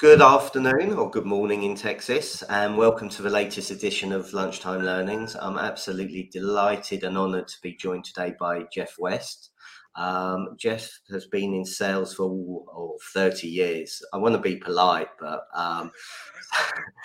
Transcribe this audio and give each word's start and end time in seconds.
Good 0.00 0.22
afternoon 0.22 0.94
or 0.94 1.10
good 1.10 1.26
morning 1.26 1.64
in 1.64 1.74
Texas, 1.74 2.42
and 2.44 2.78
welcome 2.78 3.10
to 3.10 3.20
the 3.20 3.28
latest 3.28 3.70
edition 3.70 4.12
of 4.12 4.32
Lunchtime 4.32 4.80
Learnings. 4.82 5.36
I'm 5.38 5.58
absolutely 5.58 6.30
delighted 6.32 7.04
and 7.04 7.18
honored 7.18 7.48
to 7.48 7.60
be 7.62 7.74
joined 7.76 8.06
today 8.06 8.32
by 8.40 8.62
Jeff 8.72 8.98
West. 8.98 9.50
Um, 9.96 10.56
Jeff 10.58 10.90
has 11.10 11.26
been 11.26 11.52
in 11.52 11.66
sales 11.66 12.14
for 12.14 12.30
oh, 12.30 12.96
30 13.12 13.46
years. 13.46 14.02
I 14.14 14.16
want 14.16 14.34
to 14.34 14.40
be 14.40 14.56
polite, 14.56 15.08
but 15.20 15.42
um, 15.54 15.90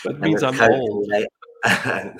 that 0.05 0.17
means 0.21 0.41
I'm 0.41 0.57
old. 0.61 1.11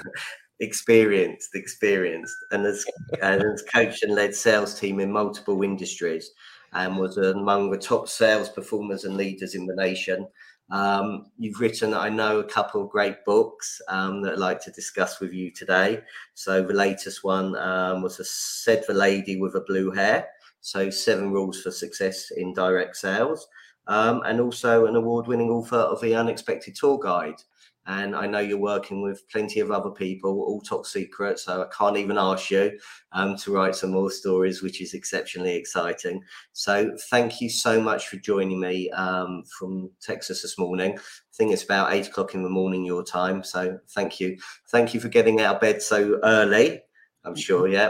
experienced, 0.59 1.55
experienced, 1.55 2.35
and 2.51 2.65
has, 2.65 2.85
and 3.21 3.41
has 3.41 3.63
coached 3.73 4.03
and 4.03 4.13
led 4.13 4.35
sales 4.35 4.77
team 4.77 4.99
in 4.99 5.09
multiple 5.09 5.63
industries, 5.63 6.31
and 6.73 6.97
was 6.97 7.15
among 7.15 7.71
the 7.71 7.77
top 7.77 8.09
sales 8.09 8.49
performers 8.49 9.05
and 9.05 9.15
leaders 9.15 9.55
in 9.55 9.65
the 9.65 9.75
nation. 9.75 10.27
Um, 10.71 11.27
you've 11.37 11.59
written, 11.59 11.93
I 11.93 12.09
know, 12.09 12.39
a 12.39 12.43
couple 12.43 12.83
of 12.83 12.89
great 12.89 13.23
books 13.23 13.81
um, 13.87 14.21
that 14.21 14.33
I'd 14.33 14.39
like 14.39 14.61
to 14.63 14.71
discuss 14.71 15.19
with 15.19 15.31
you 15.31 15.51
today. 15.51 16.01
So 16.33 16.63
the 16.63 16.73
latest 16.73 17.23
one 17.23 17.55
um, 17.57 18.01
was 18.01 18.19
a 18.19 18.25
Said 18.25 18.83
the 18.87 18.93
Lady 18.93 19.39
with 19.39 19.55
a 19.55 19.61
Blue 19.61 19.91
Hair. 19.91 20.27
So 20.61 20.89
seven 20.89 21.31
rules 21.31 21.61
for 21.61 21.71
success 21.71 22.31
in 22.31 22.53
direct 22.53 22.95
sales. 22.95 23.47
Um, 23.87 24.23
and 24.25 24.41
also 24.41 24.87
an 24.87 24.95
award-winning 24.95 25.51
author 25.51 25.77
of 25.77 26.01
the 26.01 26.15
Unexpected 26.15 26.75
Tour 26.75 26.97
Guide. 26.97 27.39
And 27.87 28.15
I 28.15 28.25
know 28.25 28.39
you're 28.39 28.57
working 28.57 29.01
with 29.01 29.27
plenty 29.29 29.59
of 29.59 29.69
other 29.69 29.91
people, 29.91 30.31
all 30.31 30.59
top 30.61 30.85
secret. 30.85 31.37
So 31.37 31.61
I 31.61 31.67
can't 31.75 31.97
even 31.97 32.17
ask 32.17 32.49
you 32.49 32.79
um, 33.11 33.37
to 33.37 33.51
write 33.51 33.75
some 33.75 33.91
more 33.91 34.09
stories, 34.09 34.63
which 34.63 34.81
is 34.81 34.93
exceptionally 34.93 35.55
exciting. 35.55 36.23
So 36.53 36.95
thank 37.09 37.41
you 37.41 37.49
so 37.49 37.79
much 37.79 38.07
for 38.07 38.17
joining 38.17 38.59
me 38.59 38.89
um, 38.91 39.43
from 39.59 39.91
Texas 40.01 40.41
this 40.41 40.57
morning. 40.57 40.97
I 40.97 41.33
think 41.35 41.53
it's 41.53 41.63
about 41.63 41.93
eight 41.93 42.07
o'clock 42.07 42.33
in 42.33 42.41
the 42.41 42.49
morning 42.49 42.83
your 42.83 43.03
time. 43.03 43.43
So 43.43 43.77
thank 43.89 44.19
you. 44.19 44.37
Thank 44.69 44.93
you 44.93 44.99
for 44.99 45.09
getting 45.09 45.41
out 45.41 45.55
of 45.55 45.61
bed 45.61 45.81
so 45.81 46.19
early. 46.23 46.81
I'm 47.23 47.35
sure, 47.35 47.67
yeah. 47.69 47.89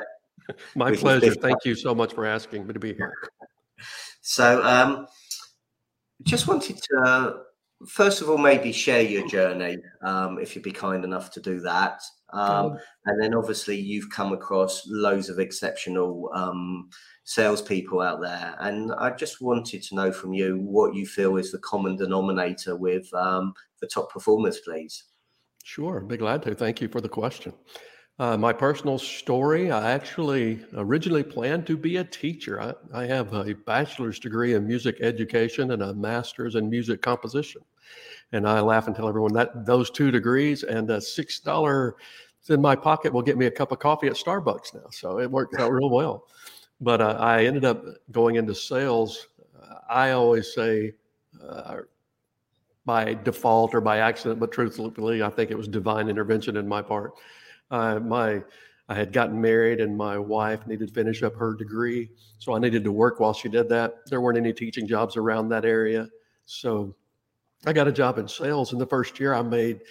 My 0.75 0.93
pleasure. 0.93 1.33
Thank 1.33 1.63
you 1.63 1.73
so 1.73 1.95
much 1.95 2.13
for 2.13 2.25
asking 2.25 2.67
me 2.67 2.73
to 2.73 2.79
be 2.79 2.93
here. 2.93 3.13
So, 4.27 4.63
um, 4.63 5.05
just 6.23 6.47
wanted 6.47 6.81
to 6.81 7.41
first 7.87 8.21
of 8.21 8.29
all, 8.29 8.37
maybe 8.37 8.71
share 8.71 9.01
your 9.01 9.27
journey, 9.27 9.77
um, 10.01 10.39
if 10.39 10.55
you'd 10.55 10.63
be 10.63 10.71
kind 10.71 11.03
enough 11.03 11.31
to 11.31 11.41
do 11.41 11.59
that. 11.61 12.01
Um, 12.33 12.77
and 13.05 13.21
then 13.21 13.33
obviously 13.33 13.79
you've 13.79 14.09
come 14.09 14.33
across 14.33 14.85
loads 14.87 15.29
of 15.29 15.39
exceptional 15.39 16.29
um, 16.33 16.89
salespeople 17.23 18.01
out 18.01 18.19
there, 18.21 18.55
and 18.59 18.91
I 18.93 19.11
just 19.11 19.41
wanted 19.41 19.83
to 19.83 19.95
know 19.95 20.11
from 20.11 20.33
you 20.33 20.57
what 20.57 20.95
you 20.95 21.05
feel 21.05 21.37
is 21.37 21.51
the 21.51 21.59
common 21.59 21.95
denominator 21.95 22.75
with 22.75 23.11
um, 23.13 23.53
the 23.79 23.87
top 23.87 24.11
performers, 24.11 24.59
please. 24.59 25.03
Sure, 25.63 26.01
be 26.01 26.17
glad 26.17 26.43
to. 26.43 26.55
Thank 26.55 26.81
you 26.81 26.87
for 26.87 27.01
the 27.01 27.09
question. 27.09 27.53
Uh, 28.17 28.37
my 28.37 28.53
personal 28.53 28.97
story 28.97 29.71
I 29.71 29.91
actually 29.91 30.63
originally 30.75 31.23
planned 31.23 31.67
to 31.67 31.75
be 31.75 31.97
a 31.97 32.03
teacher. 32.03 32.61
I, 32.61 32.73
I, 32.93 33.05
have 33.05 33.33
a 33.33 33.53
bachelor's 33.53 34.19
degree 34.19 34.53
in 34.53 34.65
music 34.65 34.95
education 35.01 35.71
and 35.71 35.83
a 35.83 35.93
master's 35.93 36.55
in 36.55 36.69
music 36.69 37.01
composition. 37.01 37.61
And 38.31 38.47
I 38.47 38.59
laugh 38.59 38.87
and 38.87 38.95
tell 38.95 39.07
everyone 39.07 39.33
that 39.33 39.65
those 39.65 39.89
two 39.89 40.11
degrees 40.11 40.63
and 40.63 40.89
a 40.89 40.97
$6 40.97 41.93
in 42.49 42.61
my 42.61 42.75
pocket 42.75 43.13
will 43.13 43.21
get 43.21 43.37
me 43.37 43.45
a 43.45 43.51
cup 43.51 43.71
of 43.71 43.79
coffee 43.79 44.07
at 44.07 44.13
Starbucks 44.13 44.73
now. 44.73 44.89
So 44.91 45.19
it 45.19 45.29
worked 45.29 45.59
out 45.59 45.71
real 45.71 45.89
well. 45.89 46.25
But 46.81 47.01
uh, 47.01 47.17
I 47.19 47.45
ended 47.45 47.65
up 47.65 47.83
going 48.11 48.35
into 48.35 48.53
sales. 48.53 49.27
Uh, 49.61 49.75
I 49.89 50.11
always 50.11 50.53
say, 50.53 50.93
uh, 51.47 51.77
by 52.85 53.13
default 53.13 53.73
or 53.73 53.81
by 53.81 53.97
accident, 53.97 54.39
but 54.39 54.51
truthfully, 54.51 55.23
I 55.23 55.29
think 55.29 55.49
it 55.49 55.57
was 55.57 55.67
divine 55.67 56.07
intervention 56.07 56.57
in 56.57 56.67
my 56.67 56.81
part 56.81 57.13
uh, 57.71 57.99
my 57.99 58.43
I 58.87 58.93
had 58.93 59.11
gotten 59.11 59.41
married 59.41 59.81
and 59.81 59.97
my 59.97 60.17
wife 60.17 60.67
needed 60.67 60.89
to 60.89 60.93
finish 60.93 61.23
up 61.23 61.35
her 61.35 61.55
degree. 61.55 62.11
So 62.37 62.53
I 62.53 62.59
needed 62.59 62.83
to 62.83 62.91
work 62.91 63.19
while 63.19 63.33
she 63.33 63.49
did 63.49 63.67
that. 63.69 64.05
There 64.07 64.21
weren't 64.21 64.37
any 64.37 64.53
teaching 64.53 64.87
jobs 64.87 65.17
around 65.17 65.49
that 65.49 65.65
area. 65.65 66.07
So 66.45 66.95
I 67.65 67.73
got 67.73 67.87
a 67.87 67.91
job 67.91 68.17
in 68.17 68.27
sales. 68.27 68.73
In 68.73 68.79
the 68.79 68.85
first 68.85 69.19
year, 69.19 69.33
I 69.33 69.41
made 69.41 69.81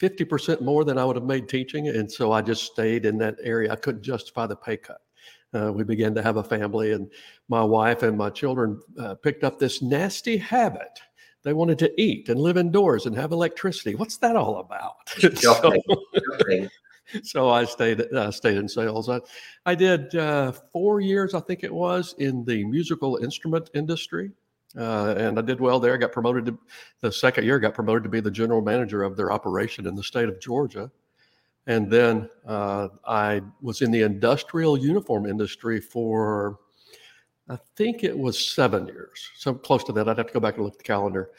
50% 0.00 0.60
more 0.60 0.84
than 0.84 0.98
I 0.98 1.04
would 1.04 1.16
have 1.16 1.24
made 1.24 1.48
teaching. 1.48 1.88
And 1.88 2.10
so 2.10 2.32
I 2.32 2.42
just 2.42 2.64
stayed 2.64 3.04
in 3.04 3.18
that 3.18 3.36
area. 3.42 3.72
I 3.72 3.76
couldn't 3.76 4.02
justify 4.02 4.46
the 4.46 4.56
pay 4.56 4.76
cut. 4.76 5.00
Uh, 5.54 5.72
we 5.72 5.82
began 5.82 6.14
to 6.14 6.22
have 6.22 6.36
a 6.36 6.44
family, 6.44 6.92
and 6.92 7.10
my 7.48 7.62
wife 7.62 8.02
and 8.02 8.18
my 8.18 8.28
children 8.28 8.78
uh, 9.00 9.14
picked 9.14 9.44
up 9.44 9.58
this 9.58 9.80
nasty 9.80 10.36
habit. 10.36 11.00
They 11.42 11.54
wanted 11.54 11.78
to 11.78 12.00
eat 12.00 12.28
and 12.28 12.38
live 12.38 12.58
indoors 12.58 13.06
and 13.06 13.16
have 13.16 13.32
electricity. 13.32 13.94
What's 13.94 14.18
that 14.18 14.36
all 14.36 14.58
about? 14.58 14.96
so, 15.38 15.72
so 17.22 17.48
I 17.48 17.64
stayed 17.64 18.02
uh, 18.12 18.30
stayed 18.30 18.58
in 18.58 18.68
sales. 18.68 19.08
I, 19.08 19.20
I 19.64 19.74
did 19.74 20.14
uh, 20.14 20.52
four 20.52 21.00
years, 21.00 21.32
I 21.32 21.40
think 21.40 21.64
it 21.64 21.72
was, 21.72 22.14
in 22.18 22.44
the 22.44 22.64
musical 22.64 23.16
instrument 23.16 23.70
industry, 23.72 24.32
uh, 24.76 25.14
and 25.16 25.38
I 25.38 25.42
did 25.42 25.60
well 25.60 25.80
there. 25.80 25.96
Got 25.96 26.12
promoted 26.12 26.46
to 26.46 26.58
the 27.00 27.12
second 27.12 27.44
year. 27.44 27.58
Got 27.58 27.74
promoted 27.74 28.02
to 28.02 28.08
be 28.08 28.20
the 28.20 28.30
general 28.30 28.60
manager 28.60 29.02
of 29.02 29.16
their 29.16 29.32
operation 29.32 29.86
in 29.86 29.94
the 29.94 30.02
state 30.02 30.28
of 30.28 30.40
Georgia, 30.40 30.90
and 31.66 31.90
then 31.90 32.28
uh, 32.46 32.88
I 33.06 33.42
was 33.62 33.82
in 33.82 33.90
the 33.90 34.02
industrial 34.02 34.76
uniform 34.76 35.26
industry 35.26 35.80
for. 35.80 36.58
I 37.50 37.58
think 37.76 38.04
it 38.04 38.16
was 38.16 38.38
seven 38.46 38.86
years, 38.86 39.30
so 39.34 39.54
close 39.54 39.82
to 39.84 39.92
that. 39.92 40.06
I'd 40.06 40.18
have 40.18 40.26
to 40.26 40.32
go 40.34 40.40
back 40.40 40.56
and 40.56 40.64
look 40.64 40.74
at 40.74 40.78
the 40.78 40.84
calendar. 40.84 41.30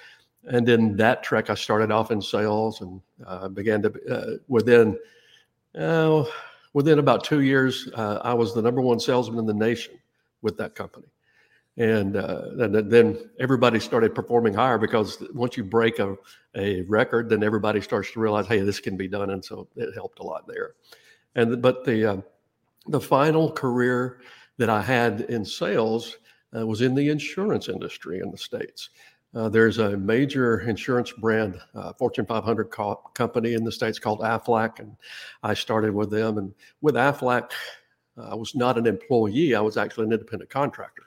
And 0.45 0.67
in 0.67 0.95
that 0.97 1.21
trek, 1.21 1.51
I 1.51 1.53
started 1.53 1.91
off 1.91 2.09
in 2.09 2.19
sales 2.19 2.81
and 2.81 2.99
uh, 3.27 3.47
began 3.49 3.83
to 3.83 3.93
uh, 4.09 4.37
within 4.47 4.97
uh, 5.77 6.23
within 6.73 6.99
about 6.99 7.23
two 7.23 7.41
years, 7.41 7.89
uh, 7.95 8.19
I 8.23 8.33
was 8.33 8.53
the 8.53 8.61
number 8.61 8.81
one 8.81 8.99
salesman 8.99 9.39
in 9.39 9.45
the 9.45 9.53
nation 9.53 9.93
with 10.41 10.57
that 10.57 10.75
company. 10.75 11.07
And, 11.79 12.17
uh, 12.17 12.41
and 12.59 12.91
then 12.91 13.17
everybody 13.39 13.79
started 13.79 14.13
performing 14.13 14.53
higher 14.53 14.77
because 14.77 15.23
once 15.33 15.55
you 15.55 15.63
break 15.63 15.99
a, 15.99 16.17
a 16.55 16.81
record, 16.81 17.29
then 17.29 17.41
everybody 17.41 17.79
starts 17.79 18.11
to 18.11 18.19
realize, 18.19 18.47
hey, 18.47 18.59
this 18.59 18.81
can 18.81 18.97
be 18.97 19.07
done. 19.07 19.29
And 19.29 19.43
so 19.43 19.67
it 19.77 19.93
helped 19.95 20.19
a 20.19 20.23
lot 20.23 20.45
there. 20.45 20.73
And 21.35 21.61
but 21.61 21.85
the 21.85 22.05
uh, 22.05 22.21
the 22.87 22.99
final 22.99 23.51
career 23.51 24.19
that 24.57 24.69
I 24.69 24.81
had 24.81 25.21
in 25.21 25.45
sales 25.45 26.17
uh, 26.55 26.65
was 26.65 26.81
in 26.81 26.95
the 26.95 27.09
insurance 27.09 27.69
industry 27.69 28.19
in 28.19 28.29
the 28.29 28.37
states. 28.37 28.89
Uh, 29.33 29.47
there's 29.47 29.77
a 29.77 29.95
major 29.95 30.61
insurance 30.61 31.11
brand, 31.11 31.59
uh, 31.75 31.93
Fortune 31.93 32.25
500 32.25 32.71
co- 32.71 33.01
company 33.13 33.53
in 33.53 33.63
the 33.63 33.71
States 33.71 33.99
called 33.99 34.21
Aflac. 34.21 34.79
And 34.79 34.95
I 35.43 35.53
started 35.53 35.93
with 35.93 36.09
them. 36.09 36.39
And 36.39 36.53
with 36.81 36.95
Aflac, 36.95 37.51
uh, 38.17 38.29
I 38.31 38.35
was 38.35 38.55
not 38.55 38.77
an 38.77 38.87
employee, 38.87 39.53
I 39.53 39.61
was 39.61 39.77
actually 39.77 40.05
an 40.05 40.13
independent 40.13 40.49
contractor. 40.49 41.03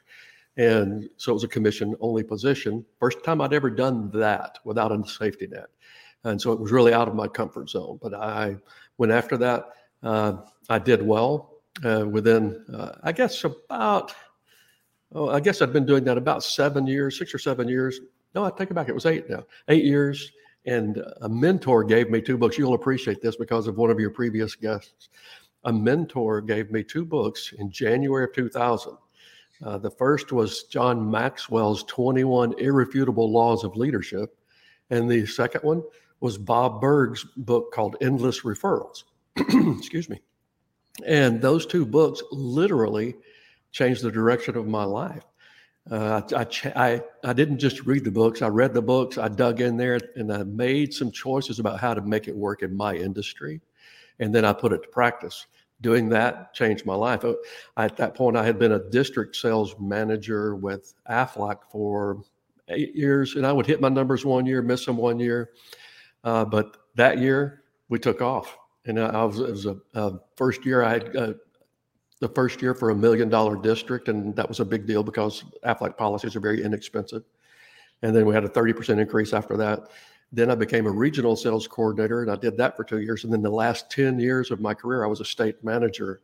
And 0.56 1.08
so 1.16 1.32
it 1.32 1.34
was 1.34 1.44
a 1.44 1.48
commission 1.48 1.94
only 2.00 2.22
position. 2.22 2.84
First 2.98 3.24
time 3.24 3.40
I'd 3.40 3.54
ever 3.54 3.70
done 3.70 4.10
that 4.12 4.58
without 4.64 4.92
a 4.92 5.06
safety 5.06 5.46
net. 5.46 5.66
And 6.24 6.40
so 6.40 6.52
it 6.52 6.60
was 6.60 6.70
really 6.70 6.92
out 6.92 7.08
of 7.08 7.14
my 7.14 7.26
comfort 7.26 7.70
zone. 7.70 7.98
But 8.00 8.14
I 8.14 8.56
went 8.98 9.12
after 9.12 9.36
that. 9.38 9.70
Uh, 10.02 10.34
I 10.68 10.78
did 10.78 11.02
well 11.02 11.58
uh, 11.84 12.06
within, 12.08 12.64
uh, 12.72 12.92
I 13.02 13.12
guess, 13.12 13.44
about 13.44 14.14
oh, 15.14 15.28
I 15.28 15.40
guess 15.40 15.62
I've 15.62 15.72
been 15.72 15.86
doing 15.86 16.04
that 16.04 16.18
about 16.18 16.42
seven 16.42 16.86
years, 16.86 17.18
six 17.18 17.34
or 17.34 17.38
seven 17.38 17.68
years. 17.68 18.00
No, 18.34 18.44
I 18.44 18.50
take 18.50 18.70
it 18.70 18.74
back. 18.74 18.88
It 18.88 18.94
was 18.94 19.06
eight 19.06 19.28
now, 19.28 19.44
eight 19.68 19.84
years. 19.84 20.32
And 20.64 21.02
a 21.20 21.28
mentor 21.28 21.82
gave 21.82 22.08
me 22.08 22.20
two 22.20 22.38
books. 22.38 22.56
You'll 22.56 22.74
appreciate 22.74 23.20
this 23.20 23.36
because 23.36 23.66
of 23.66 23.76
one 23.76 23.90
of 23.90 23.98
your 23.98 24.10
previous 24.10 24.54
guests. 24.54 25.08
A 25.64 25.72
mentor 25.72 26.40
gave 26.40 26.70
me 26.70 26.84
two 26.84 27.04
books 27.04 27.52
in 27.58 27.70
January 27.70 28.24
of 28.24 28.32
2000. 28.32 28.96
Uh, 29.64 29.78
the 29.78 29.90
first 29.90 30.32
was 30.32 30.64
John 30.64 31.10
Maxwell's 31.10 31.84
21 31.84 32.58
Irrefutable 32.58 33.30
Laws 33.30 33.64
of 33.64 33.76
Leadership. 33.76 34.36
And 34.90 35.10
the 35.10 35.26
second 35.26 35.62
one 35.62 35.82
was 36.20 36.36
Bob 36.36 36.80
Burg's 36.80 37.24
book 37.36 37.72
called 37.72 37.96
Endless 38.00 38.40
Referrals. 38.40 39.04
Excuse 39.78 40.08
me. 40.08 40.20
And 41.06 41.40
those 41.40 41.66
two 41.66 41.86
books 41.86 42.22
literally 42.30 43.16
changed 43.70 44.02
the 44.02 44.10
direction 44.10 44.56
of 44.56 44.66
my 44.66 44.84
life. 44.84 45.24
Uh, 45.90 46.22
I, 46.36 46.46
I, 46.76 47.02
I 47.24 47.32
didn't 47.32 47.58
just 47.58 47.84
read 47.86 48.04
the 48.04 48.10
books, 48.10 48.40
I 48.40 48.48
read 48.48 48.72
the 48.72 48.82
books, 48.82 49.18
I 49.18 49.26
dug 49.26 49.60
in 49.60 49.76
there 49.76 49.98
and 50.14 50.32
I 50.32 50.44
made 50.44 50.94
some 50.94 51.10
choices 51.10 51.58
about 51.58 51.80
how 51.80 51.92
to 51.92 52.00
make 52.02 52.28
it 52.28 52.36
work 52.36 52.62
in 52.62 52.76
my 52.76 52.94
industry. 52.94 53.60
And 54.20 54.32
then 54.32 54.44
I 54.44 54.52
put 54.52 54.72
it 54.72 54.82
to 54.82 54.88
practice. 54.88 55.46
Doing 55.82 56.08
that 56.10 56.54
changed 56.54 56.86
my 56.86 56.94
life. 56.94 57.24
Uh, 57.24 57.34
at 57.76 57.96
that 57.98 58.14
point, 58.14 58.36
I 58.36 58.44
had 58.44 58.58
been 58.58 58.72
a 58.72 58.90
district 58.90 59.36
sales 59.36 59.74
manager 59.78 60.56
with 60.56 60.94
Aflac 61.10 61.58
for 61.70 62.22
eight 62.68 62.94
years, 62.94 63.34
and 63.34 63.46
I 63.46 63.52
would 63.52 63.66
hit 63.66 63.80
my 63.80 63.90
numbers 63.90 64.24
one 64.24 64.46
year, 64.46 64.62
miss 64.62 64.86
them 64.86 64.96
one 64.96 65.18
year. 65.18 65.50
Uh, 66.24 66.44
but 66.44 66.78
that 66.94 67.18
year, 67.18 67.64
we 67.88 67.98
took 67.98 68.22
off. 68.22 68.56
And 68.86 68.98
I 68.98 69.24
was, 69.24 69.38
it 69.38 69.50
was 69.50 69.66
a, 69.66 69.76
a 69.94 70.18
first 70.36 70.64
year 70.64 70.82
I 70.82 70.92
had 70.94 71.16
uh, 71.16 71.32
the 72.20 72.28
first 72.28 72.62
year 72.62 72.74
for 72.74 72.90
a 72.90 72.94
million 72.94 73.28
dollar 73.28 73.56
district, 73.56 74.08
and 74.08 74.34
that 74.36 74.48
was 74.48 74.60
a 74.60 74.64
big 74.64 74.86
deal 74.86 75.02
because 75.02 75.44
Aflac 75.64 75.96
policies 75.96 76.34
are 76.36 76.40
very 76.40 76.62
inexpensive. 76.62 77.24
And 78.02 78.14
then 78.14 78.26
we 78.26 78.34
had 78.34 78.44
a 78.44 78.48
30% 78.48 78.98
increase 78.98 79.32
after 79.32 79.56
that. 79.56 79.88
Then 80.32 80.50
I 80.50 80.54
became 80.54 80.86
a 80.86 80.90
regional 80.90 81.36
sales 81.36 81.68
coordinator 81.68 82.22
and 82.22 82.30
I 82.30 82.36
did 82.36 82.56
that 82.56 82.76
for 82.76 82.84
two 82.84 83.00
years. 83.00 83.24
And 83.24 83.32
then 83.32 83.42
the 83.42 83.50
last 83.50 83.90
10 83.90 84.18
years 84.18 84.50
of 84.50 84.60
my 84.60 84.72
career, 84.72 85.04
I 85.04 85.08
was 85.08 85.20
a 85.20 85.24
state 85.24 85.62
manager 85.62 86.22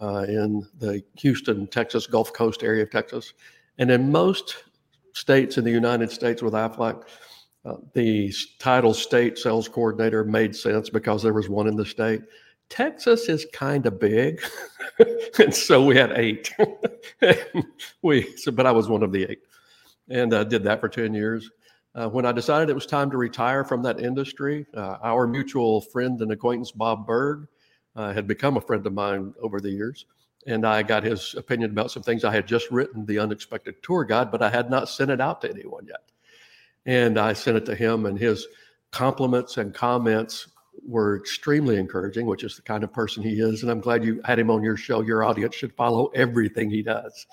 uh, 0.00 0.24
in 0.26 0.66
the 0.78 1.02
Houston, 1.18 1.66
Texas, 1.66 2.06
Gulf 2.06 2.32
Coast 2.32 2.62
area 2.62 2.82
of 2.82 2.90
Texas. 2.90 3.34
And 3.78 3.90
in 3.90 4.10
most 4.10 4.64
states 5.12 5.58
in 5.58 5.64
the 5.64 5.70
United 5.70 6.10
States 6.10 6.42
with 6.42 6.54
Aflac, 6.54 7.04
uh, 7.64 7.74
the 7.92 8.32
title 8.58 8.94
state 8.94 9.36
sales 9.36 9.68
coordinator 9.68 10.24
made 10.24 10.56
sense 10.56 10.88
because 10.88 11.22
there 11.22 11.34
was 11.34 11.48
one 11.48 11.66
in 11.66 11.76
the 11.76 11.84
state. 11.84 12.22
Texas 12.70 13.28
is 13.28 13.46
kind 13.52 13.84
of 13.84 13.98
big, 13.98 14.40
and 15.38 15.54
so 15.54 15.84
we 15.84 15.96
had 15.96 16.12
eight. 16.12 16.54
we, 18.02 18.34
so, 18.36 18.52
but 18.52 18.64
I 18.64 18.70
was 18.70 18.88
one 18.88 19.02
of 19.02 19.12
the 19.12 19.24
eight, 19.24 19.40
and 20.08 20.32
uh, 20.32 20.44
did 20.44 20.62
that 20.64 20.80
for 20.80 20.88
ten 20.88 21.12
years. 21.12 21.50
Uh, 22.00 22.08
when 22.08 22.24
I 22.24 22.32
decided 22.32 22.70
it 22.70 22.74
was 22.74 22.86
time 22.86 23.10
to 23.10 23.18
retire 23.18 23.62
from 23.62 23.82
that 23.82 24.00
industry, 24.00 24.64
uh, 24.74 24.96
our 25.02 25.26
mutual 25.26 25.82
friend 25.82 26.18
and 26.22 26.32
acquaintance 26.32 26.70
Bob 26.70 27.06
Burg 27.06 27.46
uh, 27.94 28.14
had 28.14 28.26
become 28.26 28.56
a 28.56 28.60
friend 28.60 28.86
of 28.86 28.94
mine 28.94 29.34
over 29.42 29.60
the 29.60 29.68
years, 29.68 30.06
and 30.46 30.66
I 30.66 30.82
got 30.82 31.02
his 31.02 31.34
opinion 31.34 31.72
about 31.72 31.90
some 31.90 32.02
things 32.02 32.24
I 32.24 32.32
had 32.32 32.46
just 32.46 32.70
written, 32.70 33.04
the 33.04 33.18
unexpected 33.18 33.82
tour 33.82 34.04
guide, 34.04 34.30
but 34.30 34.40
I 34.40 34.48
had 34.48 34.70
not 34.70 34.88
sent 34.88 35.10
it 35.10 35.20
out 35.20 35.42
to 35.42 35.50
anyone 35.50 35.86
yet. 35.86 36.10
And 36.86 37.18
I 37.18 37.34
sent 37.34 37.58
it 37.58 37.66
to 37.66 37.74
him, 37.74 38.06
and 38.06 38.18
his 38.18 38.46
compliments 38.92 39.58
and 39.58 39.74
comments 39.74 40.48
were 40.86 41.18
extremely 41.18 41.76
encouraging, 41.76 42.24
which 42.24 42.44
is 42.44 42.56
the 42.56 42.62
kind 42.62 42.82
of 42.82 42.94
person 42.94 43.22
he 43.22 43.40
is. 43.40 43.62
And 43.62 43.70
I'm 43.70 43.80
glad 43.80 44.06
you 44.06 44.22
had 44.24 44.38
him 44.38 44.50
on 44.50 44.62
your 44.62 44.78
show. 44.78 45.02
Your 45.02 45.22
audience 45.22 45.54
should 45.54 45.74
follow 45.74 46.06
everything 46.14 46.70
he 46.70 46.82
does. 46.82 47.26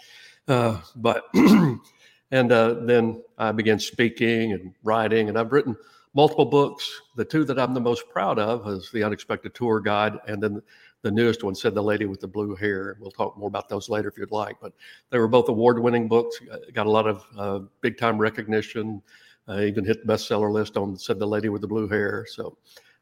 Uh, 0.45 0.81
but 0.97 1.23
and 2.31 2.51
uh, 2.51 2.75
then 2.81 3.23
I 3.37 3.51
began 3.51 3.79
speaking 3.79 4.53
and 4.53 4.73
writing, 4.83 5.29
and 5.29 5.37
I've 5.37 5.51
written 5.51 5.75
multiple 6.13 6.45
books. 6.45 7.01
The 7.15 7.25
two 7.25 7.43
that 7.45 7.59
I'm 7.59 7.73
the 7.73 7.79
most 7.79 8.09
proud 8.09 8.39
of 8.39 8.67
is 8.67 8.91
The 8.91 9.03
Unexpected 9.03 9.53
Tour 9.53 9.79
Guide, 9.79 10.17
and 10.27 10.41
then 10.41 10.61
the 11.03 11.11
newest 11.11 11.43
one 11.43 11.55
said 11.55 11.75
The 11.75 11.81
Lady 11.81 12.05
with 12.05 12.21
the 12.21 12.27
Blue 12.27 12.55
Hair. 12.55 12.97
We'll 12.99 13.11
talk 13.11 13.37
more 13.37 13.47
about 13.47 13.69
those 13.69 13.87
later 13.87 14.09
if 14.09 14.17
you'd 14.17 14.31
like. 14.31 14.57
But 14.59 14.73
they 15.09 15.19
were 15.19 15.27
both 15.27 15.47
award-winning 15.47 16.07
books. 16.07 16.39
Got 16.73 16.87
a 16.87 16.91
lot 16.91 17.07
of 17.07 17.23
uh, 17.37 17.59
big-time 17.81 18.17
recognition. 18.17 19.01
I 19.47 19.65
even 19.65 19.85
hit 19.85 20.05
the 20.05 20.11
bestseller 20.11 20.51
list 20.51 20.75
on 20.75 20.97
said 20.97 21.19
the 21.19 21.27
lady 21.27 21.49
with 21.49 21.61
the 21.61 21.67
blue 21.67 21.87
hair. 21.87 22.25
So, 22.27 22.57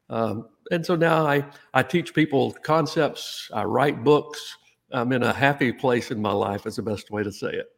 um, 0.09 0.49
and 0.71 0.85
so 0.85 0.95
now 0.95 1.25
I 1.25 1.45
I 1.73 1.81
teach 1.81 2.13
people 2.13 2.51
concepts. 2.61 3.49
I 3.53 3.63
write 3.63 4.03
books. 4.03 4.57
I'm 4.91 5.11
in 5.11 5.23
a 5.23 5.33
happy 5.33 5.71
place 5.71 6.11
in 6.11 6.21
my 6.21 6.31
life. 6.31 6.67
Is 6.67 6.75
the 6.75 6.83
best 6.83 7.09
way 7.09 7.23
to 7.23 7.31
say 7.31 7.49
it. 7.49 7.74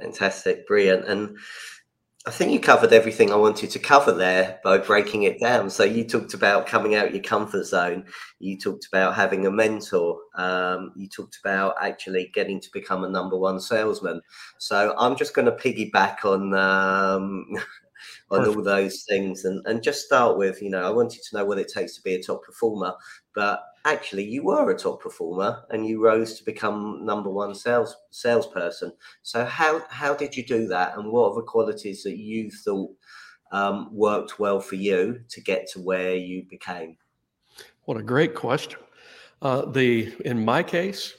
Fantastic, 0.00 0.66
brilliant, 0.66 1.06
and 1.06 1.36
I 2.28 2.30
think 2.30 2.52
you 2.52 2.60
covered 2.60 2.92
everything 2.92 3.32
I 3.32 3.36
wanted 3.36 3.70
to 3.70 3.78
cover 3.78 4.12
there 4.12 4.60
by 4.62 4.76
breaking 4.76 5.22
it 5.22 5.40
down. 5.40 5.70
So 5.70 5.84
you 5.84 6.04
talked 6.04 6.34
about 6.34 6.66
coming 6.66 6.94
out 6.94 7.14
your 7.14 7.22
comfort 7.22 7.64
zone. 7.64 8.04
You 8.38 8.58
talked 8.58 8.86
about 8.86 9.14
having 9.14 9.46
a 9.46 9.50
mentor. 9.50 10.18
Um, 10.34 10.92
you 10.94 11.08
talked 11.08 11.38
about 11.42 11.76
actually 11.80 12.30
getting 12.34 12.60
to 12.60 12.68
become 12.72 13.04
a 13.04 13.08
number 13.08 13.38
one 13.38 13.58
salesman. 13.58 14.20
So 14.58 14.94
I'm 14.98 15.16
just 15.16 15.32
going 15.32 15.46
to 15.46 15.52
piggyback 15.52 16.26
on 16.26 16.52
um, 16.52 17.46
on 18.30 18.46
all 18.46 18.62
those 18.62 19.04
things 19.08 19.46
and, 19.46 19.64
and 19.66 19.82
just 19.82 20.04
start 20.04 20.36
with, 20.36 20.60
you 20.60 20.68
know, 20.68 20.82
I 20.82 20.90
wanted 20.90 21.22
to 21.22 21.36
know 21.36 21.44
what 21.46 21.58
it 21.58 21.68
takes 21.68 21.94
to 21.96 22.02
be 22.02 22.14
a 22.14 22.22
top 22.22 22.44
performer, 22.44 22.94
but 23.34 23.62
actually 23.84 24.24
you 24.24 24.44
were 24.44 24.70
a 24.70 24.78
top 24.78 25.02
performer 25.02 25.64
and 25.70 25.86
you 25.86 26.02
rose 26.02 26.34
to 26.34 26.44
become 26.44 27.04
number 27.04 27.30
one 27.30 27.54
sales 27.54 27.96
salesperson. 28.10 28.92
So 29.22 29.44
how 29.44 29.82
how 29.90 30.14
did 30.14 30.36
you 30.36 30.44
do 30.44 30.66
that 30.68 30.96
and 30.96 31.10
what 31.10 31.30
are 31.30 31.34
the 31.36 31.42
qualities 31.42 32.02
that 32.02 32.18
you 32.18 32.50
thought 32.50 32.90
um, 33.52 33.88
worked 33.92 34.38
well 34.38 34.60
for 34.60 34.76
you 34.76 35.20
to 35.28 35.40
get 35.40 35.68
to 35.72 35.80
where 35.80 36.14
you 36.14 36.44
became? 36.50 36.96
What 37.84 37.96
a 37.96 38.02
great 38.02 38.34
question. 38.34 38.80
Uh, 39.40 39.66
the 39.66 40.14
in 40.24 40.44
my 40.44 40.62
case, 40.62 41.14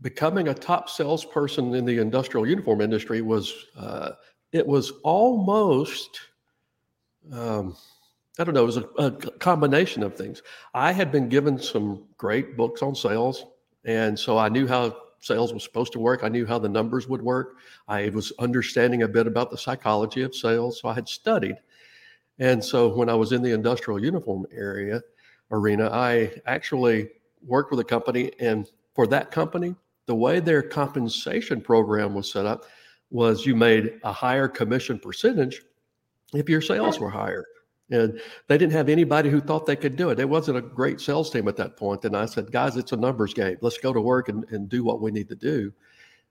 becoming 0.00 0.48
a 0.48 0.54
top 0.54 0.90
salesperson 0.90 1.74
in 1.74 1.84
the 1.84 1.98
industrial 1.98 2.46
uniform 2.46 2.80
industry 2.80 3.22
was 3.22 3.66
uh, 3.76 4.12
it 4.52 4.66
was 4.66 4.92
almost 5.02 6.20
um, 7.32 7.76
I 8.38 8.44
don't 8.44 8.54
know, 8.54 8.62
it 8.62 8.66
was 8.66 8.76
a, 8.78 8.88
a, 8.98 9.10
combination 9.12 10.02
of 10.02 10.16
things. 10.16 10.42
I 10.74 10.90
had 10.90 11.12
been 11.12 11.28
given 11.28 11.58
some 11.58 12.04
great 12.18 12.56
books 12.56 12.82
on 12.82 12.94
sales, 12.94 13.46
and 13.84 14.18
so 14.18 14.38
I 14.38 14.48
knew 14.48 14.66
how 14.66 14.96
sales 15.20 15.54
was 15.54 15.62
supposed 15.62 15.92
to 15.92 16.00
work. 16.00 16.24
I 16.24 16.28
knew 16.28 16.44
how 16.44 16.58
the 16.58 16.68
numbers 16.68 17.08
would 17.08 17.22
work. 17.22 17.56
I 17.86 18.08
was 18.10 18.32
understanding 18.38 19.02
a 19.02 19.08
bit 19.08 19.26
about 19.26 19.50
the 19.50 19.58
psychology 19.58 20.22
of 20.22 20.34
sales, 20.34 20.80
so 20.80 20.88
I 20.88 20.94
had 20.94 21.08
studied. 21.08 21.56
And 22.38 22.62
so 22.62 22.88
when 22.88 23.08
I 23.08 23.14
was 23.14 23.32
in 23.32 23.42
the 23.42 23.52
industrial 23.52 24.02
uniform 24.02 24.46
area 24.52 25.00
arena, 25.50 25.88
I 25.92 26.32
actually 26.46 27.10
worked 27.46 27.70
with 27.70 27.80
a 27.80 27.84
company, 27.84 28.32
and 28.40 28.68
for 28.94 29.06
that 29.08 29.30
company, 29.30 29.76
the 30.06 30.14
way 30.14 30.40
their 30.40 30.62
compensation 30.62 31.60
program 31.60 32.14
was 32.14 32.30
set 32.30 32.46
up 32.46 32.64
was 33.10 33.46
you 33.46 33.54
made 33.54 34.00
a 34.02 34.12
higher 34.12 34.48
commission 34.48 34.98
percentage 34.98 35.62
if 36.34 36.48
your 36.48 36.60
sales 36.60 36.98
were 36.98 37.10
higher. 37.10 37.44
And 37.90 38.20
they 38.48 38.56
didn't 38.56 38.72
have 38.72 38.88
anybody 38.88 39.28
who 39.28 39.40
thought 39.40 39.66
they 39.66 39.76
could 39.76 39.96
do 39.96 40.10
it. 40.10 40.18
It 40.18 40.28
wasn't 40.28 40.58
a 40.58 40.62
great 40.62 41.00
sales 41.00 41.30
team 41.30 41.48
at 41.48 41.56
that 41.56 41.76
point. 41.76 42.04
And 42.04 42.16
I 42.16 42.24
said, 42.24 42.50
guys, 42.50 42.76
it's 42.76 42.92
a 42.92 42.96
numbers 42.96 43.34
game. 43.34 43.58
Let's 43.60 43.78
go 43.78 43.92
to 43.92 44.00
work 44.00 44.28
and, 44.30 44.44
and 44.50 44.68
do 44.68 44.82
what 44.82 45.02
we 45.02 45.10
need 45.10 45.28
to 45.28 45.34
do. 45.34 45.72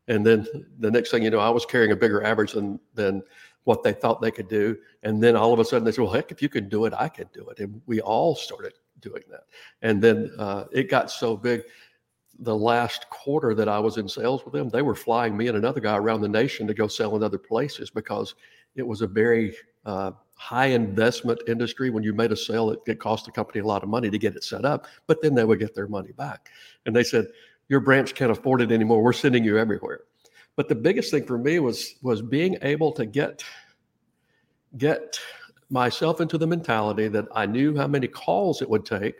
And 0.07 0.25
then 0.25 0.47
the 0.79 0.91
next 0.91 1.11
thing 1.11 1.23
you 1.23 1.29
know, 1.29 1.39
I 1.39 1.49
was 1.49 1.65
carrying 1.65 1.91
a 1.91 1.95
bigger 1.95 2.23
average 2.23 2.53
than 2.53 2.79
than 2.95 3.23
what 3.63 3.83
they 3.83 3.93
thought 3.93 4.21
they 4.21 4.31
could 4.31 4.47
do. 4.47 4.77
And 5.03 5.23
then 5.23 5.35
all 5.35 5.53
of 5.53 5.59
a 5.59 5.65
sudden 5.65 5.85
they 5.85 5.91
said, 5.91 6.01
well, 6.01 6.11
heck, 6.11 6.31
if 6.31 6.41
you 6.41 6.49
can 6.49 6.67
do 6.67 6.85
it, 6.85 6.93
I 6.97 7.07
can 7.07 7.29
do 7.33 7.47
it. 7.49 7.59
And 7.59 7.81
we 7.85 8.01
all 8.01 8.35
started 8.35 8.73
doing 8.99 9.23
that. 9.29 9.43
And 9.81 10.01
then 10.01 10.31
uh, 10.37 10.65
it 10.71 10.89
got 10.89 11.11
so 11.11 11.37
big. 11.37 11.61
The 12.39 12.55
last 12.55 13.09
quarter 13.09 13.53
that 13.53 13.69
I 13.69 13.79
was 13.79 13.97
in 13.97 14.09
sales 14.09 14.43
with 14.43 14.53
them, 14.53 14.67
they 14.67 14.81
were 14.81 14.95
flying 14.95 15.37
me 15.37 15.47
and 15.47 15.57
another 15.57 15.79
guy 15.79 15.95
around 15.95 16.21
the 16.21 16.27
nation 16.27 16.67
to 16.67 16.73
go 16.73 16.87
sell 16.87 17.15
in 17.15 17.23
other 17.23 17.37
places 17.37 17.89
because 17.89 18.35
it 18.75 18.85
was 18.85 19.01
a 19.01 19.07
very 19.07 19.55
uh, 19.85 20.11
high 20.43 20.65
investment 20.65 21.41
industry. 21.47 21.89
When 21.89 22.03
you 22.03 22.13
made 22.13 22.33
a 22.33 22.35
sale, 22.35 22.69
it, 22.71 22.79
it 22.85 22.99
cost 22.99 23.25
the 23.25 23.31
company 23.31 23.61
a 23.61 23.65
lot 23.65 23.81
of 23.81 23.87
money 23.87 24.09
to 24.09 24.17
get 24.17 24.35
it 24.35 24.43
set 24.43 24.65
up, 24.65 24.87
but 25.07 25.21
then 25.21 25.35
they 25.35 25.45
would 25.45 25.59
get 25.59 25.73
their 25.73 25.87
money 25.87 26.11
back. 26.11 26.49
And 26.85 26.93
they 26.93 27.03
said, 27.03 27.27
Your 27.69 27.79
branch 27.79 28.13
can't 28.13 28.31
afford 28.31 28.61
it 28.61 28.69
anymore. 28.69 29.01
We're 29.01 29.13
sending 29.13 29.45
you 29.45 29.57
everywhere. 29.57 30.01
But 30.57 30.67
the 30.67 30.75
biggest 30.75 31.11
thing 31.11 31.25
for 31.25 31.37
me 31.37 31.59
was 31.59 31.95
was 32.01 32.21
being 32.21 32.57
able 32.61 32.91
to 32.91 33.05
get 33.05 33.41
get 34.77 35.17
myself 35.69 36.19
into 36.19 36.37
the 36.37 36.45
mentality 36.45 37.07
that 37.07 37.27
I 37.33 37.45
knew 37.45 37.75
how 37.77 37.87
many 37.87 38.07
calls 38.07 38.61
it 38.61 38.69
would 38.69 38.85
take. 38.85 39.15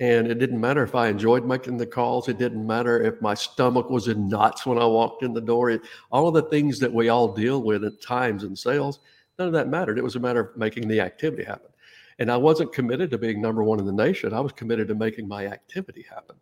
And 0.00 0.28
it 0.28 0.38
didn't 0.38 0.60
matter 0.60 0.82
if 0.82 0.94
I 0.94 1.08
enjoyed 1.08 1.44
making 1.44 1.76
the 1.76 1.86
calls. 1.86 2.28
It 2.28 2.38
didn't 2.38 2.66
matter 2.66 3.02
if 3.02 3.20
my 3.20 3.34
stomach 3.34 3.90
was 3.90 4.08
in 4.08 4.28
knots 4.28 4.64
when 4.64 4.78
I 4.78 4.86
walked 4.86 5.24
in 5.24 5.34
the 5.34 5.40
door. 5.42 5.70
It, 5.70 5.82
all 6.10 6.26
of 6.26 6.34
the 6.34 6.48
things 6.48 6.78
that 6.78 6.92
we 6.92 7.10
all 7.10 7.34
deal 7.34 7.62
with 7.62 7.84
at 7.84 8.00
times 8.00 8.44
in 8.44 8.56
sales, 8.56 9.00
None 9.38 9.48
of 9.48 9.54
that 9.54 9.68
mattered. 9.68 9.98
It 9.98 10.04
was 10.04 10.16
a 10.16 10.20
matter 10.20 10.40
of 10.40 10.56
making 10.56 10.88
the 10.88 11.00
activity 11.00 11.44
happen. 11.44 11.70
And 12.18 12.30
I 12.30 12.36
wasn't 12.36 12.72
committed 12.72 13.10
to 13.12 13.18
being 13.18 13.40
number 13.40 13.62
one 13.62 13.78
in 13.78 13.86
the 13.86 13.92
nation. 13.92 14.34
I 14.34 14.40
was 14.40 14.52
committed 14.52 14.88
to 14.88 14.96
making 14.96 15.28
my 15.28 15.46
activity 15.46 16.04
happen. 16.10 16.36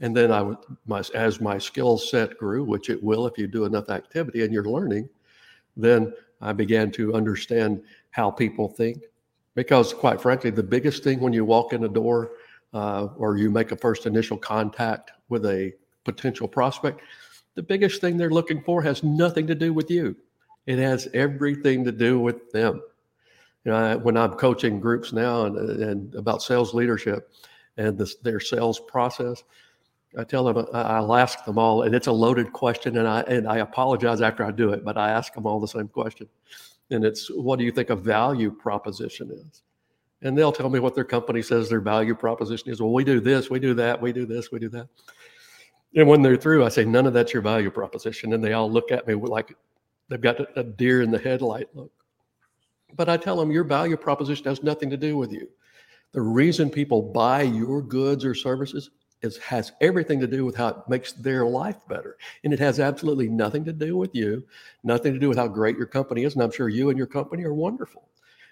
And 0.00 0.16
then 0.16 0.32
I, 0.32 0.54
my, 0.86 1.04
as 1.14 1.40
my 1.40 1.58
skill 1.58 1.98
set 1.98 2.36
grew, 2.36 2.64
which 2.64 2.90
it 2.90 3.00
will 3.00 3.26
if 3.26 3.38
you 3.38 3.46
do 3.46 3.64
enough 3.64 3.90
activity 3.90 4.42
and 4.42 4.52
you're 4.52 4.64
learning, 4.64 5.08
then 5.76 6.12
I 6.40 6.52
began 6.52 6.90
to 6.92 7.14
understand 7.14 7.82
how 8.10 8.30
people 8.30 8.68
think. 8.68 9.02
Because 9.54 9.92
quite 9.92 10.20
frankly, 10.20 10.50
the 10.50 10.62
biggest 10.62 11.04
thing 11.04 11.20
when 11.20 11.32
you 11.32 11.44
walk 11.44 11.72
in 11.72 11.84
a 11.84 11.88
door 11.88 12.32
uh, 12.72 13.08
or 13.16 13.36
you 13.36 13.50
make 13.50 13.72
a 13.72 13.76
first 13.76 14.06
initial 14.06 14.36
contact 14.36 15.12
with 15.28 15.44
a 15.46 15.72
potential 16.04 16.48
prospect, 16.48 17.02
the 17.54 17.62
biggest 17.62 18.00
thing 18.00 18.16
they're 18.16 18.30
looking 18.30 18.62
for 18.62 18.82
has 18.82 19.04
nothing 19.04 19.46
to 19.46 19.54
do 19.54 19.72
with 19.72 19.90
you. 19.90 20.16
It 20.70 20.78
has 20.78 21.08
everything 21.14 21.84
to 21.84 21.90
do 21.90 22.20
with 22.20 22.52
them. 22.52 22.80
You 23.64 23.72
know, 23.72 23.76
I, 23.76 23.96
when 23.96 24.16
I'm 24.16 24.34
coaching 24.34 24.78
groups 24.78 25.12
now 25.12 25.46
and, 25.46 25.58
and 25.58 26.14
about 26.14 26.44
sales 26.44 26.72
leadership 26.72 27.32
and 27.76 28.00
their 28.22 28.38
sales 28.38 28.78
process, 28.78 29.42
I 30.16 30.22
tell 30.22 30.44
them 30.44 30.64
I'll 30.72 31.16
ask 31.16 31.44
them 31.44 31.58
all, 31.58 31.82
and 31.82 31.92
it's 31.92 32.06
a 32.06 32.12
loaded 32.12 32.52
question, 32.52 32.98
and 32.98 33.08
I 33.08 33.22
and 33.22 33.48
I 33.48 33.58
apologize 33.58 34.20
after 34.20 34.44
I 34.44 34.52
do 34.52 34.72
it, 34.72 34.84
but 34.84 34.96
I 34.96 35.10
ask 35.10 35.34
them 35.34 35.44
all 35.44 35.58
the 35.58 35.66
same 35.66 35.88
question, 35.88 36.28
and 36.92 37.04
it's 37.04 37.28
what 37.32 37.58
do 37.58 37.64
you 37.64 37.72
think 37.72 37.90
a 37.90 37.96
value 37.96 38.52
proposition 38.52 39.32
is? 39.32 39.62
And 40.22 40.38
they'll 40.38 40.52
tell 40.52 40.70
me 40.70 40.78
what 40.78 40.94
their 40.94 41.04
company 41.04 41.42
says 41.42 41.68
their 41.68 41.80
value 41.80 42.14
proposition 42.14 42.70
is. 42.70 42.80
Well, 42.80 42.92
we 42.92 43.02
do 43.02 43.18
this, 43.18 43.50
we 43.50 43.58
do 43.58 43.74
that, 43.74 44.00
we 44.00 44.12
do 44.12 44.24
this, 44.24 44.52
we 44.52 44.60
do 44.60 44.68
that. 44.68 44.86
And 45.96 46.06
when 46.06 46.22
they're 46.22 46.36
through, 46.36 46.64
I 46.64 46.68
say 46.68 46.84
none 46.84 47.08
of 47.08 47.12
that's 47.12 47.32
your 47.32 47.42
value 47.42 47.72
proposition, 47.72 48.34
and 48.34 48.44
they 48.44 48.52
all 48.52 48.70
look 48.70 48.92
at 48.92 49.08
me 49.08 49.14
like 49.14 49.56
They've 50.10 50.20
got 50.20 50.40
a 50.58 50.64
deer 50.64 51.02
in 51.02 51.12
the 51.12 51.18
headlight 51.18 51.68
look. 51.74 51.92
But 52.96 53.08
I 53.08 53.16
tell 53.16 53.36
them 53.36 53.52
your 53.52 53.64
value 53.64 53.96
proposition 53.96 54.44
has 54.46 54.62
nothing 54.62 54.90
to 54.90 54.96
do 54.96 55.16
with 55.16 55.32
you. 55.32 55.48
The 56.12 56.20
reason 56.20 56.68
people 56.68 57.00
buy 57.00 57.42
your 57.42 57.80
goods 57.80 58.24
or 58.24 58.34
services 58.34 58.90
is 59.22 59.36
has 59.38 59.70
everything 59.80 60.18
to 60.18 60.26
do 60.26 60.44
with 60.44 60.56
how 60.56 60.68
it 60.68 60.76
makes 60.88 61.12
their 61.12 61.46
life 61.46 61.76
better. 61.88 62.16
And 62.42 62.52
it 62.52 62.58
has 62.58 62.80
absolutely 62.80 63.28
nothing 63.28 63.64
to 63.66 63.72
do 63.72 63.96
with 63.96 64.12
you, 64.12 64.44
nothing 64.82 65.12
to 65.12 65.20
do 65.20 65.28
with 65.28 65.38
how 65.38 65.46
great 65.46 65.76
your 65.76 65.86
company 65.86 66.24
is. 66.24 66.34
And 66.34 66.42
I'm 66.42 66.50
sure 66.50 66.68
you 66.68 66.88
and 66.88 66.98
your 66.98 67.06
company 67.06 67.44
are 67.44 67.54
wonderful. 67.54 68.08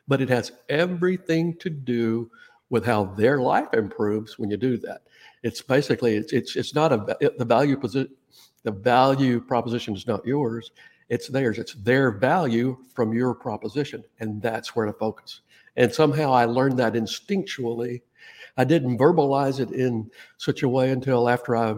But 0.06 0.20
it 0.20 0.28
has 0.28 0.52
everything 0.68 1.56
to 1.56 1.70
do 1.70 2.30
with 2.70 2.84
how 2.84 3.04
their 3.04 3.40
life 3.40 3.72
improves 3.72 4.38
when 4.38 4.50
you 4.50 4.56
do 4.56 4.76
that. 4.78 5.02
It's 5.42 5.62
basically 5.62 6.16
it's 6.16 6.32
it's, 6.32 6.54
it's 6.54 6.74
not 6.74 6.92
a 6.92 7.16
the 7.38 7.44
value 7.44 7.76
position 7.76 8.14
the 8.64 8.72
value 8.72 9.40
proposition 9.40 9.94
is 9.94 10.06
not 10.06 10.26
yours 10.26 10.72
it's 11.08 11.28
theirs 11.28 11.58
it's 11.58 11.74
their 11.74 12.10
value 12.10 12.76
from 12.94 13.12
your 13.12 13.34
proposition 13.34 14.04
and 14.20 14.40
that's 14.42 14.74
where 14.74 14.86
to 14.86 14.92
focus 14.92 15.40
and 15.76 15.92
somehow 15.92 16.32
i 16.32 16.44
learned 16.44 16.78
that 16.78 16.94
instinctually 16.94 18.00
I 18.58 18.64
didn't 18.64 18.98
verbalize 18.98 19.60
it 19.60 19.70
in 19.70 20.10
such 20.36 20.64
a 20.64 20.68
way 20.68 20.90
until 20.90 21.28
after 21.28 21.56
I, 21.56 21.76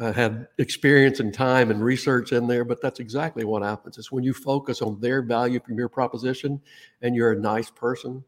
I 0.00 0.12
had 0.12 0.48
experience 0.56 1.20
and 1.20 1.32
time 1.32 1.70
and 1.70 1.84
research 1.84 2.32
in 2.32 2.46
there. 2.46 2.64
But 2.64 2.80
that's 2.80 3.00
exactly 3.00 3.44
what 3.44 3.62
happens. 3.62 3.98
Is 3.98 4.10
when 4.10 4.24
you 4.24 4.32
focus 4.32 4.80
on 4.80 4.98
their 4.98 5.20
value 5.20 5.60
from 5.60 5.76
your 5.76 5.90
proposition, 5.90 6.62
and 7.02 7.14
you're 7.14 7.32
a 7.32 7.38
nice 7.38 7.70
person, 7.70 8.24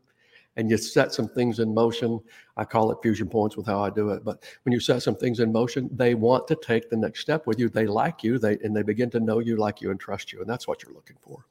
and 0.57 0.71
you 0.71 0.77
set 0.77 1.13
some 1.13 1.29
things 1.29 1.59
in 1.59 1.73
motion. 1.73 2.21
I 2.57 2.65
call 2.65 2.91
it 2.93 2.99
fusion 3.03 3.29
points 3.29 3.57
with 3.57 3.67
how 3.67 3.83
I 3.83 3.91
do 3.91 4.11
it. 4.11 4.25
But 4.25 4.45
when 4.65 4.73
you 4.73 4.81
set 4.81 5.03
some 5.03 5.17
things 5.17 5.41
in 5.41 5.53
motion, 5.53 5.89
they 5.93 6.15
want 6.15 6.47
to 6.49 6.57
take 6.57 6.91
the 6.91 6.97
next 6.97 7.21
step 7.21 7.47
with 7.47 7.59
you. 7.59 7.69
They 7.69 7.87
like 7.87 8.23
you, 8.23 8.39
they 8.39 8.59
and 8.59 8.77
they 8.77 8.83
begin 8.83 9.11
to 9.11 9.21
know 9.21 9.39
you, 9.39 9.57
like 9.57 9.81
you, 9.81 9.91
and 9.91 9.99
trust 9.99 10.33
you, 10.33 10.41
and 10.41 10.49
that's 10.49 10.69
what 10.69 10.83
you're 10.83 10.93
looking 10.93 11.17
for. 11.21 11.45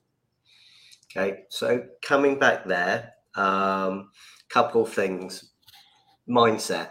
Okay, 1.12 1.44
so 1.50 1.86
coming 2.02 2.40
back 2.40 2.66
there, 2.66 3.14
um, 3.36 4.12
couple 4.50 4.86
things 4.86 5.52
mindset. 6.30 6.90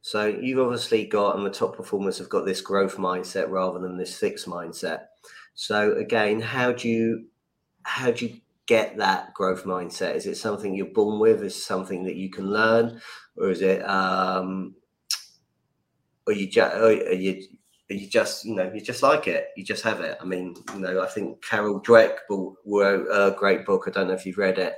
So 0.00 0.26
you've 0.26 0.58
obviously 0.58 1.06
got, 1.06 1.36
and 1.36 1.46
the 1.46 1.50
top 1.50 1.76
performers 1.76 2.18
have 2.18 2.28
got 2.28 2.44
this 2.44 2.60
growth 2.60 2.96
mindset 2.96 3.48
rather 3.48 3.78
than 3.78 3.96
this 3.96 4.16
fixed 4.18 4.46
mindset. 4.46 5.06
So 5.54 5.92
again, 5.92 6.40
how 6.40 6.72
do 6.72 6.88
you 6.88 7.26
how 7.84 8.10
do 8.10 8.26
you 8.26 8.40
get 8.66 8.96
that 8.98 9.34
growth 9.34 9.64
mindset? 9.64 10.14
Is 10.14 10.26
it 10.26 10.36
something 10.36 10.74
you're 10.74 10.86
born 10.86 11.18
with? 11.18 11.42
Is 11.42 11.56
it 11.56 11.60
something 11.60 12.04
that 12.04 12.16
you 12.16 12.30
can 12.30 12.50
learn, 12.50 13.00
or 13.36 13.50
is 13.50 13.62
it 13.62 13.86
um, 13.88 14.74
or 16.26 16.32
you 16.32 16.48
just 16.48 16.74
are 16.74 16.92
you 16.92 17.42
you 17.90 18.08
just 18.08 18.44
you 18.44 18.54
know 18.54 18.70
you 18.74 18.80
just 18.80 19.02
like 19.02 19.28
it 19.28 19.48
you 19.58 19.62
just 19.62 19.84
have 19.84 20.00
it 20.00 20.16
i 20.18 20.24
mean 20.24 20.54
you 20.72 20.80
know 20.80 21.02
i 21.02 21.06
think 21.06 21.40
carol 21.44 21.82
dweck 21.82 22.16
wrote 22.64 23.06
a 23.12 23.36
great 23.38 23.66
book 23.66 23.84
i 23.86 23.90
don't 23.90 24.08
know 24.08 24.14
if 24.14 24.24
you've 24.24 24.38
read 24.38 24.58
it 24.58 24.74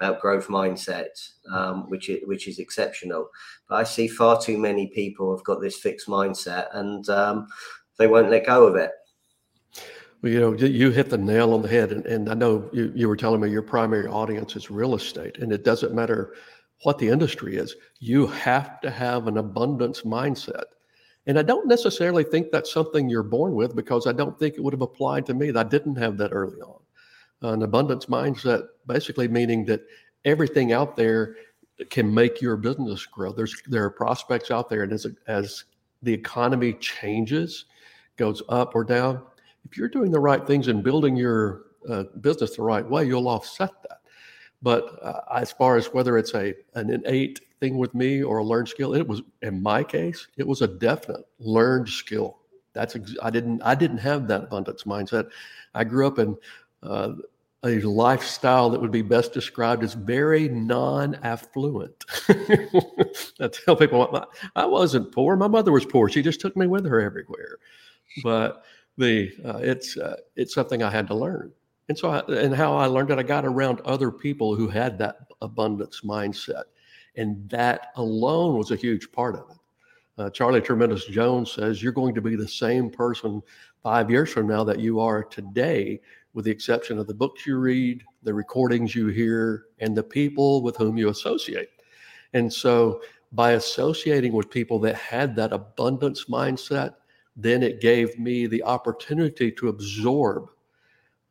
about 0.00 0.20
growth 0.20 0.48
mindset, 0.48 1.08
um, 1.52 1.88
which 1.90 2.08
is, 2.08 2.20
which 2.24 2.48
is 2.48 2.58
exceptional. 2.58 3.28
But 3.68 3.76
I 3.76 3.84
see 3.84 4.08
far 4.08 4.40
too 4.40 4.56
many 4.56 4.88
people 4.88 5.34
have 5.36 5.44
got 5.44 5.60
this 5.60 5.78
fixed 5.78 6.08
mindset 6.08 6.74
and 6.74 7.06
um, 7.10 7.46
they 7.98 8.06
won't 8.06 8.30
let 8.30 8.46
go 8.46 8.66
of 8.66 8.76
it. 8.76 8.90
Well, 10.22 10.32
you 10.32 10.40
know, 10.40 10.52
you 10.52 10.90
hit 10.90 11.08
the 11.08 11.18
nail 11.18 11.54
on 11.54 11.62
the 11.62 11.68
head, 11.68 11.92
and, 11.92 12.04
and 12.06 12.28
I 12.28 12.34
know 12.34 12.68
you, 12.72 12.92
you 12.94 13.08
were 13.08 13.16
telling 13.16 13.40
me 13.40 13.50
your 13.50 13.62
primary 13.62 14.06
audience 14.06 14.54
is 14.54 14.70
real 14.70 14.94
estate, 14.94 15.38
and 15.38 15.52
it 15.52 15.64
doesn't 15.64 15.94
matter 15.94 16.34
what 16.82 16.98
the 16.98 17.08
industry 17.08 17.56
is. 17.56 17.74
You 17.98 18.26
have 18.26 18.80
to 18.82 18.90
have 18.90 19.26
an 19.26 19.38
abundance 19.38 20.02
mindset. 20.02 20.64
And 21.26 21.38
I 21.38 21.42
don't 21.42 21.68
necessarily 21.68 22.24
think 22.24 22.50
that's 22.50 22.72
something 22.72 23.08
you're 23.08 23.22
born 23.22 23.54
with 23.54 23.76
because 23.76 24.06
I 24.06 24.12
don't 24.12 24.38
think 24.38 24.54
it 24.54 24.62
would 24.62 24.72
have 24.72 24.82
applied 24.82 25.26
to 25.26 25.34
me. 25.34 25.52
I 25.54 25.62
didn't 25.62 25.96
have 25.96 26.16
that 26.18 26.32
early 26.32 26.60
on 26.60 26.80
an 27.42 27.62
abundance 27.62 28.06
mindset, 28.06 28.66
basically 28.86 29.28
meaning 29.28 29.64
that 29.66 29.82
everything 30.24 30.72
out 30.72 30.96
there 30.96 31.36
can 31.88 32.12
make 32.12 32.40
your 32.42 32.56
business 32.56 33.06
grow. 33.06 33.32
There's 33.32 33.54
there 33.66 33.84
are 33.84 33.90
prospects 33.90 34.50
out 34.50 34.68
there, 34.68 34.82
and 34.82 34.92
as 34.92 35.06
as 35.26 35.64
the 36.02 36.12
economy 36.12 36.74
changes, 36.74 37.66
goes 38.16 38.42
up 38.48 38.74
or 38.74 38.84
down, 38.84 39.22
if 39.68 39.76
you're 39.76 39.88
doing 39.88 40.10
the 40.10 40.20
right 40.20 40.46
things 40.46 40.68
and 40.68 40.82
building 40.82 41.16
your 41.16 41.62
uh, 41.88 42.04
business 42.20 42.56
the 42.56 42.62
right 42.62 42.88
way, 42.88 43.04
you'll 43.04 43.28
offset 43.28 43.70
that. 43.82 44.00
But 44.62 45.02
uh, 45.02 45.20
as 45.34 45.52
far 45.52 45.76
as 45.76 45.86
whether 45.86 46.18
it's 46.18 46.34
a 46.34 46.54
an 46.74 46.90
innate 46.90 47.40
thing 47.60 47.78
with 47.78 47.94
me 47.94 48.22
or 48.22 48.38
a 48.38 48.44
learned 48.44 48.68
skill, 48.68 48.94
it 48.94 49.06
was 49.06 49.22
in 49.42 49.62
my 49.62 49.82
case, 49.82 50.28
it 50.36 50.46
was 50.46 50.62
a 50.62 50.68
definite 50.68 51.26
learned 51.38 51.88
skill. 51.88 52.38
That's 52.72 52.96
ex- 52.96 53.16
I 53.22 53.30
didn't 53.30 53.62
I 53.62 53.74
didn't 53.74 53.98
have 53.98 54.28
that 54.28 54.44
abundance 54.44 54.84
mindset. 54.84 55.30
I 55.74 55.84
grew 55.84 56.06
up 56.06 56.18
in 56.18 56.36
uh, 56.82 57.12
a 57.62 57.80
lifestyle 57.80 58.70
that 58.70 58.80
would 58.80 58.90
be 58.90 59.02
best 59.02 59.32
described 59.32 59.82
as 59.84 59.94
very 59.94 60.48
non-affluent. 60.48 62.04
I 62.28 63.48
tell 63.48 63.76
people 63.76 64.26
I 64.56 64.64
wasn't 64.64 65.12
poor. 65.12 65.36
My 65.36 65.48
mother 65.48 65.72
was 65.72 65.84
poor. 65.84 66.08
She 66.08 66.22
just 66.22 66.40
took 66.40 66.56
me 66.56 66.66
with 66.66 66.86
her 66.86 67.00
everywhere. 67.00 67.58
But 68.22 68.64
the 69.00 69.32
uh, 69.44 69.58
it's 69.58 69.96
uh, 69.96 70.16
it's 70.36 70.54
something 70.54 70.82
I 70.82 70.90
had 70.90 71.08
to 71.08 71.14
learn. 71.14 71.52
And 71.88 71.98
so 71.98 72.10
I, 72.10 72.18
and 72.32 72.54
how 72.54 72.76
I 72.76 72.86
learned 72.86 73.10
it, 73.10 73.18
I 73.18 73.24
got 73.24 73.44
around 73.44 73.80
other 73.80 74.12
people 74.12 74.54
who 74.54 74.68
had 74.68 74.96
that 74.98 75.16
abundance 75.42 76.02
mindset, 76.04 76.64
and 77.16 77.48
that 77.50 77.88
alone 77.96 78.56
was 78.56 78.70
a 78.70 78.76
huge 78.76 79.10
part 79.10 79.34
of 79.34 79.50
it. 79.50 79.56
Uh, 80.18 80.30
Charlie 80.30 80.60
Tremendous 80.60 81.06
Jones 81.06 81.50
says 81.50 81.82
you're 81.82 81.92
going 81.92 82.14
to 82.14 82.20
be 82.20 82.36
the 82.36 82.46
same 82.46 82.90
person 82.90 83.42
five 83.82 84.10
years 84.10 84.30
from 84.30 84.46
now 84.46 84.62
that 84.62 84.78
you 84.78 85.00
are 85.00 85.24
today 85.24 86.00
with 86.34 86.44
the 86.44 86.50
exception 86.50 86.98
of 86.98 87.06
the 87.06 87.14
books 87.14 87.46
you 87.46 87.56
read, 87.56 88.04
the 88.22 88.32
recordings 88.32 88.94
you 88.94 89.08
hear, 89.08 89.64
and 89.78 89.96
the 89.96 90.02
people 90.02 90.62
with 90.62 90.76
whom 90.76 90.96
you 90.96 91.08
associate. 91.08 91.70
And 92.34 92.52
so, 92.52 93.00
by 93.32 93.52
associating 93.52 94.32
with 94.32 94.50
people 94.50 94.78
that 94.80 94.96
had 94.96 95.34
that 95.36 95.52
abundance 95.52 96.26
mindset, 96.26 96.94
then 97.36 97.62
it 97.62 97.80
gave 97.80 98.18
me 98.18 98.46
the 98.46 98.62
opportunity 98.62 99.50
to 99.52 99.68
absorb 99.68 100.50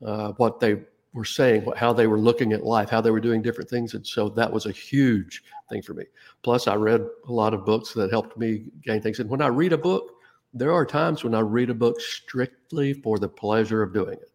uh, 0.06 0.32
what 0.34 0.60
they 0.60 0.82
were 1.14 1.26
saying, 1.26 1.70
how 1.76 1.92
they 1.92 2.08
were 2.08 2.20
looking 2.20 2.54
at 2.54 2.64
life, 2.64 2.90
how 2.90 3.02
they 3.02 3.12
were 3.12 3.20
doing 3.20 3.42
different 3.42 3.70
things. 3.70 3.94
And 3.94 4.06
so 4.06 4.30
that 4.30 4.52
was 4.52 4.66
a 4.66 4.72
huge 4.72 5.44
thing 5.70 5.82
for 5.82 5.94
me. 5.94 6.06
Plus, 6.44 6.68
I 6.68 6.76
read 6.76 7.02
a 7.28 7.32
lot 7.32 7.54
of 7.54 7.66
books 7.66 7.94
that 7.94 8.12
helped 8.12 8.38
me 8.38 8.66
gain 8.84 9.02
things. 9.02 9.20
And 9.20 9.30
when 9.30 9.42
I 9.42 9.48
read 9.48 9.74
a 9.74 9.78
book, 9.78 10.14
there 10.54 10.72
are 10.72 10.86
times 10.86 11.24
when 11.24 11.36
I 11.36 11.40
read 11.40 11.70
a 11.70 11.76
book 11.76 12.00
strictly 12.00 12.94
for 12.94 13.20
the 13.20 13.30
pleasure 13.30 13.82
of 13.82 13.94
doing 13.94 14.20
it. 14.20 14.32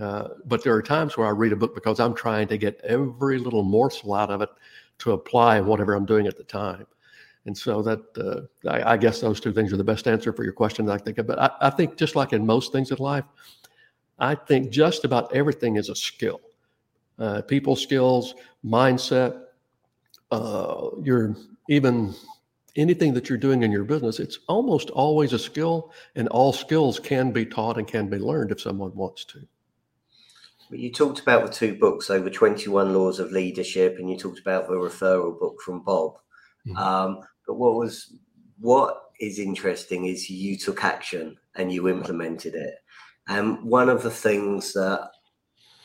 Uh, 0.00 0.28
but 0.44 0.62
there 0.62 0.74
are 0.74 0.82
times 0.82 1.16
where 1.16 1.26
I 1.26 1.30
read 1.30 1.52
a 1.52 1.56
book 1.56 1.74
because 1.74 2.00
I'm 2.00 2.14
trying 2.14 2.48
to 2.48 2.58
get 2.58 2.80
every 2.84 3.38
little 3.38 3.62
morsel 3.62 4.14
out 4.14 4.30
of 4.30 4.42
it 4.42 4.50
to 4.98 5.12
apply 5.12 5.60
whatever 5.60 5.94
I'm 5.94 6.06
doing 6.06 6.26
at 6.26 6.36
the 6.36 6.44
time. 6.44 6.86
And 7.46 7.56
so 7.56 7.80
that 7.82 8.00
uh, 8.18 8.68
I, 8.68 8.94
I, 8.94 8.96
guess 8.96 9.20
those 9.20 9.40
two 9.40 9.52
things 9.52 9.72
are 9.72 9.76
the 9.76 9.84
best 9.84 10.08
answer 10.08 10.32
for 10.32 10.42
your 10.42 10.52
question 10.52 10.90
I 10.90 10.98
think 10.98 11.18
of. 11.18 11.28
But 11.28 11.38
I, 11.38 11.50
I, 11.60 11.70
think 11.70 11.96
just 11.96 12.16
like 12.16 12.32
in 12.32 12.44
most 12.44 12.72
things 12.72 12.90
in 12.90 12.98
life, 12.98 13.24
I 14.18 14.34
think 14.34 14.70
just 14.70 15.04
about 15.04 15.32
everything 15.32 15.76
is 15.76 15.88
a 15.88 15.94
skill. 15.94 16.40
Uh, 17.18 17.42
people 17.42 17.76
skills, 17.76 18.34
mindset, 18.64 19.40
uh, 20.32 20.88
your 21.02 21.36
even 21.68 22.14
anything 22.74 23.14
that 23.14 23.28
you're 23.28 23.38
doing 23.38 23.62
in 23.62 23.72
your 23.72 23.84
business, 23.84 24.18
it's 24.18 24.40
almost 24.48 24.90
always 24.90 25.32
a 25.32 25.38
skill, 25.38 25.92
and 26.14 26.28
all 26.28 26.52
skills 26.52 26.98
can 26.98 27.32
be 27.32 27.46
taught 27.46 27.78
and 27.78 27.86
can 27.86 28.08
be 28.08 28.18
learned 28.18 28.50
if 28.50 28.60
someone 28.60 28.94
wants 28.94 29.24
to. 29.24 29.40
You 30.70 30.92
talked 30.92 31.20
about 31.20 31.46
the 31.46 31.52
two 31.52 31.78
books, 31.78 32.10
over 32.10 32.28
21 32.28 32.92
Laws 32.92 33.20
of 33.20 33.30
Leadership, 33.30 33.96
and 33.98 34.10
you 34.10 34.18
talked 34.18 34.40
about 34.40 34.66
the 34.66 34.74
referral 34.74 35.38
book 35.38 35.60
from 35.62 35.82
Bob. 35.84 36.18
Mm-hmm. 36.66 36.76
Um, 36.76 37.20
but 37.46 37.54
what 37.54 37.74
was 37.74 38.14
what 38.58 39.02
is 39.20 39.38
interesting 39.38 40.06
is 40.06 40.30
you 40.30 40.56
took 40.56 40.84
action 40.84 41.36
and 41.54 41.72
you 41.72 41.88
implemented 41.88 42.54
it. 42.54 42.74
And 43.28 43.62
one 43.64 43.88
of 43.88 44.02
the 44.02 44.10
things 44.10 44.72
that 44.74 45.10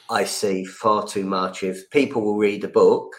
I 0.10 0.26
see 0.26 0.66
far 0.66 1.08
too 1.08 1.26
much 1.26 1.64
if 1.64 1.90
people 1.90 2.22
will 2.22 2.38
read 2.38 2.64
a 2.64 2.68
book, 2.68 3.14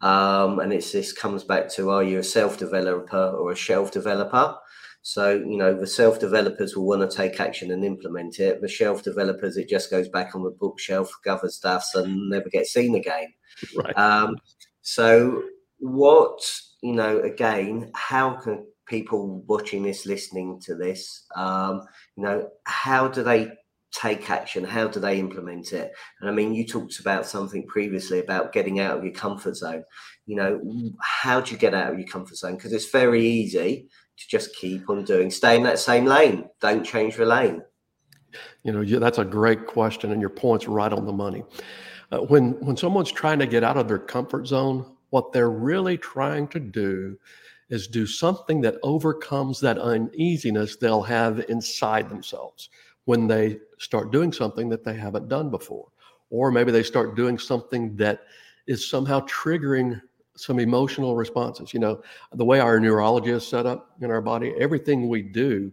um, 0.00 0.58
and 0.60 0.72
it's 0.72 0.92
this 0.92 1.12
comes 1.12 1.44
back 1.44 1.68
to 1.74 1.90
are 1.90 2.02
you 2.02 2.18
a 2.18 2.24
self 2.24 2.58
developer 2.58 3.30
or 3.30 3.52
a 3.52 3.56
shelf 3.56 3.90
developer? 3.92 4.56
So, 5.02 5.36
you 5.36 5.56
know, 5.56 5.72
the 5.72 5.86
self 5.86 6.18
developers 6.18 6.76
will 6.76 6.86
want 6.86 7.08
to 7.08 7.16
take 7.16 7.38
action 7.38 7.70
and 7.70 7.84
implement 7.84 8.40
it. 8.40 8.60
The 8.60 8.66
shelf 8.68 9.04
developers, 9.04 9.56
it 9.56 9.68
just 9.68 9.88
goes 9.88 10.08
back 10.08 10.34
on 10.34 10.42
the 10.42 10.50
bookshelf, 10.50 11.12
cover 11.22 11.48
stuffs, 11.48 11.94
and 11.94 12.28
never 12.28 12.48
gets 12.48 12.72
seen 12.72 12.96
again. 12.96 13.32
Right. 13.76 13.96
Um, 13.96 14.36
so, 14.82 15.44
what, 15.78 16.40
you 16.82 16.92
know, 16.92 17.20
again, 17.20 17.90
how 17.94 18.34
can 18.34 18.66
people 18.86 19.42
watching 19.46 19.82
this, 19.82 20.06
listening 20.06 20.60
to 20.60 20.74
this, 20.74 21.26
um, 21.34 21.82
you 22.16 22.22
know, 22.22 22.48
how 22.64 23.08
do 23.08 23.22
they 23.22 23.50
take 23.92 24.30
action? 24.30 24.64
How 24.64 24.88
do 24.88 25.00
they 25.00 25.18
implement 25.18 25.72
it? 25.72 25.90
And 26.20 26.28
I 26.30 26.32
mean, 26.32 26.54
you 26.54 26.66
talked 26.66 27.00
about 27.00 27.26
something 27.26 27.66
previously 27.66 28.20
about 28.20 28.52
getting 28.52 28.80
out 28.80 28.98
of 28.98 29.04
your 29.04 29.12
comfort 29.12 29.56
zone. 29.56 29.84
You 30.26 30.36
know, 30.36 30.92
how 31.00 31.40
do 31.40 31.52
you 31.52 31.58
get 31.58 31.74
out 31.74 31.92
of 31.92 31.98
your 31.98 32.08
comfort 32.08 32.36
zone? 32.36 32.56
Because 32.56 32.72
it's 32.72 32.90
very 32.90 33.24
easy 33.24 33.88
to 34.18 34.28
just 34.28 34.54
keep 34.56 34.88
on 34.88 35.04
doing, 35.04 35.30
stay 35.30 35.56
in 35.56 35.62
that 35.64 35.78
same 35.78 36.04
lane. 36.04 36.48
Don't 36.60 36.84
change 36.84 37.16
the 37.16 37.26
lane. 37.26 37.62
You 38.62 38.72
know, 38.72 38.84
that's 38.98 39.18
a 39.18 39.24
great 39.24 39.66
question, 39.66 40.12
and 40.12 40.20
your 40.20 40.30
point's 40.30 40.68
right 40.68 40.92
on 40.92 41.06
the 41.06 41.12
money. 41.12 41.42
Uh, 42.12 42.18
when 42.18 42.52
when 42.64 42.76
someone's 42.76 43.10
trying 43.10 43.38
to 43.38 43.46
get 43.46 43.64
out 43.64 43.76
of 43.76 43.88
their 43.88 43.98
comfort 43.98 44.46
zone, 44.46 44.95
what 45.16 45.32
they're 45.32 45.48
really 45.48 45.96
trying 45.96 46.46
to 46.46 46.60
do 46.60 47.18
is 47.70 47.88
do 47.88 48.06
something 48.06 48.60
that 48.60 48.76
overcomes 48.82 49.58
that 49.60 49.78
uneasiness 49.78 50.76
they'll 50.76 51.00
have 51.00 51.42
inside 51.48 52.10
themselves 52.10 52.68
when 53.06 53.26
they 53.26 53.58
start 53.78 54.12
doing 54.12 54.30
something 54.30 54.68
that 54.68 54.84
they 54.84 54.92
haven't 54.92 55.26
done 55.26 55.48
before. 55.50 55.86
Or 56.28 56.50
maybe 56.50 56.70
they 56.70 56.82
start 56.82 57.16
doing 57.16 57.38
something 57.38 57.96
that 57.96 58.24
is 58.66 58.90
somehow 58.90 59.20
triggering 59.20 60.02
some 60.36 60.58
emotional 60.58 61.16
responses. 61.16 61.72
You 61.72 61.80
know, 61.80 62.02
the 62.34 62.44
way 62.44 62.60
our 62.60 62.78
neurology 62.78 63.30
is 63.30 63.48
set 63.48 63.64
up 63.64 63.96
in 64.02 64.10
our 64.10 64.20
body, 64.20 64.52
everything 64.58 65.08
we 65.08 65.22
do 65.22 65.72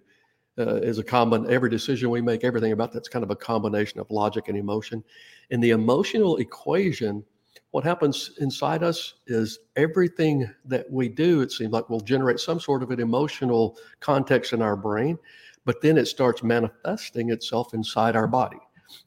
uh, 0.57 0.75
is 0.75 0.99
a 0.99 1.03
common, 1.03 1.51
every 1.51 1.69
decision 1.69 2.09
we 2.09 2.21
make, 2.21 2.45
everything 2.45 2.71
about 2.71 2.93
that's 2.93 3.09
kind 3.09 3.23
of 3.23 3.29
a 3.29 3.35
combination 3.35 3.99
of 3.99 4.09
logic 4.09 4.47
and 4.47 4.57
emotion. 4.57 5.03
And 5.51 5.61
the 5.61 5.71
emotional 5.71 6.37
equation, 6.37 7.25
what 7.71 7.83
happens 7.83 8.31
inside 8.39 8.83
us 8.83 9.15
is 9.25 9.59
everything 9.75 10.47
that 10.65 10.89
we 10.91 11.09
do, 11.09 11.41
it 11.41 11.51
seems 11.51 11.71
like 11.71 11.89
will 11.89 11.99
generate 11.99 12.39
some 12.39 12.59
sort 12.59 12.83
of 12.83 12.91
an 12.91 12.99
emotional 12.99 13.77
context 13.99 14.53
in 14.53 14.61
our 14.61 14.75
brain, 14.75 15.17
but 15.65 15.81
then 15.81 15.97
it 15.97 16.05
starts 16.05 16.43
manifesting 16.43 17.31
itself 17.31 17.73
inside 17.73 18.15
our 18.15 18.27
body. 18.27 18.59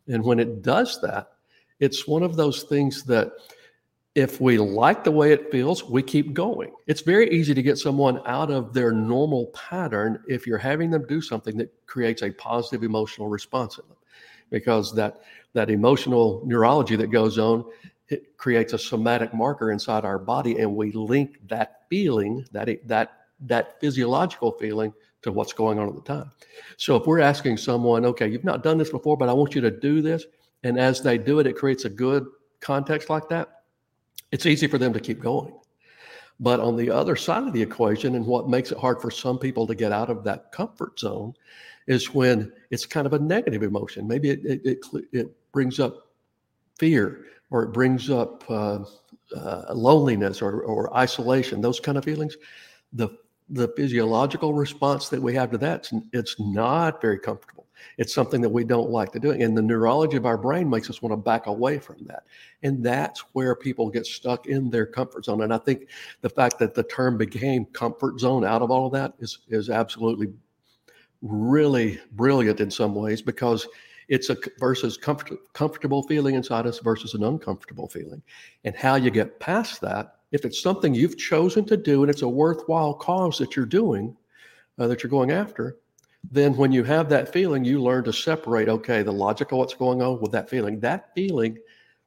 And 0.09 0.25
when 0.25 0.41
it 0.41 0.63
does 0.63 1.01
that, 1.03 1.29
it's 1.79 2.09
one 2.09 2.25
of 2.25 2.37
those 2.37 2.65
things 2.65 3.05
that 3.05 3.31
if 4.17 4.41
we 4.41 4.57
like 4.57 5.05
the 5.05 5.13
way 5.13 5.31
it 5.31 5.53
feels, 5.53 5.85
we 5.85 6.03
keep 6.03 6.33
going. 6.33 6.73
It's 6.87 7.03
very 7.03 7.31
easy 7.31 7.53
to 7.53 7.63
get 7.63 7.77
someone 7.77 8.21
out 8.27 8.51
of 8.51 8.73
their 8.73 8.91
normal 8.91 9.47
pattern 9.49 10.23
if 10.27 10.47
you're 10.47 10.57
having 10.57 10.91
them 10.91 11.07
do 11.07 11.21
something 11.21 11.57
that 11.59 11.73
creates 11.87 12.23
a 12.23 12.31
positive 12.31 12.83
emotional 12.83 13.29
response 13.29 13.79
in 13.79 13.87
them. 13.89 13.99
Because 14.51 14.95
that 14.95 15.21
that 15.53 15.71
emotional 15.71 16.43
neurology 16.47 16.97
that 16.97 17.11
goes 17.11 17.39
on 17.39 17.65
it 18.09 18.37
creates 18.37 18.73
a 18.73 18.79
somatic 18.79 19.35
marker 19.35 19.73
inside 19.73 20.05
our 20.05 20.19
body 20.19 20.59
and 20.59 20.75
we 20.75 20.93
link 20.93 21.39
that 21.49 21.83
feeling 21.89 22.45
that 22.53 22.69
that 22.87 23.13
that 23.41 23.81
physiological 23.81 24.53
feeling 24.53 24.93
to 25.23 25.33
what's 25.33 25.53
going 25.53 25.79
on 25.79 25.89
at 25.89 25.95
the 25.95 26.01
time. 26.03 26.31
So 26.77 26.97
if 26.97 27.07
we're 27.07 27.21
asking 27.21 27.57
someone 27.57 28.05
okay 28.07 28.29
you've 28.29 28.45
not 28.45 28.63
done 28.63 28.79
this 28.79 28.91
before 28.91 29.17
but 29.17 29.29
i 29.29 29.33
want 29.33 29.55
you 29.55 29.61
to 29.61 29.71
do 29.71 30.01
this 30.01 30.25
and 30.63 30.79
as 30.79 31.03
they 31.03 31.19
do 31.19 31.41
it 31.41 31.47
it 31.47 31.57
creates 31.57 31.85
a 31.85 31.91
good 31.91 32.27
context 32.61 33.11
like 33.11 33.29
that 33.29 33.57
it's 34.33 34.47
easy 34.47 34.67
for 34.67 34.79
them 34.79 34.93
to 34.93 35.01
keep 35.01 35.21
going. 35.21 35.55
But 36.39 36.61
on 36.61 36.77
the 36.77 36.91
other 36.91 37.17
side 37.17 37.45
of 37.45 37.53
the 37.53 37.63
equation 37.63 38.15
and 38.15 38.27
what 38.27 38.49
makes 38.49 38.71
it 38.71 38.79
hard 38.79 39.01
for 39.01 39.11
some 39.11 39.39
people 39.39 39.67
to 39.67 39.75
get 39.75 39.93
out 39.93 40.11
of 40.11 40.25
that 40.25 40.53
comfort 40.53 40.99
zone 40.99 41.35
is 41.87 42.13
when 42.13 42.53
it's 42.71 42.85
kind 42.85 43.07
of 43.07 43.15
a 43.15 43.19
negative 43.19 43.63
emotion. 43.63 44.07
Maybe 44.07 44.31
it, 44.31 44.41
it, 44.45 44.61
it, 44.65 44.79
it 45.13 45.53
brings 45.53 45.81
up 45.81 46.09
fear 46.79 47.25
or 47.51 47.65
it 47.65 47.73
brings 47.73 48.11
up 48.11 48.49
uh, 48.51 48.81
uh, 49.35 49.75
loneliness 49.75 50.43
or, 50.43 50.63
or 50.63 50.95
isolation, 50.97 51.61
those 51.61 51.81
kind 51.81 51.99
of 51.99 52.05
feelings, 52.05 52.37
the 52.93 53.09
the 53.49 53.69
physiological 53.77 54.55
response 54.55 55.09
that 55.09 55.23
we 55.23 55.35
have 55.35 55.51
to 55.53 55.59
that, 55.59 55.89
it's, 56.13 56.41
not 56.41 57.01
very 57.01 57.19
comfortable. 57.19 57.67
It's 57.97 58.13
something 58.13 58.41
that 58.41 58.49
we 58.49 58.65
don't 58.65 58.91
like 58.91 59.13
to 59.13 59.21
do. 59.21 59.31
And 59.31 59.57
the 59.57 59.63
neurology 59.63 60.17
of 60.17 60.27
our 60.27 60.37
brain 60.37 60.69
makes 60.69 60.91
us 60.91 61.01
want 61.01 61.13
to 61.13 61.17
back 61.17 61.47
away 61.47 61.79
from 61.79 61.97
that. 62.07 62.25
And 62.63 62.85
that's 62.85 63.21
where 63.35 63.55
people 63.55 63.89
get 63.89 64.07
stuck 64.07 64.47
in 64.47 64.71
their 64.71 64.87
comfort 64.87 65.27
zone. 65.27 65.43
And 65.43 65.55
I 65.55 65.59
think 65.59 65.87
the 66.23 66.29
fact 66.29 66.59
that 66.59 66.75
the 66.75 66.83
term 66.85 67.17
became 67.17 67.67
comfort 67.67 68.19
zone 68.19 68.45
out 68.45 68.63
of 68.63 68.71
all 68.71 68.87
of 68.87 68.93
that 68.95 69.15
is, 69.21 69.39
is 69.49 69.71
absolutely 69.71 70.33
really 71.23 72.01
brilliant 72.13 72.61
in 72.61 72.71
some 72.71 72.95
ways 72.95 73.23
because 73.23 73.67
it's 74.09 74.31
a 74.31 74.37
versus 74.59 74.97
comfort, 74.97 75.39
comfortable 75.53 76.03
feeling 76.05 76.35
inside 76.35 76.67
us 76.67 76.79
versus 76.79 77.15
an 77.15 77.25
uncomfortable 77.25 77.89
feeling. 77.89 78.23
And 78.65 78.75
how 78.77 78.95
you 78.97 79.11
get 79.11 79.41
past 79.41 79.81
that, 79.81 80.17
if 80.33 80.45
it's 80.45 80.61
something 80.61 80.95
you've 80.95 81.19
chosen 81.19 81.65
to 81.67 81.77
do 81.77 82.03
and 82.03 82.11
it's 82.11 82.23
a 82.23 82.29
worthwhile 82.29 82.95
cause 82.95 83.39
that 83.39 83.57
you're 83.57 83.67
doing, 83.67 84.17
uh, 84.79 84.87
that 84.87 85.03
you're 85.03 85.11
going 85.11 85.31
after, 85.31 85.77
then 86.31 86.57
when 86.57 86.73
you 86.73 86.85
have 86.85 87.09
that 87.09 87.33
feeling, 87.33 87.65
you 87.65 87.81
learn 87.81 88.05
to 88.05 88.13
separate, 88.13 88.69
okay, 88.69 89.03
the 89.03 89.13
logic 89.13 89.53
of 89.53 89.59
what's 89.59 89.75
going 89.75 90.03
on 90.03 90.21
with 90.21 90.33
that 90.33 90.51
feeling. 90.51 90.81
That 90.81 91.15
feeling 91.15 91.59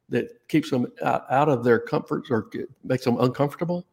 that 0.10 0.48
keeps 0.48 0.70
them 0.70 0.88
out, 1.04 1.50
of 1.50 1.64
their 1.64 1.80
comforts 1.80 2.30
or 2.30 2.50
makes 2.84 3.06
them 3.06 3.20
uncomfortable 3.20 3.86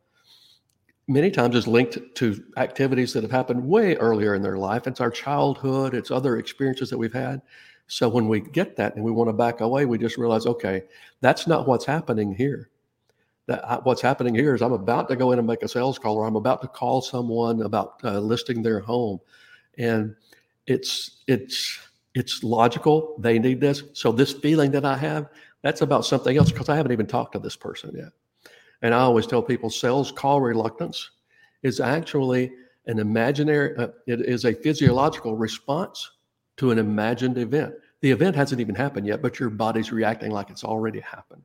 many 1.08 1.30
times 1.30 1.54
is 1.54 1.66
linked 1.66 1.98
to 2.16 2.44
activities 2.56 3.12
that 3.12 3.22
have 3.22 3.30
happened 3.30 3.62
way 3.62 3.96
earlier 3.96 4.34
in 4.34 4.42
their 4.42 4.58
life. 4.58 4.86
It's 4.86 5.00
our 5.00 5.10
childhood, 5.10 5.94
it's 5.94 6.10
other 6.10 6.38
experiences 6.38 6.90
that 6.90 6.98
we've 6.98 7.12
had. 7.12 7.40
So 7.88 8.08
when 8.08 8.28
we 8.28 8.40
get 8.40 8.76
that 8.76 8.96
and 8.96 9.04
we 9.04 9.12
want 9.12 9.28
to 9.28 9.32
back 9.32 9.60
away, 9.60 9.84
we 9.84 9.98
just 9.98 10.18
realize, 10.18 10.46
okay, 10.46 10.84
that's 11.20 11.46
not 11.46 11.68
what's 11.68 11.84
happening 11.84 12.34
here. 12.34 12.68
That 13.46 13.84
what's 13.84 14.02
happening 14.02 14.34
here 14.34 14.56
is 14.56 14.62
I'm 14.62 14.72
about 14.72 15.08
to 15.08 15.16
go 15.16 15.30
in 15.30 15.38
and 15.38 15.46
make 15.46 15.62
a 15.62 15.68
sales 15.68 15.98
call, 16.00 16.16
or 16.16 16.26
I'm 16.26 16.34
about 16.34 16.62
to 16.62 16.68
call 16.68 17.00
someone 17.00 17.62
about 17.62 18.00
uh, 18.02 18.18
listing 18.18 18.60
their 18.60 18.80
home, 18.80 19.20
and 19.78 20.16
it's 20.66 21.22
it's 21.28 21.78
it's 22.14 22.42
logical. 22.42 23.14
They 23.20 23.38
need 23.38 23.60
this. 23.60 23.84
So 23.92 24.10
this 24.10 24.32
feeling 24.32 24.72
that 24.72 24.84
I 24.84 24.96
have, 24.96 25.28
that's 25.62 25.82
about 25.82 26.04
something 26.04 26.36
else 26.36 26.50
because 26.50 26.68
I 26.68 26.74
haven't 26.74 26.90
even 26.90 27.06
talked 27.06 27.34
to 27.34 27.38
this 27.38 27.54
person 27.54 27.92
yet. 27.94 28.10
And 28.82 28.92
I 28.92 28.98
always 28.98 29.28
tell 29.28 29.42
people, 29.42 29.70
sales 29.70 30.10
call 30.10 30.40
reluctance 30.40 31.10
is 31.62 31.78
actually 31.78 32.52
an 32.86 32.98
imaginary. 32.98 33.76
Uh, 33.76 33.88
it 34.06 34.22
is 34.22 34.44
a 34.44 34.54
physiological 34.54 35.36
response 35.36 36.10
to 36.56 36.70
an 36.70 36.78
imagined 36.78 37.38
event. 37.38 37.74
The 38.00 38.10
event 38.10 38.36
hasn't 38.36 38.60
even 38.60 38.74
happened 38.74 39.06
yet, 39.06 39.22
but 39.22 39.38
your 39.40 39.50
body's 39.50 39.92
reacting 39.92 40.30
like 40.30 40.50
it's 40.50 40.64
already 40.64 41.00
happened. 41.00 41.44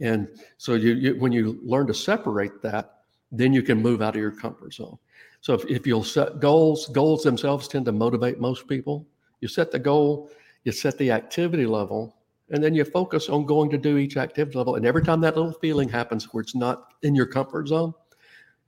And 0.00 0.28
so 0.58 0.74
you, 0.74 0.94
you, 0.94 1.14
when 1.18 1.32
you 1.32 1.58
learn 1.62 1.86
to 1.86 1.94
separate 1.94 2.60
that, 2.62 3.02
then 3.30 3.52
you 3.52 3.62
can 3.62 3.80
move 3.80 4.02
out 4.02 4.14
of 4.14 4.20
your 4.20 4.32
comfort 4.32 4.74
zone. 4.74 4.98
So 5.40 5.54
if, 5.54 5.64
if 5.66 5.86
you'll 5.86 6.04
set 6.04 6.40
goals, 6.40 6.88
goals 6.88 7.22
themselves 7.22 7.66
tend 7.68 7.86
to 7.86 7.92
motivate 7.92 8.38
most 8.38 8.68
people. 8.68 9.06
You 9.40 9.48
set 9.48 9.70
the 9.70 9.78
goal, 9.78 10.30
you 10.64 10.72
set 10.72 10.98
the 10.98 11.10
activity 11.10 11.66
level, 11.66 12.16
and 12.50 12.62
then 12.62 12.74
you 12.74 12.84
focus 12.84 13.28
on 13.28 13.46
going 13.46 13.70
to 13.70 13.78
do 13.78 13.96
each 13.96 14.16
activity 14.16 14.56
level. 14.58 14.76
And 14.76 14.84
every 14.84 15.02
time 15.02 15.20
that 15.22 15.36
little 15.36 15.52
feeling 15.52 15.88
happens 15.88 16.32
where 16.32 16.42
it's 16.42 16.54
not 16.54 16.92
in 17.02 17.14
your 17.14 17.26
comfort 17.26 17.68
zone, 17.68 17.94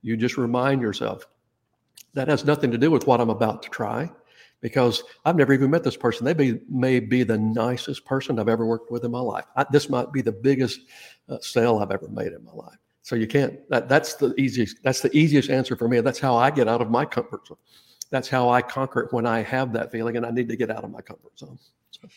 you 0.01 0.17
just 0.17 0.37
remind 0.37 0.81
yourself 0.81 1.25
that 2.13 2.27
has 2.27 2.45
nothing 2.45 2.71
to 2.71 2.77
do 2.77 2.89
with 2.89 3.07
what 3.07 3.21
I'm 3.21 3.29
about 3.29 3.61
to 3.63 3.69
try 3.69 4.09
because 4.61 5.03
I've 5.25 5.35
never 5.35 5.53
even 5.53 5.69
met 5.69 5.83
this 5.83 5.97
person. 5.97 6.25
They 6.25 6.33
be, 6.33 6.59
may 6.69 6.99
be 6.99 7.23
the 7.23 7.37
nicest 7.37 8.05
person 8.05 8.39
I've 8.39 8.49
ever 8.49 8.65
worked 8.65 8.91
with 8.91 9.03
in 9.03 9.11
my 9.11 9.19
life. 9.19 9.45
I, 9.55 9.65
this 9.71 9.89
might 9.89 10.11
be 10.11 10.21
the 10.21 10.31
biggest 10.31 10.79
uh, 11.29 11.37
sale 11.41 11.79
I've 11.79 11.91
ever 11.91 12.07
made 12.07 12.33
in 12.33 12.43
my 12.43 12.53
life. 12.53 12.77
So 13.01 13.15
you 13.15 13.27
can't. 13.27 13.59
That, 13.69 13.87
that's 13.87 14.15
the 14.15 14.33
easiest. 14.35 14.81
That's 14.83 15.01
the 15.01 15.15
easiest 15.15 15.49
answer 15.49 15.75
for 15.75 15.87
me. 15.87 15.99
That's 16.01 16.19
how 16.19 16.35
I 16.35 16.49
get 16.49 16.67
out 16.67 16.81
of 16.81 16.89
my 16.89 17.05
comfort 17.05 17.47
zone. 17.47 17.57
That's 18.09 18.27
how 18.27 18.49
I 18.49 18.61
conquer 18.61 19.01
it 19.01 19.13
when 19.13 19.25
I 19.27 19.41
have 19.41 19.73
that 19.73 19.91
feeling 19.91 20.17
and 20.17 20.25
I 20.25 20.31
need 20.31 20.49
to 20.49 20.55
get 20.55 20.71
out 20.71 20.83
of 20.83 20.91
my 20.91 21.01
comfort 21.01 21.37
zone. 21.37 21.59
So. 21.91 22.07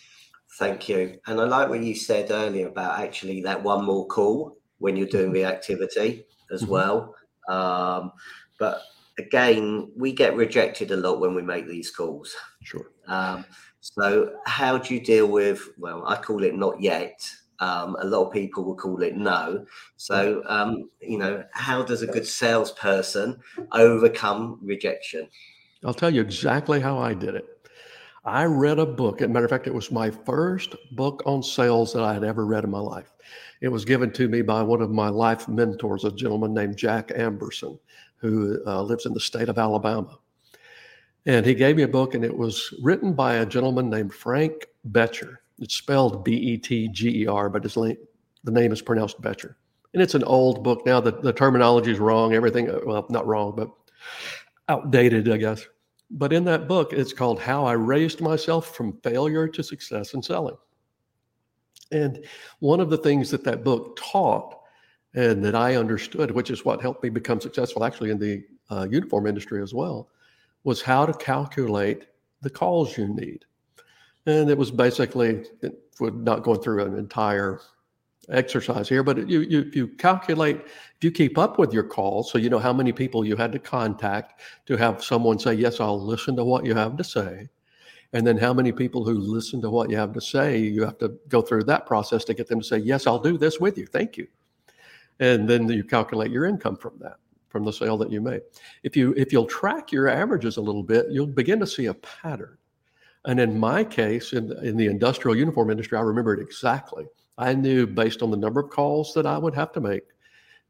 Thank 0.58 0.88
you. 0.88 1.18
And 1.26 1.40
I 1.40 1.44
like 1.44 1.68
what 1.68 1.82
you 1.82 1.94
said 1.94 2.30
earlier 2.30 2.68
about 2.68 3.00
actually 3.00 3.42
that 3.42 3.62
one 3.62 3.84
more 3.84 4.06
call 4.06 4.56
when 4.78 4.96
you're 4.96 5.06
doing 5.06 5.32
the 5.32 5.44
activity 5.44 6.24
as 6.50 6.62
mm-hmm. 6.62 6.72
well. 6.72 7.14
Um, 7.48 8.12
but 8.58 8.80
again, 9.18 9.90
we 9.96 10.12
get 10.12 10.36
rejected 10.36 10.90
a 10.90 10.96
lot 10.96 11.20
when 11.20 11.34
we 11.34 11.42
make 11.42 11.68
these 11.68 11.90
calls. 11.90 12.34
Sure. 12.62 12.90
Um, 13.06 13.44
so, 13.80 14.32
how 14.46 14.78
do 14.78 14.94
you 14.94 15.00
deal 15.00 15.26
with? 15.26 15.60
Well, 15.78 16.06
I 16.06 16.16
call 16.16 16.42
it 16.44 16.54
not 16.54 16.80
yet. 16.80 17.28
Um, 17.60 17.96
a 18.00 18.04
lot 18.04 18.26
of 18.26 18.32
people 18.32 18.64
will 18.64 18.76
call 18.76 19.02
it 19.02 19.16
no. 19.16 19.66
So, 19.96 20.42
um, 20.46 20.90
you 21.00 21.18
know, 21.18 21.44
how 21.52 21.82
does 21.82 22.02
a 22.02 22.06
good 22.06 22.26
salesperson 22.26 23.40
overcome 23.72 24.60
rejection? 24.62 25.28
I'll 25.84 25.94
tell 25.94 26.12
you 26.12 26.20
exactly 26.20 26.80
how 26.80 26.98
I 26.98 27.14
did 27.14 27.34
it. 27.34 27.46
I 28.24 28.44
read 28.44 28.78
a 28.78 28.86
book. 28.86 29.22
As 29.22 29.26
a 29.26 29.28
matter 29.28 29.44
of 29.44 29.50
fact, 29.50 29.66
it 29.66 29.74
was 29.74 29.90
my 29.90 30.10
first 30.10 30.76
book 30.92 31.22
on 31.24 31.42
sales 31.42 31.92
that 31.94 32.02
I 32.02 32.14
had 32.14 32.24
ever 32.24 32.46
read 32.46 32.64
in 32.64 32.70
my 32.70 32.80
life. 32.80 33.12
It 33.60 33.68
was 33.68 33.84
given 33.84 34.12
to 34.12 34.28
me 34.28 34.42
by 34.42 34.62
one 34.62 34.82
of 34.82 34.90
my 34.90 35.08
life 35.08 35.48
mentors, 35.48 36.04
a 36.04 36.12
gentleman 36.12 36.54
named 36.54 36.76
Jack 36.76 37.08
Amberson 37.08 37.78
who 38.18 38.60
uh, 38.66 38.82
lives 38.82 39.06
in 39.06 39.14
the 39.14 39.20
state 39.20 39.48
of 39.48 39.58
Alabama. 39.58 40.18
And 41.26 41.44
he 41.44 41.54
gave 41.54 41.76
me 41.76 41.82
a 41.82 41.88
book, 41.88 42.14
and 42.14 42.24
it 42.24 42.36
was 42.36 42.72
written 42.82 43.12
by 43.12 43.34
a 43.34 43.46
gentleman 43.46 43.90
named 43.90 44.14
Frank 44.14 44.66
Bettger. 44.90 45.36
It's 45.58 45.74
spelled 45.74 46.24
B 46.24 46.34
E 46.34 46.58
T 46.58 46.88
G 46.88 47.22
E 47.22 47.26
R, 47.26 47.48
but 47.48 47.76
la- 47.76 47.92
the 48.44 48.50
name 48.50 48.72
is 48.72 48.80
pronounced 48.80 49.20
Betcher. 49.20 49.56
And 49.92 50.02
it's 50.02 50.14
an 50.14 50.24
old 50.24 50.62
book 50.62 50.86
now. 50.86 51.00
The, 51.00 51.12
the 51.12 51.32
terminology 51.32 51.90
is 51.90 51.98
wrong. 51.98 52.34
Everything, 52.34 52.70
uh, 52.70 52.80
well, 52.84 53.06
not 53.10 53.26
wrong, 53.26 53.54
but 53.56 53.70
outdated, 54.68 55.28
I 55.30 55.38
guess. 55.38 55.66
But 56.10 56.32
in 56.32 56.44
that 56.44 56.68
book, 56.68 56.92
it's 56.92 57.12
called 57.12 57.40
How 57.40 57.64
I 57.64 57.72
Raised 57.72 58.20
Myself 58.20 58.74
from 58.74 58.98
Failure 59.02 59.48
to 59.48 59.62
Success 59.62 60.14
in 60.14 60.22
Selling. 60.22 60.56
And 61.90 62.24
one 62.60 62.80
of 62.80 62.90
the 62.90 62.98
things 62.98 63.30
that 63.30 63.44
that 63.44 63.64
book 63.64 63.98
taught 63.98 64.57
and 65.14 65.44
that 65.44 65.54
I 65.54 65.76
understood, 65.76 66.30
which 66.30 66.50
is 66.50 66.64
what 66.64 66.82
helped 66.82 67.02
me 67.02 67.08
become 67.08 67.40
successful 67.40 67.84
actually 67.84 68.10
in 68.10 68.18
the 68.18 68.44
uh, 68.70 68.86
uniform 68.90 69.26
industry 69.26 69.62
as 69.62 69.72
well, 69.72 70.08
was 70.64 70.82
how 70.82 71.06
to 71.06 71.12
calculate 71.14 72.06
the 72.42 72.50
calls 72.50 72.96
you 72.96 73.08
need. 73.08 73.44
And 74.26 74.50
it 74.50 74.58
was 74.58 74.70
basically, 74.70 75.44
we're 75.98 76.10
not 76.10 76.42
going 76.42 76.60
through 76.60 76.84
an 76.84 76.98
entire 76.98 77.60
exercise 78.30 78.88
here, 78.88 79.02
but 79.02 79.28
you, 79.28 79.40
you, 79.40 79.60
if 79.60 79.74
you 79.74 79.88
calculate, 79.88 80.56
if 80.66 81.02
you 81.02 81.10
keep 81.10 81.38
up 81.38 81.58
with 81.58 81.72
your 81.72 81.82
calls, 81.82 82.30
so 82.30 82.36
you 82.36 82.50
know 82.50 82.58
how 82.58 82.72
many 82.72 82.92
people 82.92 83.24
you 83.24 83.36
had 83.36 83.52
to 83.52 83.58
contact 83.58 84.42
to 84.66 84.76
have 84.76 85.02
someone 85.02 85.38
say, 85.38 85.54
Yes, 85.54 85.80
I'll 85.80 86.00
listen 86.00 86.36
to 86.36 86.44
what 86.44 86.66
you 86.66 86.74
have 86.74 86.96
to 86.98 87.04
say. 87.04 87.48
And 88.12 88.26
then 88.26 88.38
how 88.38 88.54
many 88.54 88.72
people 88.72 89.04
who 89.04 89.14
listen 89.14 89.60
to 89.62 89.70
what 89.70 89.90
you 89.90 89.96
have 89.96 90.12
to 90.14 90.20
say, 90.20 90.58
you 90.58 90.82
have 90.84 90.98
to 90.98 91.18
go 91.28 91.42
through 91.42 91.64
that 91.64 91.86
process 91.86 92.24
to 92.24 92.34
get 92.34 92.48
them 92.48 92.60
to 92.60 92.66
say, 92.66 92.78
Yes, 92.78 93.06
I'll 93.06 93.18
do 93.18 93.38
this 93.38 93.58
with 93.58 93.78
you. 93.78 93.86
Thank 93.86 94.16
you. 94.16 94.28
And 95.20 95.48
then 95.48 95.68
you 95.68 95.84
calculate 95.84 96.30
your 96.30 96.44
income 96.46 96.76
from 96.76 96.94
that, 97.00 97.16
from 97.48 97.64
the 97.64 97.72
sale 97.72 97.96
that 97.98 98.10
you 98.10 98.20
made. 98.20 98.42
If 98.82 98.96
you 98.96 99.14
if 99.16 99.32
you'll 99.32 99.46
track 99.46 99.90
your 99.90 100.08
averages 100.08 100.56
a 100.56 100.60
little 100.60 100.82
bit, 100.82 101.06
you'll 101.10 101.26
begin 101.26 101.58
to 101.60 101.66
see 101.66 101.86
a 101.86 101.94
pattern. 101.94 102.56
And 103.24 103.40
in 103.40 103.58
my 103.58 103.84
case, 103.84 104.32
in, 104.32 104.52
in 104.64 104.76
the 104.76 104.86
industrial 104.86 105.36
uniform 105.36 105.70
industry, 105.70 105.98
I 105.98 106.02
remember 106.02 106.34
it 106.34 106.40
exactly. 106.40 107.06
I 107.36 107.54
knew 107.54 107.86
based 107.86 108.22
on 108.22 108.30
the 108.30 108.36
number 108.36 108.60
of 108.60 108.70
calls 108.70 109.12
that 109.14 109.26
I 109.26 109.38
would 109.38 109.54
have 109.54 109.72
to 109.72 109.80
make 109.80 110.04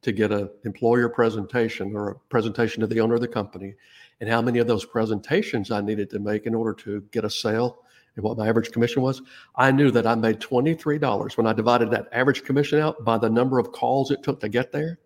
to 0.02 0.12
get 0.12 0.32
an 0.32 0.48
employer 0.64 1.08
presentation 1.08 1.94
or 1.94 2.10
a 2.10 2.14
presentation 2.30 2.80
to 2.80 2.86
the 2.86 3.00
owner 3.00 3.16
of 3.16 3.20
the 3.20 3.28
company, 3.28 3.74
and 4.20 4.30
how 4.30 4.40
many 4.40 4.58
of 4.58 4.66
those 4.66 4.84
presentations 4.84 5.70
I 5.70 5.80
needed 5.80 6.08
to 6.10 6.18
make 6.18 6.46
in 6.46 6.54
order 6.54 6.72
to 6.84 7.02
get 7.10 7.24
a 7.24 7.30
sale 7.30 7.82
and 8.18 8.24
what 8.24 8.36
my 8.36 8.48
average 8.48 8.72
commission 8.72 9.00
was, 9.00 9.22
I 9.54 9.70
knew 9.70 9.92
that 9.92 10.06
I 10.06 10.16
made 10.16 10.40
$23 10.40 11.36
when 11.36 11.46
I 11.46 11.52
divided 11.52 11.88
that 11.92 12.08
average 12.10 12.42
commission 12.42 12.80
out 12.80 13.04
by 13.04 13.16
the 13.16 13.30
number 13.30 13.60
of 13.60 13.70
calls 13.70 14.10
it 14.10 14.24
took 14.24 14.40
to 14.40 14.48
get 14.48 14.72
there. 14.72 14.98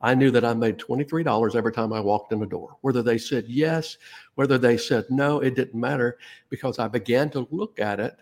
I 0.00 0.14
knew 0.14 0.30
that 0.30 0.44
I 0.44 0.54
made 0.54 0.78
$23 0.78 1.54
every 1.54 1.72
time 1.72 1.92
I 1.92 2.00
walked 2.00 2.32
in 2.32 2.40
the 2.40 2.46
door. 2.46 2.78
Whether 2.80 3.02
they 3.02 3.18
said 3.18 3.44
yes, 3.46 3.98
whether 4.36 4.56
they 4.56 4.78
said 4.78 5.04
no, 5.10 5.40
it 5.40 5.54
didn't 5.54 5.78
matter 5.78 6.16
because 6.48 6.78
I 6.78 6.88
began 6.88 7.28
to 7.30 7.46
look 7.50 7.78
at 7.78 8.00
it 8.00 8.16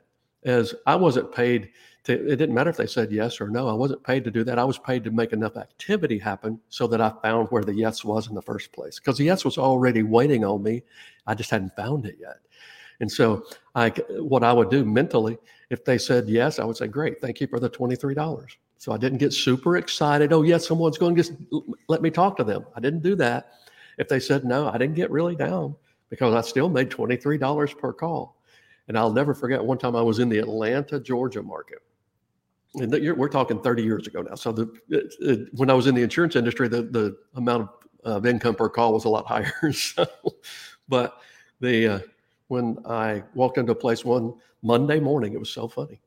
as 0.45 0.75
I 0.85 0.97
wasn't 0.97 1.33
paid 1.33 1.71
to, 2.05 2.13
it 2.13 2.37
didn't 2.37 2.55
matter 2.55 2.71
if 2.71 2.77
they 2.77 2.89
said 2.89 3.13
yes 3.13 3.41
or 3.41 3.49
no. 3.49 3.69
I 3.69 3.73
wasn't 3.73 4.03
paid 4.03 4.25
to 4.25 4.33
do 4.33 4.43
that. 4.45 4.59
I 4.59 4.65
was 4.65 4.79
paid 4.79 5.05
to 5.05 5.13
make 5.13 5.33
enough 5.33 5.57
activity 5.57 6.19
happen 6.19 6.61
so 6.69 6.89
that 6.89 7.01
I 7.01 7.13
found 7.23 7.49
where 7.49 7.63
the 7.63 7.75
yes 7.75 8.05
was 8.05 8.29
in 8.29 8.35
the 8.35 8.43
first 8.43 8.73
place. 8.73 8.99
Because 8.99 9.17
the 9.17 9.25
yes 9.25 9.45
was 9.45 9.59
already 9.59 10.03
waiting 10.03 10.45
on 10.45 10.63
me. 10.63 10.83
I 11.27 11.35
just 11.35 11.51
hadn't 11.51 11.77
found 11.77 12.05
it 12.05 12.19
yet. 12.21 12.39
And 13.01 13.11
so 13.11 13.45
I 13.75 13.91
what 14.19 14.45
I 14.45 14.53
would 14.53 14.71
do 14.71 14.85
mentally, 14.85 15.39
if 15.71 15.85
they 15.85 15.99
said 15.99 16.29
yes, 16.29 16.59
I 16.59 16.65
would 16.65 16.77
say, 16.77 16.87
Great, 16.87 17.21
thank 17.21 17.41
you 17.41 17.47
for 17.47 17.59
the 17.59 17.71
$23. 17.71 18.47
So 18.79 18.93
I 18.93 18.97
didn't 18.97 19.19
get 19.19 19.33
super 19.33 19.77
excited. 19.77 20.33
Oh, 20.33 20.43
yes, 20.43 20.67
someone's 20.67 20.99
going 20.99 21.15
to 21.17 21.23
just 21.23 21.33
let 21.89 22.03
me 22.03 22.11
talk 22.11 22.37
to 22.37 22.45
them. 22.45 22.67
I 22.77 22.81
didn't 22.81 23.03
do 23.03 23.15
that. 23.17 23.53
If 23.99 24.09
they 24.09 24.21
said 24.21 24.45
no, 24.45 24.69
I 24.69 24.77
didn't 24.79 24.95
get 24.95 25.11
really 25.11 25.37
down 25.37 25.75
because 26.11 26.35
I 26.35 26.47
still 26.47 26.69
made 26.69 26.91
$23 26.91 27.79
per 27.79 27.93
call. 27.93 28.37
And 28.89 28.99
I'll 28.99 29.13
never 29.13 29.33
forget 29.33 29.65
one 29.65 29.79
time 29.79 29.97
I 29.97 30.03
was 30.03 30.19
in 30.19 30.29
the 30.29 30.39
Atlanta, 30.39 31.01
Georgia 31.01 31.43
market 31.43 31.79
and 32.75 33.17
we're 33.17 33.29
talking 33.29 33.61
30 33.61 33.83
years 33.83 34.07
ago 34.07 34.23
now. 34.23 34.35
So 34.35 34.53
the, 34.53 34.73
it, 34.89 35.15
it, 35.21 35.49
when 35.55 35.71
I 35.71 35.75
was 35.75 35.87
in 35.87 35.95
the 35.95 36.03
insurance 36.03 36.37
industry, 36.37 36.69
the, 36.69 36.83
the 36.83 37.17
amount 37.35 37.63
of, 37.63 37.69
of 38.17 38.27
income 38.27 38.55
per 38.55 38.69
call 38.69 38.93
was 38.93 39.05
a 39.05 39.09
lot 39.09 39.27
higher. 39.29 39.73
so, 39.73 40.07
but 40.89 41.19
the 41.61 41.89
uh, 41.89 41.99
when 42.49 42.79
I 42.87 43.23
walked 43.35 43.59
into 43.59 43.73
a 43.73 43.77
place 43.77 44.05
one 44.05 44.35
Monday 44.63 45.01
morning, 45.01 45.33
it 45.33 45.39
was 45.39 45.51
so 45.51 45.69
funny, 45.69 46.01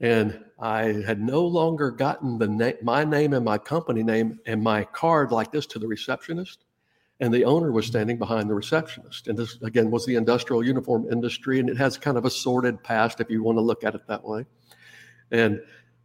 and 0.00 0.44
I 0.58 1.02
had 1.06 1.20
no 1.20 1.44
longer 1.46 1.90
gotten 1.90 2.38
the 2.38 2.48
na- 2.48 2.72
my 2.82 3.04
name 3.04 3.32
and 3.32 3.44
my 3.44 3.58
company 3.58 4.02
name 4.02 4.38
and 4.46 4.62
my 4.62 4.84
card 4.84 5.32
like 5.32 5.52
this 5.52 5.66
to 5.66 5.78
the 5.78 5.86
receptionist, 5.86 6.64
and 7.20 7.32
the 7.32 7.44
owner 7.44 7.72
was 7.72 7.86
standing 7.86 8.18
behind 8.18 8.48
the 8.48 8.54
receptionist. 8.54 9.28
And 9.28 9.38
this 9.38 9.60
again 9.62 9.90
was 9.90 10.06
the 10.06 10.16
industrial 10.16 10.64
uniform 10.64 11.06
industry, 11.10 11.58
and 11.60 11.68
it 11.68 11.76
has 11.76 11.98
kind 11.98 12.16
of 12.16 12.24
a 12.24 12.30
sordid 12.30 12.82
past 12.82 13.20
if 13.20 13.30
you 13.30 13.42
want 13.42 13.56
to 13.56 13.62
look 13.62 13.84
at 13.84 13.94
it 13.94 14.06
that 14.08 14.24
way, 14.24 14.46
and 15.30 15.60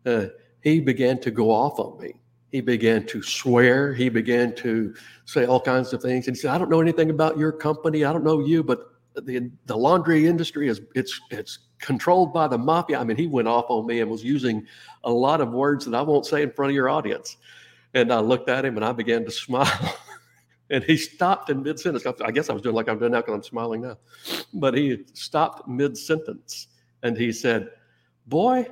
uh, 0.06 0.26
he 0.62 0.80
began 0.80 1.20
to 1.20 1.32
go 1.32 1.52
off 1.52 1.80
on 1.80 2.00
me. 2.02 2.16
He 2.52 2.62
began 2.62 3.06
to 3.08 3.22
swear. 3.24 3.94
He 3.94 4.10
began 4.10 4.54
to 4.56 4.94
say 5.26 5.46
all 5.46 5.60
kinds 5.60 5.92
of 5.92 6.02
things. 6.02 6.28
And 6.28 6.36
he 6.36 6.42
said, 6.42 6.52
"I 6.52 6.58
don't 6.58 6.70
know 6.70 6.82
anything 6.82 7.10
about 7.10 7.38
your 7.38 7.52
company. 7.52 8.06
I 8.06 8.14
don't 8.14 8.24
know 8.24 8.40
you, 8.40 8.64
but 8.64 8.93
the 9.16 9.52
the 9.66 9.78
laundry 9.78 10.28
industry 10.28 10.68
is 10.68 10.82
it's 10.96 11.20
it's 11.32 11.60
controlled 11.80 12.34
by 12.34 12.48
the 12.48 12.58
mafia." 12.58 13.00
I 13.00 13.04
mean, 13.04 13.18
he 13.18 13.28
went 13.28 13.48
off 13.48 13.66
on 13.70 13.86
me 13.86 14.02
and 14.02 14.10
was 14.10 14.24
using 14.24 14.66
a 15.04 15.12
lot 15.12 15.42
of 15.42 15.52
words 15.52 15.86
that 15.86 15.96
I 15.96 16.02
won't 16.02 16.26
say 16.26 16.42
in 16.42 16.52
front 16.52 16.72
of 16.72 16.76
your 16.76 16.90
audience. 16.90 17.38
And 17.94 18.12
I 18.12 18.20
looked 18.20 18.50
at 18.50 18.66
him 18.66 18.76
and 18.76 18.86
I 18.86 18.92
began 18.92 19.24
to 19.26 19.32
smile. 19.46 19.98
and 20.70 20.84
he 20.84 20.98
stopped 20.98 21.50
in 21.50 21.64
mid 21.64 21.80
sentence. 21.80 22.06
I 22.06 22.32
guess 22.32 22.50
I 22.50 22.54
was 22.54 22.62
doing 22.62 22.76
like 22.76 22.90
I'm 22.90 23.00
doing 23.00 23.12
now 23.12 23.22
because 23.22 23.36
I'm 23.36 23.44
smiling 23.44 23.82
now. 23.82 23.98
But 24.54 24.76
he 24.76 25.06
stopped 25.14 25.68
mid 25.68 25.98
sentence 25.98 26.68
and 27.04 27.18
he 27.18 27.32
said, 27.32 27.70
Boy, 28.28 28.68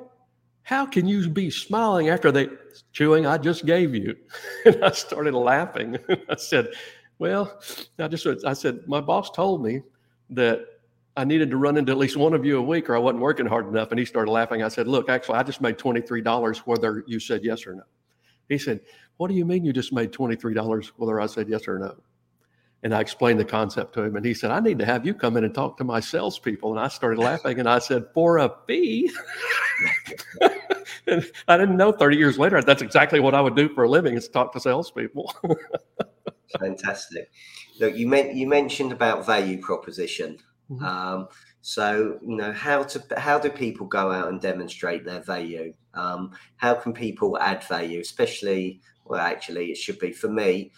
how 0.64 0.86
can 0.86 1.08
you 1.08 1.28
be 1.30 1.50
smiling 1.50 2.10
after 2.10 2.32
the 2.32 2.58
chewing 2.94 3.26
I 3.26 3.38
just 3.38 3.66
gave 3.66 3.94
you? 3.94 4.16
And 4.66 4.84
I 4.84 4.92
started 4.92 5.34
laughing. 5.34 5.98
I 6.30 6.36
said, 6.36 6.70
Well, 7.20 7.62
I 8.00 8.08
just 8.08 8.26
I 8.46 8.54
said, 8.54 8.88
my 8.88 9.02
boss 9.02 9.30
told 9.32 9.64
me 9.64 9.82
that 10.32 10.66
I 11.18 11.26
needed 11.26 11.50
to 11.52 11.58
run 11.58 11.78
into 11.78 11.92
at 11.92 11.98
least 11.98 12.16
one 12.16 12.34
of 12.34 12.46
you 12.46 12.58
a 12.58 12.62
week 12.62 12.90
or 12.90 12.96
I 12.96 13.00
wasn't 13.00 13.22
working 13.22 13.46
hard 13.46 13.68
enough. 13.68 13.92
And 13.92 14.00
he 14.00 14.06
started 14.06 14.32
laughing. 14.32 14.64
I 14.64 14.70
said, 14.70 14.88
Look, 14.88 15.10
actually, 15.10 15.36
I 15.36 15.44
just 15.44 15.62
made 15.62 15.78
$23 15.78 16.58
whether 16.60 17.04
you 17.08 17.20
said 17.20 17.44
yes 17.44 17.68
or 17.68 17.76
no. 17.76 17.84
He 18.50 18.58
said, 18.58 18.82
What 19.18 19.28
do 19.28 19.36
you 19.36 19.46
mean 19.46 19.66
you 19.66 19.74
just 19.74 19.94
made 19.94 20.12
$23 20.12 20.92
whether 20.96 21.20
I 21.20 21.26
said 21.26 21.50
yes 21.50 21.68
or 21.68 21.80
no? 21.80 21.96
And 22.84 22.96
I 22.96 23.02
explained 23.02 23.40
the 23.40 23.46
concept 23.46 23.94
to 23.94 24.02
him, 24.02 24.16
and 24.16 24.26
he 24.26 24.34
said, 24.34 24.50
I 24.50 24.60
need 24.60 24.80
to 24.80 24.86
have 24.86 25.06
you 25.06 25.14
come 25.14 25.38
in 25.38 25.44
and 25.44 25.54
talk 25.54 25.78
to 25.78 25.84
my 25.84 26.00
salespeople. 26.00 26.72
And 26.72 26.80
I 26.80 26.88
started 26.88 27.20
laughing, 27.20 27.60
and 27.60 27.70
I 27.70 27.78
said, 27.78 28.06
For 28.14 28.40
a 28.40 28.52
fee? 28.66 29.12
and 31.08 31.32
I 31.48 31.58
didn't 31.58 31.78
know 31.78 31.92
30 31.92 32.18
years 32.18 32.40
later 32.40 32.62
that's 32.62 32.82
exactly 32.82 33.20
what 33.20 33.36
I 33.36 33.42
would 33.42 33.56
do 33.56 33.70
for 33.70 33.84
a 33.84 33.90
living 33.90 34.16
is 34.16 34.28
talk 34.28 34.54
to 34.54 34.60
salespeople. 34.60 35.34
Fantastic. 36.60 37.32
Look, 37.82 37.96
you 37.96 38.08
meant 38.08 38.36
you 38.36 38.48
mentioned 38.48 38.94
about 38.94 39.26
value 39.26 39.60
proposition. 39.60 40.38
Mm-hmm. 40.70 40.86
Um, 40.86 41.28
so 41.62 42.18
you 42.26 42.38
know 42.38 42.54
how 42.54 42.84
to 42.84 43.04
how 43.18 43.38
do 43.38 43.50
people 43.50 43.88
go 43.88 44.12
out 44.12 44.30
and 44.30 44.40
demonstrate 44.40 45.04
their 45.04 45.22
value? 45.22 45.74
Um, 45.94 46.32
how 46.56 46.76
can 46.76 46.94
people 46.94 47.38
add 47.40 47.64
value, 47.66 48.00
especially 48.00 48.80
well, 49.12 49.20
actually, 49.20 49.72
it 49.72 49.78
should 49.78 50.00
be 50.00 50.14
for 50.14 50.30
me. 50.30 50.72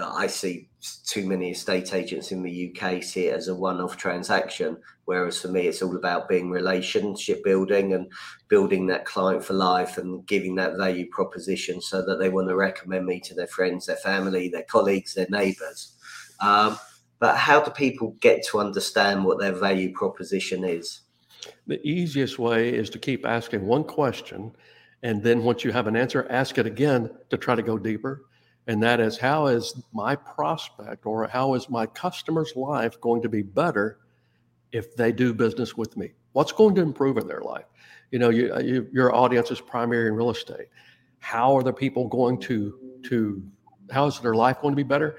I 0.00 0.28
see 0.28 0.68
too 1.04 1.26
many 1.26 1.50
estate 1.50 1.92
agents 1.92 2.30
in 2.30 2.44
the 2.44 2.72
UK 2.72 3.02
see 3.02 3.26
it 3.26 3.34
as 3.34 3.48
a 3.48 3.54
one-off 3.54 3.96
transaction, 3.96 4.76
whereas 5.06 5.40
for 5.40 5.48
me, 5.48 5.62
it's 5.62 5.82
all 5.82 5.96
about 5.96 6.28
being 6.28 6.50
relationship 6.50 7.42
building 7.42 7.94
and 7.94 8.12
building 8.46 8.86
that 8.86 9.06
client 9.06 9.42
for 9.44 9.54
life 9.54 9.98
and 9.98 10.24
giving 10.26 10.54
that 10.54 10.76
value 10.76 11.08
proposition 11.10 11.80
so 11.80 12.00
that 12.06 12.20
they 12.20 12.28
want 12.28 12.48
to 12.48 12.54
recommend 12.54 13.06
me 13.06 13.18
to 13.18 13.34
their 13.34 13.48
friends, 13.48 13.86
their 13.86 13.96
family, 13.96 14.48
their 14.48 14.62
colleagues, 14.70 15.14
their 15.14 15.26
neighbours. 15.30 15.96
Um, 16.40 16.78
but 17.18 17.36
how 17.36 17.60
do 17.60 17.70
people 17.70 18.16
get 18.20 18.44
to 18.46 18.60
understand 18.60 19.24
what 19.24 19.38
their 19.38 19.52
value 19.52 19.92
proposition 19.92 20.64
is? 20.64 21.00
The 21.66 21.80
easiest 21.86 22.38
way 22.38 22.70
is 22.70 22.90
to 22.90 22.98
keep 22.98 23.26
asking 23.26 23.66
one 23.66 23.84
question, 23.84 24.52
and 25.02 25.22
then 25.22 25.42
once 25.42 25.64
you 25.64 25.72
have 25.72 25.86
an 25.86 25.96
answer, 25.96 26.26
ask 26.30 26.58
it 26.58 26.66
again 26.66 27.10
to 27.30 27.36
try 27.36 27.54
to 27.54 27.62
go 27.62 27.78
deeper 27.78 28.24
and 28.68 28.82
that 28.82 29.00
is 29.00 29.16
how 29.16 29.46
is 29.46 29.82
my 29.92 30.14
prospect 30.14 31.06
or 31.06 31.26
how 31.26 31.54
is 31.54 31.70
my 31.70 31.86
customer's 31.86 32.54
life 32.54 33.00
going 33.00 33.22
to 33.22 33.28
be 33.28 33.40
better 33.40 33.98
if 34.72 34.94
they 34.94 35.10
do 35.10 35.32
business 35.32 35.74
with 35.74 35.96
me? 35.96 36.12
What's 36.32 36.52
going 36.52 36.74
to 36.74 36.82
improve 36.82 37.16
in 37.16 37.26
their 37.26 37.40
life? 37.40 37.64
You 38.10 38.18
know, 38.18 38.28
you, 38.28 38.54
you, 38.60 38.86
your 38.92 39.14
audience 39.14 39.50
is 39.50 39.60
primary 39.60 40.08
in 40.08 40.14
real 40.14 40.28
estate. 40.30 40.68
How 41.18 41.56
are 41.56 41.62
the 41.62 41.72
people 41.72 42.08
going 42.08 42.38
to 42.42 42.78
to 43.04 43.42
how 43.90 44.06
is 44.06 44.20
their 44.20 44.34
life 44.34 44.60
going 44.60 44.72
to 44.72 44.76
be 44.76 44.82
better? 44.82 45.16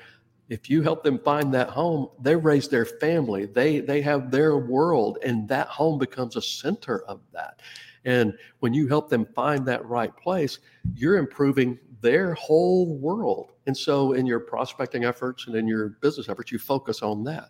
If 0.49 0.69
you 0.69 0.81
help 0.81 1.03
them 1.03 1.19
find 1.19 1.53
that 1.53 1.69
home, 1.69 2.09
they 2.19 2.35
raise 2.35 2.67
their 2.67 2.85
family. 2.85 3.45
They 3.45 3.79
they 3.79 4.01
have 4.01 4.31
their 4.31 4.57
world, 4.57 5.19
and 5.23 5.47
that 5.47 5.67
home 5.67 5.99
becomes 5.99 6.35
a 6.35 6.41
center 6.41 7.03
of 7.03 7.21
that. 7.33 7.61
And 8.05 8.33
when 8.59 8.73
you 8.73 8.87
help 8.87 9.09
them 9.09 9.27
find 9.35 9.65
that 9.65 9.85
right 9.85 10.15
place, 10.17 10.59
you're 10.95 11.17
improving 11.17 11.77
their 12.01 12.33
whole 12.33 12.97
world. 12.97 13.51
And 13.67 13.77
so, 13.77 14.13
in 14.13 14.25
your 14.25 14.39
prospecting 14.39 15.05
efforts 15.05 15.47
and 15.47 15.55
in 15.55 15.67
your 15.67 15.89
business 16.01 16.29
efforts, 16.29 16.51
you 16.51 16.57
focus 16.59 17.01
on 17.01 17.23
that. 17.25 17.49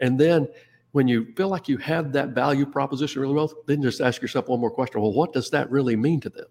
And 0.00 0.18
then, 0.18 0.48
when 0.92 1.08
you 1.08 1.32
feel 1.36 1.48
like 1.48 1.68
you 1.68 1.78
have 1.78 2.12
that 2.12 2.30
value 2.30 2.66
proposition 2.66 3.22
really 3.22 3.34
well, 3.34 3.52
then 3.66 3.82
just 3.82 4.00
ask 4.00 4.20
yourself 4.20 4.48
one 4.48 4.60
more 4.60 4.70
question. 4.70 5.00
Well, 5.00 5.12
what 5.12 5.32
does 5.32 5.50
that 5.50 5.70
really 5.70 5.96
mean 5.96 6.20
to 6.20 6.28
them? 6.28 6.46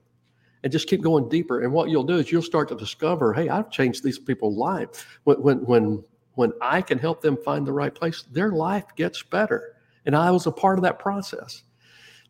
And 0.64 0.72
just 0.72 0.88
keep 0.88 1.02
going 1.02 1.28
deeper. 1.28 1.62
And 1.62 1.74
what 1.74 1.90
you'll 1.90 2.06
do 2.06 2.18
is 2.18 2.32
you'll 2.32 2.42
start 2.42 2.70
to 2.70 2.76
discover, 2.76 3.34
hey, 3.34 3.50
I've 3.50 3.70
changed 3.70 4.04
these 4.04 4.18
people's 4.18 4.58
lives. 4.58 5.06
When 5.26 5.42
when 5.42 5.58
when 5.66 6.04
when 6.36 6.54
I 6.62 6.82
can 6.82 6.98
help 6.98 7.22
them 7.22 7.38
find 7.38 7.68
the 7.68 7.74
right 7.74 7.94
place, 7.94 8.24
their 8.32 8.52
life 8.52 8.86
gets 8.96 9.22
better. 9.22 9.76
And 10.06 10.16
I 10.16 10.32
was 10.32 10.48
a 10.48 10.52
part 10.52 10.80
of 10.80 10.84
that 10.84 11.00
process. 11.00 11.64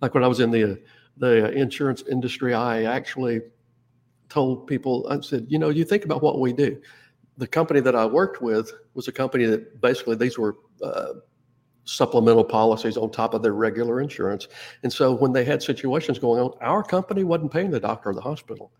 Like 0.01 0.13
when 0.13 0.23
I 0.23 0.27
was 0.27 0.39
in 0.39 0.51
the 0.51 0.81
the 1.17 1.51
insurance 1.51 2.03
industry, 2.09 2.53
I 2.53 2.83
actually 2.83 3.41
told 4.29 4.65
people, 4.65 5.05
I 5.09 5.19
said, 5.21 5.45
you 5.47 5.59
know, 5.59 5.69
you 5.69 5.85
think 5.85 6.05
about 6.05 6.23
what 6.23 6.39
we 6.39 6.53
do. 6.53 6.81
The 7.37 7.47
company 7.47 7.81
that 7.81 7.95
I 7.95 8.05
worked 8.05 8.41
with 8.41 8.71
was 8.95 9.07
a 9.07 9.11
company 9.11 9.45
that 9.45 9.79
basically 9.79 10.15
these 10.15 10.39
were 10.39 10.55
uh, 10.81 11.13
supplemental 11.85 12.43
policies 12.43 12.97
on 12.97 13.11
top 13.11 13.33
of 13.33 13.41
their 13.41 13.53
regular 13.53 14.01
insurance. 14.01 14.47
And 14.83 14.91
so 14.91 15.13
when 15.13 15.33
they 15.33 15.43
had 15.43 15.61
situations 15.61 16.17
going 16.19 16.41
on, 16.41 16.51
our 16.61 16.83
company 16.83 17.23
wasn't 17.23 17.51
paying 17.51 17.71
the 17.71 17.79
doctor 17.79 18.09
or 18.09 18.13
the 18.13 18.21
hospital. 18.21 18.71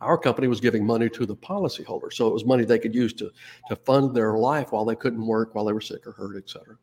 Our 0.00 0.18
company 0.18 0.48
was 0.48 0.60
giving 0.60 0.84
money 0.84 1.08
to 1.10 1.24
the 1.24 1.36
policyholder. 1.36 2.12
So 2.12 2.26
it 2.26 2.34
was 2.34 2.44
money 2.44 2.64
they 2.64 2.78
could 2.78 2.94
use 2.94 3.12
to, 3.14 3.30
to 3.68 3.76
fund 3.76 4.14
their 4.14 4.34
life 4.34 4.72
while 4.72 4.84
they 4.84 4.96
couldn't 4.96 5.24
work, 5.24 5.54
while 5.54 5.64
they 5.64 5.72
were 5.72 5.80
sick 5.80 6.06
or 6.06 6.12
hurt, 6.12 6.36
et 6.36 6.50
cetera. 6.50 6.76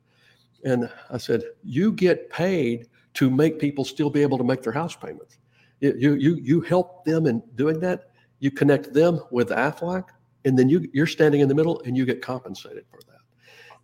And 0.63 0.89
I 1.10 1.17
said, 1.17 1.43
you 1.63 1.91
get 1.91 2.29
paid 2.29 2.88
to 3.15 3.29
make 3.29 3.60
people 3.60 3.84
still 3.86 4.10
be 4.10 4.21
able 4.21 4.38
to 4.38 4.43
make 4.43 4.62
their 4.62 4.73
house 4.73 4.95
payments. 4.95 5.38
You, 5.82 6.15
you, 6.15 6.36
you 6.36 6.62
help 6.62 7.05
them 7.05 7.25
in 7.25 7.43
doing 7.55 7.79
that. 7.82 8.12
You 8.39 8.51
connect 8.51 8.93
them 8.93 9.21
with 9.32 9.49
Aflac, 9.49 10.05
and 10.45 10.58
then 10.58 10.69
you, 10.69 10.89
you're 10.93 11.08
standing 11.08 11.41
in 11.41 11.47
the 11.47 11.55
middle 11.55 11.82
and 11.86 11.97
you 11.97 12.05
get 12.05 12.21
compensated 12.21 12.86
for 12.89 12.99
that. 13.08 13.18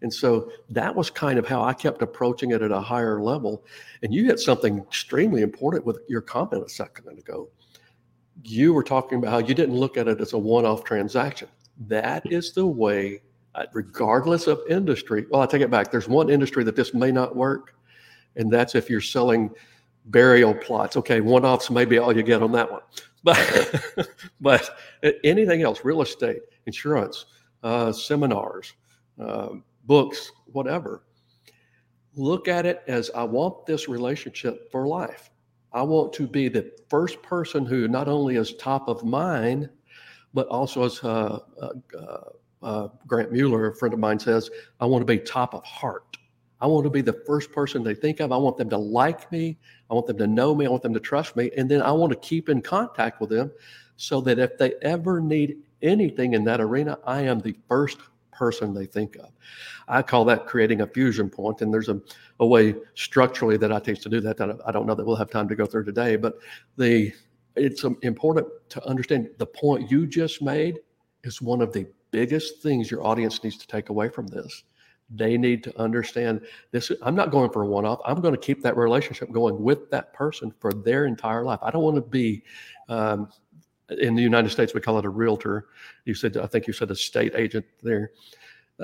And 0.02 0.14
so 0.14 0.52
that 0.70 0.96
was 0.96 1.10
kind 1.10 1.40
of 1.40 1.48
how 1.48 1.64
I 1.64 1.74
kept 1.74 2.02
approaching 2.02 2.52
it 2.52 2.62
at 2.62 2.72
a 2.72 2.80
higher 2.80 3.22
level. 3.22 3.66
And 4.04 4.14
you 4.14 4.26
hit 4.26 4.40
something 4.40 4.78
extremely 4.78 5.42
important 5.42 5.86
with 5.86 6.00
your 6.08 6.22
comment 6.22 6.64
a 6.66 6.70
second 6.70 7.18
ago. 7.18 7.50
You 8.44 8.74
were 8.74 8.84
talking 8.84 9.18
about 9.18 9.32
how 9.32 9.40
you 9.40 9.56
didn't 9.56 9.76
look 9.76 9.98
at 9.98 10.08
it 10.08 10.22
as 10.22 10.34
a 10.34 10.38
one 10.38 10.66
off 10.66 10.84
transaction. 10.84 11.48
That 11.88 12.30
is 12.32 12.54
the 12.54 12.66
way, 12.66 13.22
uh, 13.56 13.66
regardless 13.74 14.48
of 14.48 14.62
industry. 14.70 15.26
Well, 15.30 15.42
I 15.42 15.46
take 15.46 15.62
it 15.62 15.72
back. 15.72 15.92
There's 15.92 16.08
one 16.08 16.30
industry 16.30 16.64
that 16.66 16.76
this 16.76 16.94
may 16.94 17.12
not 17.12 17.36
work, 17.36 17.76
and 18.36 18.52
that's 18.52 18.76
if 18.76 18.90
you're 18.90 19.02
selling 19.02 19.50
burial 20.06 20.54
plots. 20.54 20.98
Okay, 20.98 21.22
one 21.22 21.46
offs 21.46 21.70
may 21.70 21.86
be 21.86 21.98
all 21.98 22.16
you 22.16 22.24
get 22.24 22.42
on 22.42 22.52
that 22.52 22.72
one. 22.72 22.82
But, 23.24 24.08
but 24.42 24.70
anything 25.24 25.64
else, 25.64 25.84
real 25.84 26.02
estate, 26.02 26.42
insurance, 26.66 27.26
uh, 27.64 27.92
seminars, 27.92 28.74
uh, 29.20 29.50
books, 29.86 30.32
whatever. 30.46 31.04
Look 32.16 32.48
at 32.48 32.66
it 32.66 32.84
as 32.88 33.12
I 33.14 33.24
want 33.24 33.66
this 33.66 33.88
relationship 33.90 34.72
for 34.72 34.88
life. 34.88 35.32
I 35.74 35.82
want 35.82 36.14
to 36.14 36.28
be 36.28 36.48
the 36.48 36.72
first 36.90 37.22
person 37.22 37.66
who 37.66 37.88
not 37.88 38.08
only 38.08 38.38
is 38.38 38.56
top 38.56 38.88
of 38.88 39.04
mind, 39.04 39.70
but 40.34 40.48
also 40.48 40.84
as 40.84 41.04
uh, 41.04 41.40
uh, 41.62 42.20
uh, 42.64 42.88
Grant 43.08 43.32
Mueller, 43.32 43.68
a 43.68 43.76
friend 43.76 43.94
of 43.94 44.00
mine, 44.00 44.20
says, 44.20 44.50
I 44.80 44.86
want 44.86 45.02
to 45.02 45.06
be 45.06 45.20
top 45.20 45.54
of 45.54 45.64
heart. 45.66 46.18
I 46.62 46.68
want 46.68 46.86
to 46.86 46.90
be 46.90 47.02
the 47.02 47.22
first 47.28 47.52
person 47.52 47.84
they 47.84 47.94
think 47.94 48.22
of. 48.22 48.32
I 48.32 48.38
want 48.38 48.58
them 48.58 48.70
to 48.70 48.78
like 48.78 49.30
me. 49.32 49.58
I 49.92 49.94
want 49.94 50.08
them 50.08 50.18
to 50.18 50.28
know 50.28 50.56
me. 50.56 50.66
I 50.66 50.70
want 50.70 50.84
them 50.84 50.94
to 50.94 51.00
trust 51.00 51.36
me. 51.36 51.52
And 51.58 51.70
then 51.70 51.82
I 51.82 51.92
want 51.92 52.12
to 52.14 52.20
keep 52.20 52.48
in 52.48 52.62
contact 52.62 53.20
with 53.20 53.30
them 53.30 53.52
so 53.98 54.22
that 54.22 54.40
if 54.40 54.58
they 54.58 54.74
ever 54.82 55.20
need 55.20 55.58
anything 55.82 56.34
in 56.34 56.44
that 56.46 56.62
arena, 56.62 56.98
I 57.06 57.22
am 57.22 57.40
the 57.40 57.56
first 57.68 57.98
person 58.36 58.74
they 58.74 58.86
think 58.86 59.16
of. 59.16 59.30
I 59.88 60.02
call 60.02 60.26
that 60.26 60.46
creating 60.46 60.82
a 60.82 60.88
fusion 60.88 61.30
point, 61.30 61.62
and 61.62 61.74
there's 61.74 61.90
a, 61.90 62.00
a 62.40 62.46
way 62.46 62.76
structurally 62.94 63.58
that 63.58 63.72
I 63.72 63.80
teach 63.80 64.02
to 64.02 64.10
do 64.10 64.22
that 64.22 64.38
that 64.38 64.60
I 64.66 64.72
don't 64.72 64.86
know 64.86 64.96
that 64.96 65.06
we'll 65.06 65.16
have 65.16 65.32
time 65.32 65.48
to 65.48 65.56
go 65.56 65.66
through 65.66 65.86
today. 65.86 66.16
But 66.16 66.36
the 66.78 67.14
it's 67.56 67.84
important 68.02 68.48
to 68.70 68.86
understand 68.86 69.30
the 69.38 69.46
point 69.46 69.90
you 69.90 70.06
just 70.06 70.42
made 70.42 70.80
is 71.24 71.42
one 71.42 71.62
of 71.62 71.72
the 71.72 71.88
biggest 72.12 72.62
things 72.62 72.92
your 72.92 73.06
audience 73.06 73.44
needs 73.44 73.58
to 73.58 73.68
take 73.68 73.90
away 73.90 74.10
from 74.10 74.28
this. 74.28 74.64
They 75.10 75.38
need 75.38 75.64
to 75.66 75.80
understand 75.80 76.42
this. 76.72 76.92
I'm 77.04 77.16
not 77.16 77.30
going 77.30 77.52
for 77.52 77.62
a 77.62 77.68
one 77.68 77.86
off. 77.86 78.00
I'm 78.06 78.22
going 78.22 78.34
to 78.34 78.40
keep 78.40 78.64
that 78.64 78.76
relationship 78.76 79.32
going 79.32 79.62
with 79.62 79.90
that 79.92 80.14
person 80.14 80.52
for 80.60 80.74
their 80.74 81.06
entire 81.06 81.44
life. 81.44 81.60
I 81.62 81.72
don't 81.72 81.84
want 81.84 81.96
to 81.98 82.02
be 82.02 82.44
um, 82.90 83.30
in 83.90 84.16
the 84.16 84.22
United 84.22 84.50
States, 84.50 84.74
we 84.74 84.82
call 84.82 84.98
it 85.00 85.06
a 85.06 85.10
realtor. 85.10 85.68
You 86.06 86.14
said, 86.14 86.38
I 86.38 86.48
think 86.48 86.68
you 86.68 86.74
said 86.74 86.92
a 86.92 86.96
state 86.96 87.34
agent 87.36 87.66
there. 87.84 88.12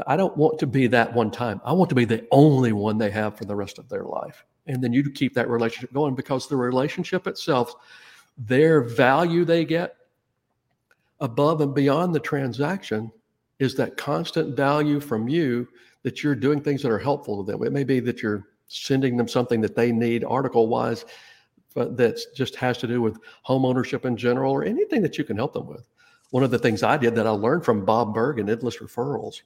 I 0.07 0.15
don't 0.15 0.35
want 0.37 0.59
to 0.59 0.67
be 0.67 0.87
that 0.87 1.13
one 1.13 1.31
time. 1.31 1.59
I 1.65 1.73
want 1.73 1.89
to 1.89 1.95
be 1.95 2.05
the 2.05 2.25
only 2.31 2.71
one 2.71 2.97
they 2.97 3.11
have 3.11 3.37
for 3.37 3.45
the 3.45 3.55
rest 3.55 3.77
of 3.77 3.89
their 3.89 4.03
life. 4.03 4.45
And 4.67 4.81
then 4.81 4.93
you 4.93 5.09
keep 5.09 5.33
that 5.33 5.49
relationship 5.49 5.91
going 5.93 6.15
because 6.15 6.47
the 6.47 6.55
relationship 6.55 7.27
itself, 7.27 7.75
their 8.37 8.81
value 8.81 9.43
they 9.43 9.65
get 9.65 9.95
above 11.19 11.61
and 11.61 11.73
beyond 11.73 12.15
the 12.15 12.19
transaction 12.19 13.11
is 13.59 13.75
that 13.75 13.97
constant 13.97 14.55
value 14.55 14.99
from 14.99 15.27
you 15.27 15.67
that 16.03 16.23
you're 16.23 16.35
doing 16.35 16.61
things 16.61 16.81
that 16.81 16.91
are 16.91 16.97
helpful 16.97 17.43
to 17.43 17.51
them. 17.51 17.63
It 17.63 17.71
may 17.71 17.83
be 17.83 17.99
that 17.99 18.21
you're 18.21 18.47
sending 18.67 19.17
them 19.17 19.27
something 19.27 19.61
that 19.61 19.75
they 19.75 19.91
need 19.91 20.23
article 20.23 20.67
wise 20.67 21.05
Uh, 21.77 21.85
that 21.91 22.19
just 22.35 22.55
has 22.55 22.77
to 22.77 22.87
do 22.87 23.01
with 23.01 23.17
home 23.43 23.63
ownership 23.63 24.05
in 24.05 24.17
general 24.17 24.51
or 24.51 24.65
anything 24.65 25.01
that 25.01 25.17
you 25.17 25.23
can 25.23 25.37
help 25.37 25.53
them 25.53 25.67
with. 25.67 25.87
One 26.31 26.43
of 26.43 26.51
the 26.51 26.59
things 26.59 26.83
I 26.83 26.97
did 26.97 27.15
that 27.15 27.27
I 27.27 27.29
learned 27.29 27.63
from 27.63 27.85
Bob 27.85 28.13
Burg 28.13 28.39
and 28.39 28.49
Endless 28.49 28.77
Referrals 28.77 29.41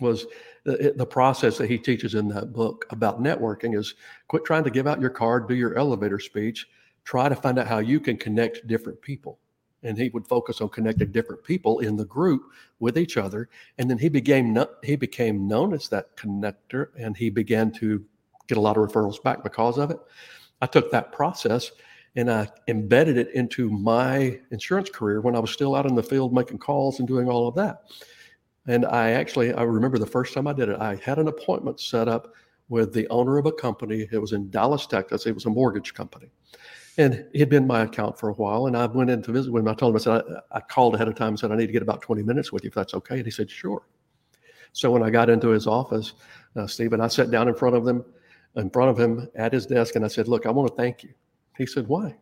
was 0.00 0.26
the, 0.64 0.92
the 0.96 1.06
process 1.06 1.56
that 1.58 1.70
he 1.70 1.78
teaches 1.78 2.14
in 2.14 2.28
that 2.28 2.52
book 2.52 2.84
about 2.90 3.22
networking 3.22 3.76
is 3.76 3.94
quit 4.26 4.44
trying 4.44 4.64
to 4.64 4.70
give 4.70 4.88
out 4.88 5.00
your 5.00 5.10
card, 5.10 5.48
do 5.48 5.54
your 5.54 5.76
elevator 5.78 6.18
speech, 6.18 6.68
try 7.04 7.28
to 7.28 7.36
find 7.36 7.58
out 7.58 7.66
how 7.66 7.78
you 7.78 8.00
can 8.00 8.16
connect 8.16 8.66
different 8.66 9.00
people. 9.00 9.38
And 9.84 9.96
he 9.96 10.08
would 10.08 10.26
focus 10.26 10.60
on 10.60 10.70
connecting 10.70 11.12
different 11.12 11.44
people 11.44 11.78
in 11.78 11.96
the 11.96 12.04
group 12.04 12.42
with 12.80 12.98
each 12.98 13.16
other. 13.16 13.48
And 13.78 13.88
then 13.88 13.98
he 13.98 14.08
became 14.08 14.58
he 14.82 14.96
became 14.96 15.46
known 15.46 15.72
as 15.72 15.88
that 15.90 16.16
connector, 16.16 16.88
and 16.98 17.16
he 17.16 17.30
began 17.30 17.70
to 17.74 18.04
get 18.48 18.58
a 18.58 18.60
lot 18.60 18.76
of 18.76 18.84
referrals 18.84 19.22
back 19.22 19.44
because 19.44 19.78
of 19.78 19.92
it. 19.92 19.98
I 20.60 20.66
took 20.66 20.90
that 20.90 21.12
process 21.12 21.70
and 22.16 22.30
I 22.30 22.48
embedded 22.66 23.16
it 23.16 23.30
into 23.32 23.70
my 23.70 24.40
insurance 24.50 24.90
career 24.90 25.20
when 25.20 25.36
I 25.36 25.38
was 25.38 25.50
still 25.50 25.74
out 25.74 25.86
in 25.86 25.94
the 25.94 26.02
field 26.02 26.32
making 26.32 26.58
calls 26.58 26.98
and 26.98 27.06
doing 27.06 27.28
all 27.28 27.46
of 27.46 27.54
that. 27.56 27.82
And 28.66 28.84
I 28.84 29.12
actually, 29.12 29.52
I 29.54 29.62
remember 29.62 29.98
the 29.98 30.06
first 30.06 30.34
time 30.34 30.46
I 30.46 30.52
did 30.52 30.68
it, 30.68 30.80
I 30.80 30.96
had 30.96 31.18
an 31.18 31.28
appointment 31.28 31.80
set 31.80 32.08
up 32.08 32.34
with 32.68 32.92
the 32.92 33.08
owner 33.08 33.38
of 33.38 33.46
a 33.46 33.52
company. 33.52 34.06
It 34.10 34.18
was 34.18 34.32
in 34.32 34.50
Dallas, 34.50 34.86
Texas. 34.86 35.26
It 35.26 35.34
was 35.34 35.46
a 35.46 35.50
mortgage 35.50 35.94
company. 35.94 36.28
And 36.98 37.24
he 37.32 37.38
had 37.38 37.48
been 37.48 37.66
my 37.66 37.82
account 37.82 38.18
for 38.18 38.28
a 38.28 38.34
while. 38.34 38.66
And 38.66 38.76
I 38.76 38.84
went 38.86 39.10
in 39.10 39.22
to 39.22 39.32
visit 39.32 39.52
with 39.52 39.62
him. 39.62 39.68
I 39.68 39.74
told 39.74 39.92
him, 39.94 39.96
I 39.96 40.00
said, 40.00 40.22
I, 40.52 40.58
I 40.58 40.60
called 40.60 40.94
ahead 40.94 41.08
of 41.08 41.14
time 41.14 41.28
and 41.28 41.38
said, 41.38 41.52
I 41.52 41.56
need 41.56 41.68
to 41.68 41.72
get 41.72 41.82
about 41.82 42.02
20 42.02 42.22
minutes 42.22 42.52
with 42.52 42.64
you 42.64 42.68
if 42.68 42.74
that's 42.74 42.94
okay. 42.94 43.16
And 43.16 43.24
he 43.24 43.30
said, 43.30 43.50
sure. 43.50 43.86
So 44.72 44.90
when 44.90 45.02
I 45.02 45.10
got 45.10 45.30
into 45.30 45.48
his 45.48 45.66
office, 45.66 46.14
uh, 46.56 46.66
Stephen, 46.66 47.00
I 47.00 47.08
sat 47.08 47.30
down 47.30 47.48
in 47.48 47.54
front 47.54 47.76
of 47.76 47.84
them 47.84 48.04
in 48.58 48.70
front 48.70 48.90
of 48.90 48.98
him 48.98 49.28
at 49.34 49.52
his 49.52 49.66
desk 49.66 49.94
and 49.96 50.04
I 50.04 50.08
said, 50.08 50.28
Look, 50.28 50.44
I 50.44 50.50
want 50.50 50.68
to 50.68 50.76
thank 50.76 51.02
you. 51.02 51.10
He 51.56 51.66
said, 51.66 51.88
Why? 51.88 52.14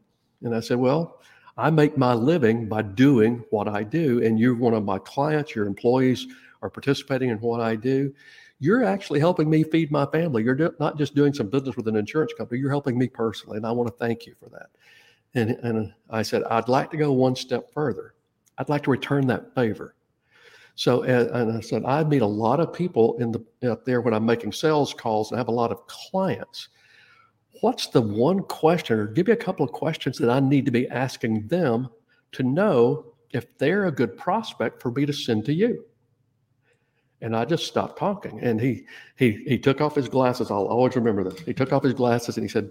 And 0.43 0.55
I 0.55 0.61
said, 0.61 0.79
Well, 0.79 1.21
I 1.57 1.71
make 1.71 1.97
my 1.97 2.13
living 2.13 2.69
by 2.69 2.83
doing 2.83 3.43
what 3.51 3.67
I 3.67 3.83
do. 3.83 4.23
And 4.23 4.39
you're 4.39 4.55
one 4.55 4.75
of 4.75 4.85
my 4.85 4.99
clients, 4.99 5.55
your 5.55 5.67
employees 5.67 6.27
are 6.63 6.71
participating 6.71 7.31
in 7.31 7.39
what 7.39 7.61
I 7.61 7.75
do. 7.75 8.13
You're 8.59 8.85
actually 8.85 9.21
helping 9.21 9.51
me 9.51 9.65
feed 9.65 9.91
my 9.91 10.07
family. 10.07 10.43
You're 10.43 10.55
do- 10.55 10.75
not 10.79 10.99
just 10.99 11.15
doing 11.15 11.35
some 11.35 11.49
business 11.49 11.77
with 11.77 11.89
an 11.89 11.97
insurance 11.97 12.33
company, 12.35 12.61
you're 12.61 12.71
helping 12.71 12.99
me 12.99 13.09
personally. 13.09 13.57
And 13.57 13.67
I 13.67 13.73
want 13.73 13.89
to 13.89 13.97
thank 13.97 14.27
you 14.27 14.35
for 14.39 14.49
that. 14.51 14.69
And, 15.35 15.51
and 15.63 15.93
I 16.09 16.23
said, 16.23 16.43
I'd 16.45 16.69
like 16.69 16.91
to 16.93 16.97
go 16.97 17.13
one 17.13 17.37
step 17.37 17.73
further. 17.73 18.15
I'd 18.59 18.71
like 18.71 18.83
to 18.85 18.91
return 18.91 19.27
that 19.27 19.55
favor. 19.55 19.96
So, 20.77 21.03
and 21.05 21.51
I 21.53 21.61
said, 21.61 21.85
I 21.87 22.05
meet 22.05 22.21
a 22.21 22.27
lot 22.27 22.61
of 22.61 22.71
people 22.71 23.17
in 23.19 23.33
the 23.33 23.43
out 23.69 23.87
there 23.87 24.03
when 24.03 24.13
I'm 24.13 24.27
making 24.27 24.53
sales 24.53 24.93
calls 24.93 25.31
and 25.31 25.39
I 25.39 25.41
have 25.41 25.49
a 25.49 25.53
lot 25.53 25.73
of 25.73 25.87
clients. 25.87 26.69
What's 27.63 27.87
the 27.87 28.03
one 28.03 28.43
question, 28.43 28.99
or 28.99 29.07
give 29.07 29.27
me 29.27 29.33
a 29.33 29.37
couple 29.37 29.65
of 29.65 29.73
questions 29.73 30.19
that 30.19 30.29
I 30.29 30.39
need 30.39 30.67
to 30.67 30.71
be 30.71 30.87
asking 30.89 31.49
them 31.49 31.89
to 32.33 32.43
know 32.43 33.07
if 33.33 33.57
they're 33.57 33.87
a 33.87 33.93
good 33.93 34.19
prospect 34.19 34.83
for 34.83 34.91
me 34.91 35.07
to 35.07 35.15
send 35.15 35.47
to 35.47 35.55
you? 35.55 35.83
And 37.23 37.35
I 37.35 37.47
just 37.47 37.67
stopped 37.67 37.99
talking. 37.99 38.39
And 38.43 38.61
he 38.61 38.85
he 39.17 39.43
he 39.49 39.59
took 39.59 39.81
off 39.81 39.95
his 39.95 40.11
glasses. 40.11 40.51
I'll 40.51 40.67
always 40.67 40.95
remember 40.95 41.25
this. 41.25 41.41
He 41.41 41.55
took 41.55 41.73
off 41.73 41.85
his 41.85 41.95
glasses 41.95 42.37
and 42.37 42.45
he 42.45 42.51
said, 42.51 42.71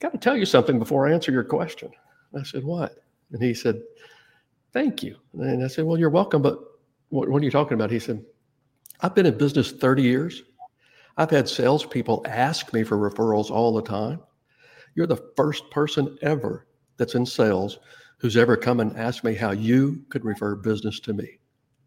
Got 0.00 0.10
to 0.10 0.18
tell 0.18 0.36
you 0.36 0.44
something 0.44 0.80
before 0.80 1.06
I 1.06 1.12
answer 1.12 1.30
your 1.30 1.44
question. 1.44 1.92
I 2.36 2.42
said, 2.42 2.64
What? 2.64 2.98
And 3.30 3.40
he 3.40 3.54
said, 3.54 3.80
Thank 4.72 5.04
you. 5.04 5.16
And 5.34 5.62
I 5.62 5.68
said, 5.68 5.84
Well, 5.84 5.96
you're 5.96 6.10
welcome, 6.10 6.42
but 6.42 6.69
what, 7.10 7.28
what 7.28 7.42
are 7.42 7.44
you 7.44 7.50
talking 7.50 7.74
about? 7.74 7.90
He 7.90 7.98
said, 7.98 8.24
I've 9.00 9.14
been 9.14 9.26
in 9.26 9.36
business 9.36 9.72
30 9.72 10.02
years. 10.02 10.42
I've 11.16 11.30
had 11.30 11.48
salespeople 11.48 12.24
ask 12.26 12.72
me 12.72 12.82
for 12.82 12.96
referrals 12.96 13.50
all 13.50 13.74
the 13.74 13.82
time. 13.82 14.20
You're 14.94 15.06
the 15.06 15.22
first 15.36 15.70
person 15.70 16.16
ever 16.22 16.66
that's 16.96 17.14
in 17.14 17.26
sales 17.26 17.78
who's 18.18 18.36
ever 18.36 18.56
come 18.56 18.80
and 18.80 18.96
asked 18.96 19.24
me 19.24 19.34
how 19.34 19.50
you 19.50 20.04
could 20.08 20.24
refer 20.24 20.54
business 20.54 21.00
to 21.00 21.12
me. 21.12 21.38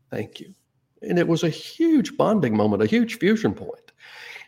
Thank 0.10 0.40
you. 0.40 0.54
And 1.02 1.20
it 1.20 1.28
was 1.28 1.44
a 1.44 1.50
huge 1.50 2.16
bonding 2.18 2.56
moment, 2.56 2.82
a 2.82 2.88
huge 2.88 3.18
fusion 3.18 3.54
point. 3.54 3.92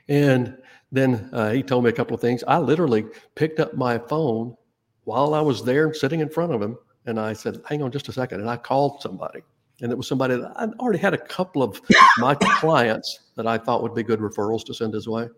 And 0.08 0.58
then 0.92 1.30
uh, 1.34 1.52
he 1.52 1.64
told 1.64 1.84
me 1.84 1.90
a 1.90 1.94
couple 1.94 2.16
of 2.16 2.22
things. 2.22 2.44
I 2.48 2.58
literally 2.58 3.06
picked 3.36 3.60
up 3.60 3.76
my 3.76 3.98
phone 3.98 4.56
while 5.04 5.34
I 5.34 5.42
was 5.42 5.64
there 5.64 5.94
sitting 5.94 6.22
in 6.22 6.30
front 6.30 6.54
of 6.54 6.62
him. 6.62 6.78
And 7.06 7.20
I 7.20 7.34
said, 7.34 7.62
hang 7.68 7.84
on 7.84 7.92
just 7.92 8.10
a 8.10 8.14
second. 8.14 8.40
And 8.40 8.50
I 8.50 8.58
called 8.58 9.02
somebody 9.02 9.42
and 9.82 9.92
it 9.92 9.98
was 9.98 10.08
somebody 10.08 10.36
that 10.36 10.52
I 10.56 10.66
already 10.80 11.00
had 11.00 11.14
a 11.14 11.18
couple 11.18 11.64
of 11.64 11.82
my 12.18 12.36
clients 12.36 13.20
that 13.36 13.48
I 13.48 13.58
thought 13.58 13.84
would 13.84 13.96
be 13.96 14.04
good 14.04 14.20
referrals 14.20 14.64
to 14.66 14.74
send 14.74 14.94
his 14.94 15.08
way. 15.08 15.30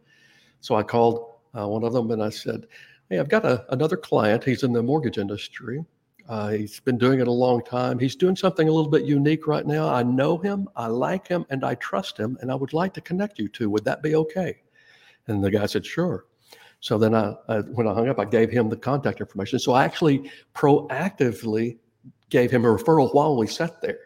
So 0.61 0.75
I 0.75 0.83
called 0.83 1.35
uh, 1.57 1.67
one 1.67 1.83
of 1.83 1.93
them 1.93 2.11
and 2.11 2.23
I 2.23 2.29
said, 2.29 2.67
"Hey, 3.09 3.19
I've 3.19 3.29
got 3.29 3.45
a, 3.45 3.65
another 3.73 3.97
client. 3.97 4.43
He's 4.43 4.63
in 4.63 4.73
the 4.73 4.83
mortgage 4.83 5.17
industry. 5.17 5.83
Uh, 6.27 6.49
he's 6.49 6.79
been 6.81 6.97
doing 6.97 7.21
it 7.21 7.27
a 7.27 7.31
long 7.31 7.63
time. 7.63 7.97
He's 7.97 8.15
doing 8.15 8.35
something 8.35 8.67
a 8.67 8.71
little 8.71 8.91
bit 8.91 9.03
unique 9.03 9.47
right 9.47 9.65
now. 9.65 9.87
I 9.87 10.03
know 10.03 10.37
him, 10.37 10.67
I 10.75 10.87
like 10.87 11.25
him, 11.25 11.45
and 11.49 11.63
I 11.63 11.75
trust 11.75 12.17
him, 12.17 12.37
and 12.41 12.51
I 12.51 12.55
would 12.55 12.73
like 12.73 12.93
to 12.95 13.01
connect 13.01 13.39
you 13.39 13.47
to. 13.49 13.69
Would 13.69 13.85
that 13.85 14.03
be 14.03 14.15
okay?" 14.15 14.57
And 15.27 15.43
the 15.43 15.51
guy 15.51 15.65
said, 15.65 15.85
sure. 15.85 16.25
So 16.79 16.97
then 16.97 17.13
I, 17.15 17.35
I, 17.47 17.59
when 17.59 17.87
I 17.87 17.93
hung 17.93 18.07
up, 18.07 18.19
I 18.19 18.25
gave 18.25 18.49
him 18.49 18.69
the 18.69 18.77
contact 18.77 19.19
information. 19.19 19.59
So 19.59 19.73
I 19.73 19.83
actually 19.83 20.31
proactively 20.53 21.77
gave 22.29 22.51
him 22.51 22.65
a 22.65 22.67
referral 22.67 23.13
while 23.13 23.35
we 23.35 23.47
sat 23.47 23.81
there. 23.81 23.99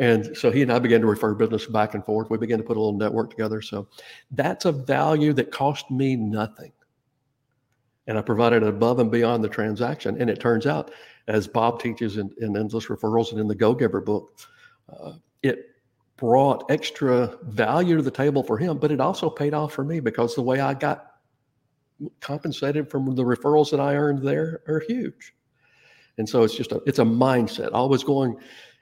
And 0.00 0.34
so 0.34 0.50
he 0.50 0.62
and 0.62 0.72
I 0.72 0.78
began 0.78 1.02
to 1.02 1.06
refer 1.06 1.34
business 1.34 1.66
back 1.66 1.94
and 1.94 2.02
forth. 2.02 2.30
We 2.30 2.38
began 2.38 2.56
to 2.56 2.64
put 2.64 2.78
a 2.78 2.80
little 2.80 2.98
network 2.98 3.28
together. 3.28 3.60
So 3.60 3.86
that's 4.30 4.64
a 4.64 4.72
value 4.72 5.34
that 5.34 5.52
cost 5.52 5.90
me 5.90 6.16
nothing. 6.16 6.72
And 8.06 8.16
I 8.16 8.22
provided 8.22 8.62
above 8.62 8.98
and 8.98 9.10
beyond 9.10 9.44
the 9.44 9.48
transaction. 9.50 10.18
And 10.18 10.30
it 10.30 10.40
turns 10.40 10.66
out, 10.66 10.90
as 11.28 11.46
Bob 11.46 11.82
teaches 11.82 12.16
in, 12.16 12.30
in 12.40 12.56
Endless 12.56 12.86
Referrals 12.86 13.30
and 13.32 13.40
in 13.40 13.46
the 13.46 13.54
Go 13.54 13.74
Giver 13.74 14.00
book, 14.00 14.40
uh, 14.88 15.12
it 15.42 15.66
brought 16.16 16.70
extra 16.70 17.36
value 17.42 17.96
to 17.96 18.02
the 18.02 18.10
table 18.10 18.42
for 18.42 18.56
him, 18.56 18.78
but 18.78 18.90
it 18.90 19.00
also 19.00 19.28
paid 19.28 19.52
off 19.52 19.74
for 19.74 19.84
me 19.84 20.00
because 20.00 20.34
the 20.34 20.42
way 20.42 20.60
I 20.60 20.72
got 20.72 21.16
compensated 22.20 22.90
from 22.90 23.14
the 23.14 23.22
referrals 23.22 23.70
that 23.70 23.80
I 23.80 23.96
earned 23.96 24.26
there 24.26 24.62
are 24.66 24.80
huge. 24.80 25.34
And 26.16 26.26
so 26.26 26.42
it's 26.42 26.54
just 26.54 26.72
a 26.72 26.82
it's 26.86 26.98
a 26.98 27.04
mindset, 27.04 27.70
always 27.72 28.02
going 28.02 28.36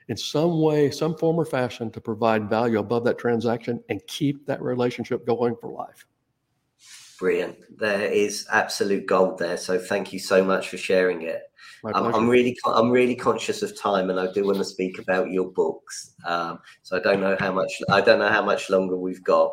in 0.09 0.17
some 0.17 0.59
way, 0.59 0.89
some 0.89 1.15
form 1.15 1.37
or 1.37 1.45
fashion 1.45 1.91
to 1.91 2.01
provide 2.01 2.49
value 2.49 2.79
above 2.79 3.05
that 3.05 3.17
transaction 3.17 3.81
and 3.89 4.05
keep 4.07 4.45
that 4.47 4.61
relationship 4.61 5.25
going 5.25 5.55
for 5.61 5.71
life. 5.71 6.05
Brilliant. 7.19 7.57
There 7.77 8.01
is 8.11 8.47
absolute 8.51 9.05
gold 9.05 9.37
there. 9.37 9.57
So 9.57 9.77
thank 9.77 10.11
you 10.11 10.19
so 10.19 10.43
much 10.43 10.69
for 10.69 10.77
sharing 10.77 11.21
it. 11.23 11.43
I'm, 11.85 12.13
I'm, 12.13 12.27
really, 12.27 12.57
I'm 12.65 12.89
really 12.89 13.15
conscious 13.15 13.61
of 13.61 13.79
time, 13.79 14.09
and 14.09 14.19
I 14.19 14.31
do 14.33 14.45
want 14.45 14.57
to 14.57 14.65
speak 14.65 14.99
about 14.99 15.31
your 15.31 15.49
books. 15.51 16.15
Um, 16.25 16.59
so 16.81 16.97
I 16.97 16.99
don't 16.99 17.21
know 17.21 17.37
how 17.39 17.53
much, 17.53 17.71
I 17.89 18.01
don't 18.01 18.19
know 18.19 18.29
how 18.29 18.43
much 18.43 18.69
longer 18.69 18.97
we've 18.97 19.23
got. 19.23 19.51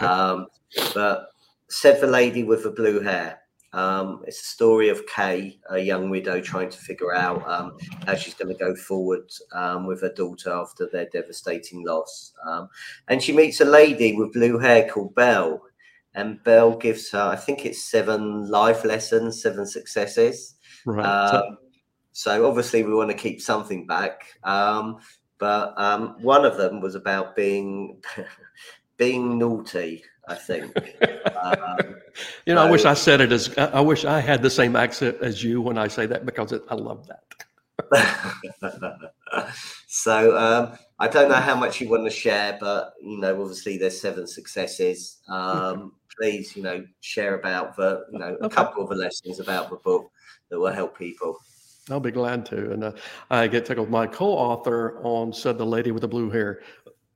Um, 0.00 0.46
but 0.92 1.28
said 1.68 2.00
the 2.00 2.06
lady 2.06 2.44
with 2.44 2.62
the 2.62 2.70
blue 2.70 3.00
hair. 3.00 3.40
Um, 3.74 4.22
it's 4.24 4.40
a 4.40 4.44
story 4.44 4.88
of 4.88 5.04
Kay, 5.06 5.58
a 5.68 5.80
young 5.80 6.08
widow, 6.08 6.40
trying 6.40 6.70
to 6.70 6.78
figure 6.78 7.12
out 7.12 7.46
um, 7.48 7.76
how 8.06 8.14
she's 8.14 8.34
going 8.34 8.54
to 8.54 8.58
go 8.58 8.76
forward 8.76 9.28
um, 9.52 9.84
with 9.86 10.00
her 10.02 10.12
daughter 10.12 10.52
after 10.52 10.86
their 10.86 11.06
devastating 11.06 11.84
loss. 11.84 12.32
Um, 12.46 12.68
and 13.08 13.20
she 13.20 13.32
meets 13.32 13.60
a 13.60 13.64
lady 13.64 14.14
with 14.14 14.32
blue 14.32 14.58
hair 14.58 14.88
called 14.88 15.16
Belle. 15.16 15.60
And 16.14 16.42
Belle 16.44 16.76
gives 16.76 17.10
her, 17.10 17.20
I 17.20 17.34
think 17.34 17.66
it's 17.66 17.90
seven 17.90 18.48
life 18.48 18.84
lessons, 18.84 19.42
seven 19.42 19.66
successes. 19.66 20.54
Right. 20.86 21.04
Um, 21.04 21.58
so 22.12 22.46
obviously, 22.46 22.84
we 22.84 22.94
want 22.94 23.10
to 23.10 23.16
keep 23.16 23.40
something 23.40 23.88
back. 23.88 24.38
Um, 24.44 24.98
but 25.38 25.74
one 26.20 26.44
of 26.44 26.56
them 26.56 26.80
was 26.80 26.94
about 26.94 27.34
being 27.34 28.00
being 28.96 29.38
naughty. 29.38 30.04
I 30.28 30.34
think. 30.34 30.72
Um, 31.44 31.96
you 32.46 32.54
know, 32.54 32.62
so, 32.62 32.68
I 32.68 32.70
wish 32.70 32.84
I 32.84 32.94
said 32.94 33.20
it 33.20 33.32
as 33.32 33.52
I 33.58 33.80
wish 33.80 34.04
I 34.04 34.20
had 34.20 34.40
the 34.40 34.48
same 34.48 34.76
accent 34.76 35.18
as 35.20 35.42
you 35.42 35.60
when 35.60 35.76
I 35.76 35.88
say 35.88 36.06
that 36.06 36.24
because 36.24 36.52
it, 36.52 36.62
I 36.70 36.74
love 36.74 37.06
that. 37.08 37.24
so 39.88 40.36
um, 40.36 40.78
I 40.98 41.08
don't 41.08 41.28
know 41.28 41.34
how 41.34 41.56
much 41.56 41.80
you 41.80 41.88
want 41.88 42.04
to 42.04 42.10
share, 42.10 42.56
but 42.60 42.94
you 43.02 43.18
know, 43.18 43.40
obviously 43.42 43.78
there's 43.78 44.00
seven 44.00 44.26
successes. 44.26 45.18
Um, 45.28 45.92
please, 46.18 46.56
you 46.56 46.62
know, 46.62 46.84
share 47.00 47.34
about 47.34 47.76
the 47.76 48.04
you 48.12 48.18
know 48.18 48.36
a 48.40 48.46
okay. 48.46 48.54
couple 48.54 48.84
of 48.84 48.90
the 48.90 48.96
lessons 48.96 49.40
about 49.40 49.70
the 49.70 49.76
book 49.76 50.10
that 50.50 50.58
will 50.58 50.72
help 50.72 50.96
people. 50.96 51.36
I'll 51.90 52.00
be 52.00 52.10
glad 52.10 52.46
to. 52.46 52.72
And 52.72 52.84
uh, 52.84 52.92
I 53.30 53.46
get 53.46 53.66
tickled. 53.66 53.90
My 53.90 54.06
co-author 54.06 55.00
on 55.02 55.32
said 55.32 55.58
the 55.58 55.66
lady 55.66 55.90
with 55.90 56.00
the 56.00 56.08
blue 56.08 56.30
hair 56.30 56.62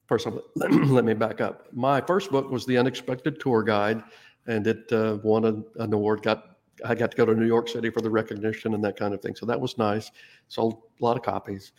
first 0.09 0.27
let 0.57 1.05
me 1.05 1.14
back 1.14 1.40
up. 1.40 1.73
My 1.73 2.01
first 2.01 2.31
book 2.31 2.51
was 2.51 2.66
The 2.66 2.77
Unexpected 2.79 3.38
Tour 3.38 3.62
Guide, 3.62 4.03
and 4.47 4.66
it 4.66 4.90
uh, 4.92 5.18
won 5.23 5.44
an, 5.44 5.64
an 5.77 5.92
award. 5.92 6.23
Got 6.23 6.57
I 6.85 6.94
got 6.94 7.11
to 7.11 7.16
go 7.16 7.27
to 7.27 7.35
New 7.35 7.47
York 7.47 7.68
City 7.68 7.90
for 7.90 8.01
the 8.01 8.11
recognition 8.11 8.75
and 8.75 8.83
that 8.85 8.97
kind 8.97 9.12
of 9.12 9.21
thing. 9.21 9.35
So 9.35 9.47
that 9.47 9.61
was 9.61 9.79
nice. 9.79 10.11
Sold 10.49 10.83
a 11.01 11.05
lot 11.05 11.16
of 11.16 11.23
copies. 11.23 11.73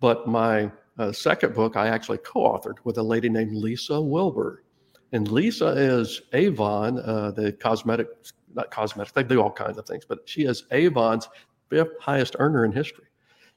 But 0.00 0.26
my 0.26 0.70
uh, 0.98 1.12
second 1.12 1.54
book, 1.54 1.76
I 1.76 1.88
actually 1.88 2.18
co-authored 2.18 2.78
with 2.84 2.98
a 2.98 3.02
lady 3.02 3.28
named 3.28 3.52
Lisa 3.54 4.00
Wilber. 4.00 4.64
And 5.12 5.30
Lisa 5.30 5.68
is 5.68 6.22
Avon, 6.32 6.98
uh, 6.98 7.32
the 7.32 7.52
cosmetic, 7.52 8.08
not 8.54 8.70
cosmetics, 8.70 9.12
they 9.12 9.22
do 9.22 9.40
all 9.40 9.50
kinds 9.50 9.76
of 9.78 9.86
things, 9.86 10.04
but 10.04 10.20
she 10.24 10.44
is 10.44 10.64
Avon's 10.70 11.28
fifth 11.68 11.98
highest 12.00 12.36
earner 12.38 12.64
in 12.64 12.72
history. 12.72 13.06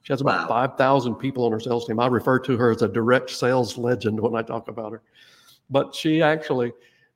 She 0.04 0.12
has 0.12 0.20
about 0.20 0.50
wow. 0.50 0.68
5,000 0.68 1.14
people 1.14 1.46
on 1.46 1.52
her 1.52 1.58
sales 1.58 1.86
team. 1.86 1.98
I 1.98 2.06
refer 2.06 2.38
to 2.38 2.58
her 2.58 2.70
as 2.70 2.82
a 2.82 2.88
direct 2.88 3.30
sales 3.30 3.78
legend 3.78 4.20
when 4.20 4.36
I 4.36 4.42
talk 4.42 4.68
about 4.68 4.92
her. 4.92 5.02
But 5.70 5.94
she 5.94 6.20
actually, 6.20 6.72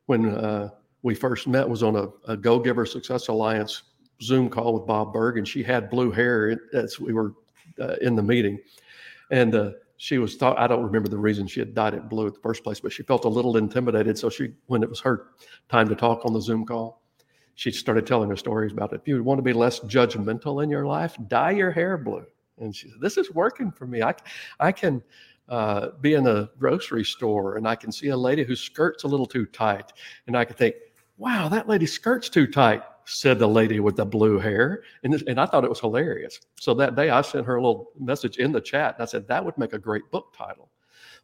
when 0.07 0.35
uh, 0.35 0.71
we 1.03 1.15
first 1.15 1.47
met, 1.47 1.69
was 1.69 1.83
on 1.83 1.97
a, 1.97 2.09
a 2.27 2.35
Go 2.35 2.59
Giver 2.59 2.87
Success 2.87 3.29
Alliance 3.29 3.83
Zoom 4.23 4.49
call 4.49 4.73
with 4.73 4.87
Bob 4.87 5.13
Burg, 5.13 5.37
and 5.37 5.47
she 5.47 5.63
had 5.63 5.91
blue 5.91 6.11
hair 6.11 6.59
as 6.73 6.99
we 6.99 7.13
were 7.13 7.35
uh, 7.79 7.97
in 8.01 8.17
the 8.17 8.23
meeting. 8.23 8.59
And 9.31 9.55
uh, 9.55 9.71
she 9.99 10.17
was 10.17 10.37
thought, 10.37 10.59
I 10.59 10.67
don't 10.67 10.83
remember 10.83 11.11
the 11.11 11.19
reason 11.19 11.47
she 11.47 11.61
had 11.61 11.75
dyed 11.75 11.93
it 11.93 12.09
blue 12.09 12.27
at 12.27 12.35
the 12.35 12.41
first 12.41 12.65
place, 12.65 12.81
but 12.81 12.91
she 12.91 13.03
felt 13.03 13.27
a 13.27 13.29
little 13.29 13.59
intimidated. 13.59 14.17
So 14.17 14.31
she, 14.31 14.55
when 14.67 14.83
it 14.83 14.89
was 14.89 15.01
her 15.01 15.27
time 15.69 15.91
to 15.91 15.95
talk 15.95 16.25
on 16.25 16.33
the 16.33 16.41
Zoom 16.41 16.65
call, 16.65 17.03
she 17.55 17.71
started 17.71 18.07
telling 18.07 18.31
her 18.31 18.37
stories 18.37 18.73
about 18.73 18.95
it. 18.95 19.03
If 19.03 19.09
you 19.09 19.23
want 19.23 19.39
to 19.39 19.43
be 19.43 19.53
less 19.53 19.81
judgmental 19.81 20.65
in 20.65 20.71
your 20.71 20.87
life, 20.87 21.19
dye 21.29 21.51
your 21.51 21.71
hair 21.71 21.99
blue. 21.99 22.25
And 22.61 22.75
she 22.75 22.89
said, 22.89 23.01
This 23.01 23.17
is 23.17 23.33
working 23.33 23.71
for 23.71 23.87
me. 23.87 24.03
I, 24.03 24.15
I 24.61 24.73
can 24.73 25.03
uh, 25.49 25.91
be 26.01 26.15
in 26.15 26.27
a 26.27 26.51
grocery 26.59 27.05
store 27.05 27.57
and 27.57 27.67
I 27.67 27.75
can 27.75 27.91
see 27.91 28.09
a 28.09 28.17
lady 28.17 28.45
whose 28.45 28.61
skirt's 28.61 29.05
a 29.05 29.09
little 29.09 29.27
too 29.27 29.47
tight. 29.47 29.93
And 30.27 30.37
I 30.37 30.45
can 30.45 30.57
think, 30.57 30.75
Wow, 31.17 31.49
that 31.49 31.69
lady's 31.69 31.93
skirt's 31.93 32.29
too 32.29 32.47
tight, 32.47 32.83
said 33.05 33.39
the 33.39 33.49
lady 33.49 33.81
with 33.81 33.97
the 33.97 34.05
blue 34.05 34.39
hair. 34.39 34.83
And, 35.03 35.21
and 35.27 35.41
I 35.41 35.47
thought 35.47 35.65
it 35.65 35.71
was 35.71 35.81
hilarious. 35.81 36.41
So 36.61 36.75
that 36.75 36.95
day 36.95 37.11
I 37.11 37.23
sent 37.23 37.47
her 37.47 37.57
a 37.57 37.63
little 37.63 37.91
message 37.99 38.39
in 38.39 38.53
the 38.53 38.61
chat 38.61 38.95
and 38.95 39.03
I 39.03 39.07
said, 39.07 39.27
That 39.29 39.45
would 39.45 39.59
make 39.59 39.73
a 39.73 39.79
great 39.79 40.11
book 40.11 40.33
title. 40.37 40.71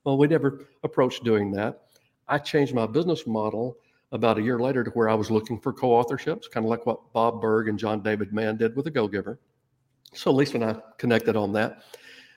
Well, 0.05 0.19
we 0.19 0.27
never 0.27 0.67
approached 0.83 1.25
doing 1.25 1.51
that. 1.53 1.83
I 2.29 2.39
changed 2.39 2.75
my 2.75 2.87
business 2.87 3.27
model 3.27 3.79
about 4.13 4.39
a 4.39 4.43
year 4.43 4.59
later 4.59 4.85
to 4.85 4.91
where 4.91 5.09
I 5.09 5.15
was 5.15 5.31
looking 5.31 5.59
for 5.59 5.73
co 5.73 5.89
authorships, 5.91 6.51
kind 6.51 6.65
of 6.65 6.71
like 6.71 6.87
what 6.87 7.13
Bob 7.13 7.41
Burg 7.41 7.69
and 7.69 7.79
John 7.79 8.01
David 8.01 8.33
Mann 8.33 8.57
did 8.57 8.77
with 8.77 8.85
the 8.85 8.91
Go 8.91 9.09
Giver. 9.09 9.41
So 10.15 10.31
Lisa 10.33 10.55
and 10.55 10.65
I 10.65 10.77
connected 10.99 11.37
on 11.37 11.53
that. 11.53 11.83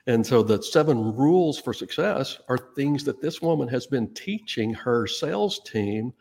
And 0.06 0.26
so 0.26 0.42
the 0.42 0.62
seven 0.62 1.14
rules 1.14 1.60
for 1.60 1.74
success 1.74 2.38
are 2.48 2.56
things 2.56 3.04
that 3.04 3.20
this 3.20 3.42
woman 3.42 3.68
has 3.68 3.86
been 3.86 4.12
teaching 4.14 4.72
her 4.72 5.06
sales 5.06 5.60
team 5.60 6.12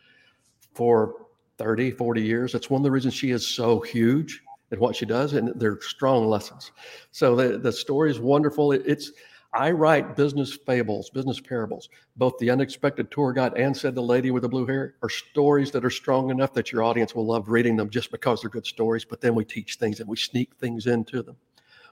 for 0.74 1.28
30, 1.58 1.92
40 1.92 2.22
years. 2.22 2.52
That's 2.52 2.70
one 2.70 2.82
of 2.82 2.84
the 2.84 2.92
reasons 2.92 3.14
she 3.14 3.32
is 3.32 3.48
so 3.48 3.80
huge 3.80 4.44
at 4.72 4.80
what 4.80 4.96
she 4.96 5.06
does, 5.06 5.34
and 5.34 5.58
they're 5.60 5.80
strong 5.82 6.28
lessons. 6.28 6.72
So 7.12 7.36
the, 7.36 7.58
the 7.58 7.72
story 7.72 8.12
is 8.12 8.20
wonderful. 8.20 8.74
It, 8.74 8.84
it's 8.86 9.12
I 9.54 9.72
write 9.72 10.16
business 10.16 10.54
fables, 10.54 11.10
business 11.10 11.40
parables. 11.40 11.90
Both 12.18 12.38
the 12.38 12.50
unexpected 12.50 13.10
tour 13.10 13.32
guide 13.32 13.54
and 13.56 13.76
said 13.76 13.96
the 13.96 14.02
lady 14.02 14.30
with 14.30 14.44
the 14.44 14.50
blue 14.50 14.66
hair 14.66 14.96
are 15.02 15.10
stories 15.10 15.72
that 15.72 15.86
are 15.86 15.90
strong 15.90 16.30
enough 16.30 16.54
that 16.54 16.72
your 16.72 16.84
audience 16.84 17.16
will 17.16 17.26
love 17.26 17.48
reading 17.48 17.78
them 17.78 17.90
just 17.90 18.12
because 18.12 18.42
they're 18.42 18.50
good 18.50 18.66
stories. 18.66 19.06
But 19.06 19.22
then 19.22 19.34
we 19.34 19.46
teach 19.46 19.76
things 19.78 20.00
and 20.00 20.10
we 20.10 20.18
sneak 20.18 20.54
things 20.58 20.86
into 20.86 21.24
them. 21.24 21.38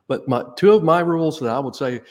But 0.08 0.28
my 0.28 0.44
two 0.56 0.72
of 0.74 0.84
my 0.84 1.00
rules 1.00 1.40
that 1.40 1.50
I 1.50 1.60
would 1.60 1.76
say 1.76 2.02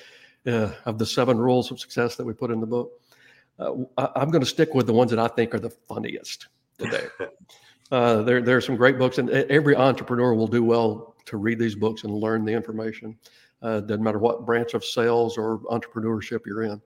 uh, 0.47 0.71
of 0.85 0.99
the 0.99 1.07
seven 1.07 1.39
rules 1.39 1.71
of 1.71 1.81
success 1.81 2.17
that 2.17 2.25
we 2.25 2.33
put 2.33 2.51
in 2.51 2.61
the 2.61 2.67
book, 2.67 3.01
uh, 3.59 3.73
I, 3.97 4.23
am 4.23 4.31
going 4.31 4.43
to 4.43 4.49
stick 4.49 4.75
with 4.75 4.87
the 4.87 4.93
ones 4.93 5.11
that 5.11 5.21
I 5.21 5.29
think 5.29 5.55
are 5.55 5.61
the 5.61 5.71
funniest 5.71 6.49
today. 6.79 7.07
uh, 7.93 8.23
there, 8.23 8.43
there 8.43 8.57
are 8.57 8.61
some 8.61 8.77
great 8.77 8.99
books, 8.99 9.19
and 9.19 9.31
every 9.31 9.77
entrepreneur 9.77 10.35
will 10.35 10.49
do 10.49 10.65
well 10.65 11.15
to 11.27 11.37
read 11.37 11.59
these 11.59 11.75
books 11.75 12.05
and 12.05 12.13
learn 12.13 12.45
the 12.45 12.53
information. 12.53 13.17
Uh, 13.63 13.81
doesn't 13.81 14.03
matter 14.03 14.19
what 14.19 14.45
branch 14.45 14.75
of 14.75 14.85
sales 14.85 15.39
or 15.39 15.61
entrepreneurship 15.71 16.41
you're 16.45 16.65
in. 16.65 16.83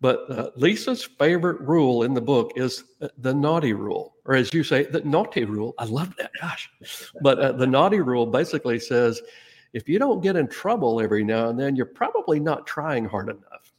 But 0.00 0.30
uh, 0.30 0.50
Lisa's 0.56 1.02
favorite 1.02 1.60
rule 1.60 2.02
in 2.02 2.12
the 2.12 2.20
book 2.20 2.52
is 2.56 2.84
the 3.16 3.32
naughty 3.32 3.72
rule, 3.72 4.16
or 4.26 4.34
as 4.34 4.52
you 4.52 4.62
say, 4.62 4.82
the 4.82 5.00
naughty 5.00 5.44
rule. 5.44 5.74
I 5.78 5.84
love 5.84 6.14
that, 6.16 6.30
gosh. 6.40 6.68
But 7.22 7.38
uh, 7.38 7.52
the 7.52 7.66
naughty 7.66 8.00
rule 8.00 8.26
basically 8.26 8.78
says 8.80 9.22
if 9.74 9.88
you 9.88 9.98
don't 9.98 10.22
get 10.22 10.36
in 10.36 10.46
trouble 10.46 11.00
every 11.00 11.24
now 11.24 11.48
and 11.50 11.58
then, 11.58 11.74
you're 11.74 11.84
probably 11.84 12.38
not 12.38 12.66
trying 12.66 13.04
hard 13.04 13.28
enough. 13.28 13.72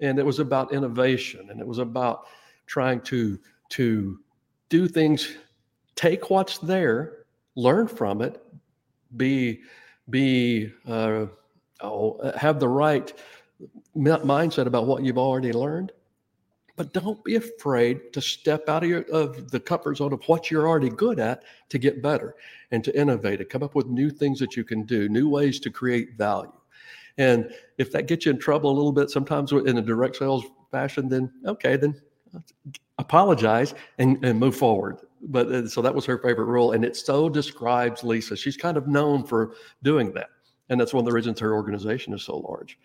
And 0.00 0.18
it 0.18 0.26
was 0.26 0.40
about 0.40 0.72
innovation 0.72 1.48
and 1.50 1.60
it 1.60 1.66
was 1.66 1.78
about 1.78 2.26
trying 2.66 3.00
to, 3.02 3.38
to 3.70 4.18
do 4.68 4.88
things, 4.88 5.36
take 5.94 6.30
what's 6.30 6.58
there, 6.58 7.26
learn 7.54 7.86
from 7.86 8.22
it, 8.22 8.42
be, 9.16 9.60
be, 10.10 10.72
uh, 10.88 11.26
oh, 11.80 12.32
have 12.36 12.58
the 12.58 12.68
right 12.68 13.12
mindset 13.96 14.66
about 14.66 14.86
what 14.86 15.04
you've 15.04 15.18
already 15.18 15.52
learned 15.52 15.92
but 16.76 16.92
don't 16.92 17.22
be 17.24 17.36
afraid 17.36 18.12
to 18.12 18.20
step 18.20 18.68
out 18.68 18.82
of, 18.82 18.88
your, 18.88 19.02
of 19.10 19.50
the 19.50 19.60
comfort 19.60 19.96
zone 19.96 20.12
of 20.12 20.22
what 20.26 20.50
you're 20.50 20.68
already 20.68 20.90
good 20.90 21.18
at 21.18 21.42
to 21.68 21.78
get 21.78 22.02
better 22.02 22.34
and 22.70 22.82
to 22.84 22.98
innovate 22.98 23.40
and 23.40 23.48
come 23.48 23.62
up 23.62 23.74
with 23.74 23.86
new 23.86 24.10
things 24.10 24.38
that 24.38 24.56
you 24.56 24.64
can 24.64 24.84
do, 24.84 25.08
new 25.08 25.28
ways 25.28 25.60
to 25.60 25.70
create 25.70 26.16
value. 26.16 26.52
And 27.18 27.52
if 27.78 27.92
that 27.92 28.06
gets 28.06 28.24
you 28.24 28.32
in 28.32 28.38
trouble 28.38 28.70
a 28.70 28.76
little 28.76 28.92
bit, 28.92 29.10
sometimes 29.10 29.52
in 29.52 29.78
a 29.78 29.82
direct 29.82 30.16
sales 30.16 30.44
fashion, 30.70 31.08
then 31.08 31.30
okay, 31.44 31.76
then 31.76 32.00
apologize 32.98 33.74
and, 33.98 34.24
and 34.24 34.38
move 34.38 34.56
forward. 34.56 34.98
but 35.22 35.48
uh, 35.48 35.68
so 35.68 35.82
that 35.82 35.94
was 35.94 36.04
her 36.06 36.18
favorite 36.18 36.46
rule, 36.46 36.72
and 36.72 36.84
it 36.84 36.96
so 36.96 37.28
describes 37.28 38.02
Lisa. 38.02 38.36
She's 38.36 38.56
kind 38.56 38.76
of 38.76 38.86
known 38.86 39.24
for 39.24 39.54
doing 39.82 40.12
that, 40.12 40.30
and 40.68 40.80
that's 40.80 40.94
one 40.94 41.02
of 41.02 41.06
the 41.06 41.12
reasons 41.12 41.40
her 41.40 41.54
organization 41.54 42.14
is 42.14 42.22
so 42.22 42.38
large. 42.38 42.78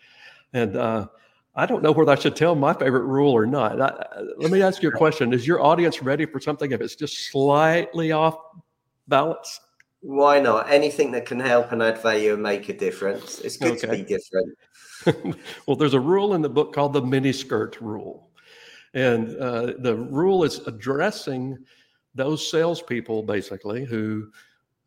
And 0.52 0.76
uh, 0.76 1.08
I 1.56 1.64
don't 1.64 1.82
know 1.82 1.90
whether 1.90 2.12
I 2.12 2.16
should 2.16 2.36
tell 2.36 2.54
my 2.54 2.74
favorite 2.74 3.04
rule 3.04 3.32
or 3.32 3.46
not. 3.46 3.80
I, 3.80 4.20
let 4.36 4.50
me 4.50 4.62
ask 4.62 4.82
you 4.82 4.90
a 4.90 4.92
question: 4.92 5.32
Is 5.32 5.46
your 5.46 5.62
audience 5.62 6.02
ready 6.02 6.26
for 6.26 6.38
something 6.38 6.70
if 6.70 6.80
it's 6.82 6.94
just 6.94 7.30
slightly 7.30 8.12
off 8.12 8.36
balance? 9.08 9.60
Why 10.00 10.38
not? 10.38 10.70
Anything 10.70 11.10
that 11.12 11.24
can 11.24 11.40
help 11.40 11.72
and 11.72 11.82
add 11.82 11.98
value 12.02 12.34
and 12.34 12.42
make 12.42 12.68
a 12.68 12.74
difference. 12.74 13.40
It's 13.40 13.56
good 13.56 13.72
okay. 13.72 13.80
to 13.80 13.88
be 13.88 14.02
different. 14.02 15.36
well, 15.66 15.76
there's 15.76 15.94
a 15.94 16.00
rule 16.00 16.34
in 16.34 16.42
the 16.42 16.48
book 16.48 16.74
called 16.74 16.92
the 16.92 17.02
mini 17.02 17.32
skirt 17.32 17.80
rule. 17.80 18.30
And 18.94 19.36
uh, 19.38 19.72
the 19.78 19.96
rule 19.96 20.44
is 20.44 20.58
addressing 20.66 21.58
those 22.14 22.50
salespeople 22.50 23.22
basically 23.22 23.84
who 23.84 24.30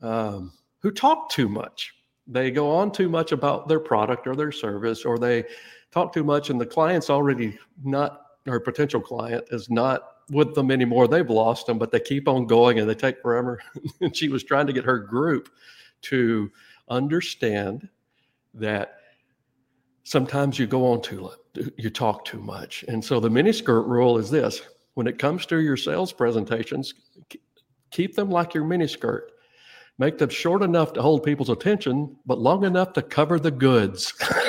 um, 0.02 0.54
who 0.80 0.92
talk 0.92 1.30
too 1.30 1.50
much. 1.50 1.94
They 2.28 2.52
go 2.52 2.72
on 2.72 2.92
too 2.92 3.10
much 3.10 3.32
about 3.32 3.68
their 3.68 3.80
product 3.80 4.28
or 4.28 4.36
their 4.36 4.52
service, 4.52 5.04
or 5.04 5.18
they 5.18 5.44
talk 5.92 6.14
too 6.14 6.24
much, 6.24 6.50
and 6.50 6.60
the 6.60 6.66
client's 6.66 7.10
already 7.10 7.58
not, 7.84 8.22
or 8.48 8.60
potential 8.60 9.02
client 9.02 9.46
is 9.52 9.70
not 9.70 10.02
with 10.32 10.54
them 10.54 10.72
anymore. 10.72 11.08
They've 11.08 11.30
lost 11.30 11.66
them, 11.66 11.78
but 11.78 11.92
they 11.92 12.00
keep 12.00 12.28
on 12.28 12.46
going 12.46 12.80
and 12.80 12.90
they 12.90 12.96
take 12.96 13.22
forever. 13.22 13.60
and 14.02 14.16
she 14.16 14.30
was 14.30 14.44
trying 14.44 14.68
to 14.68 14.74
get 14.74 14.86
her 14.86 15.00
group 15.00 15.50
to 16.04 16.52
understand 16.90 17.90
that 18.54 18.96
sometimes 20.04 20.58
you 20.58 20.68
go 20.68 20.92
on 20.92 21.02
too 21.02 21.22
long, 21.22 21.36
you 21.78 21.90
talk 21.90 22.26
too 22.26 22.40
much. 22.40 22.84
And 22.88 23.04
so 23.04 23.20
the 23.20 23.30
mini 23.30 23.54
skirt 23.54 23.84
rule 23.84 24.18
is 24.18 24.30
this 24.30 24.62
when 24.96 25.08
it 25.08 25.20
comes 25.20 25.46
to 25.48 25.60
your 25.60 25.78
sales 25.78 26.12
presentations, 26.12 26.94
keep 27.92 28.16
them 28.16 28.30
like 28.30 28.54
your 28.54 28.66
mini 28.66 28.88
skirt. 28.88 29.32
Make 29.98 30.18
them 30.18 30.30
short 30.30 30.64
enough 30.64 30.94
to 30.94 31.02
hold 31.02 31.24
people's 31.24 31.50
attention, 31.50 32.16
but 32.26 32.40
long 32.40 32.64
enough 32.64 32.94
to 32.94 33.02
cover 33.02 33.38
the 33.38 33.52
goods. 33.52 34.14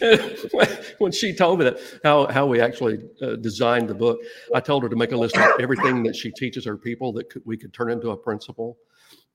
when 0.98 1.12
she 1.12 1.34
told 1.34 1.58
me 1.58 1.64
that 1.64 1.78
how 2.02 2.26
how 2.26 2.46
we 2.46 2.60
actually 2.60 2.98
uh, 3.22 3.36
designed 3.36 3.88
the 3.88 3.94
book, 3.94 4.20
I 4.54 4.60
told 4.60 4.82
her 4.82 4.88
to 4.88 4.96
make 4.96 5.12
a 5.12 5.16
list 5.16 5.36
of 5.36 5.60
everything 5.60 6.02
that 6.04 6.16
she 6.16 6.30
teaches 6.30 6.64
her 6.64 6.76
people 6.76 7.12
that 7.14 7.30
could, 7.30 7.42
we 7.44 7.56
could 7.56 7.72
turn 7.72 7.90
into 7.90 8.10
a 8.10 8.16
principle. 8.16 8.78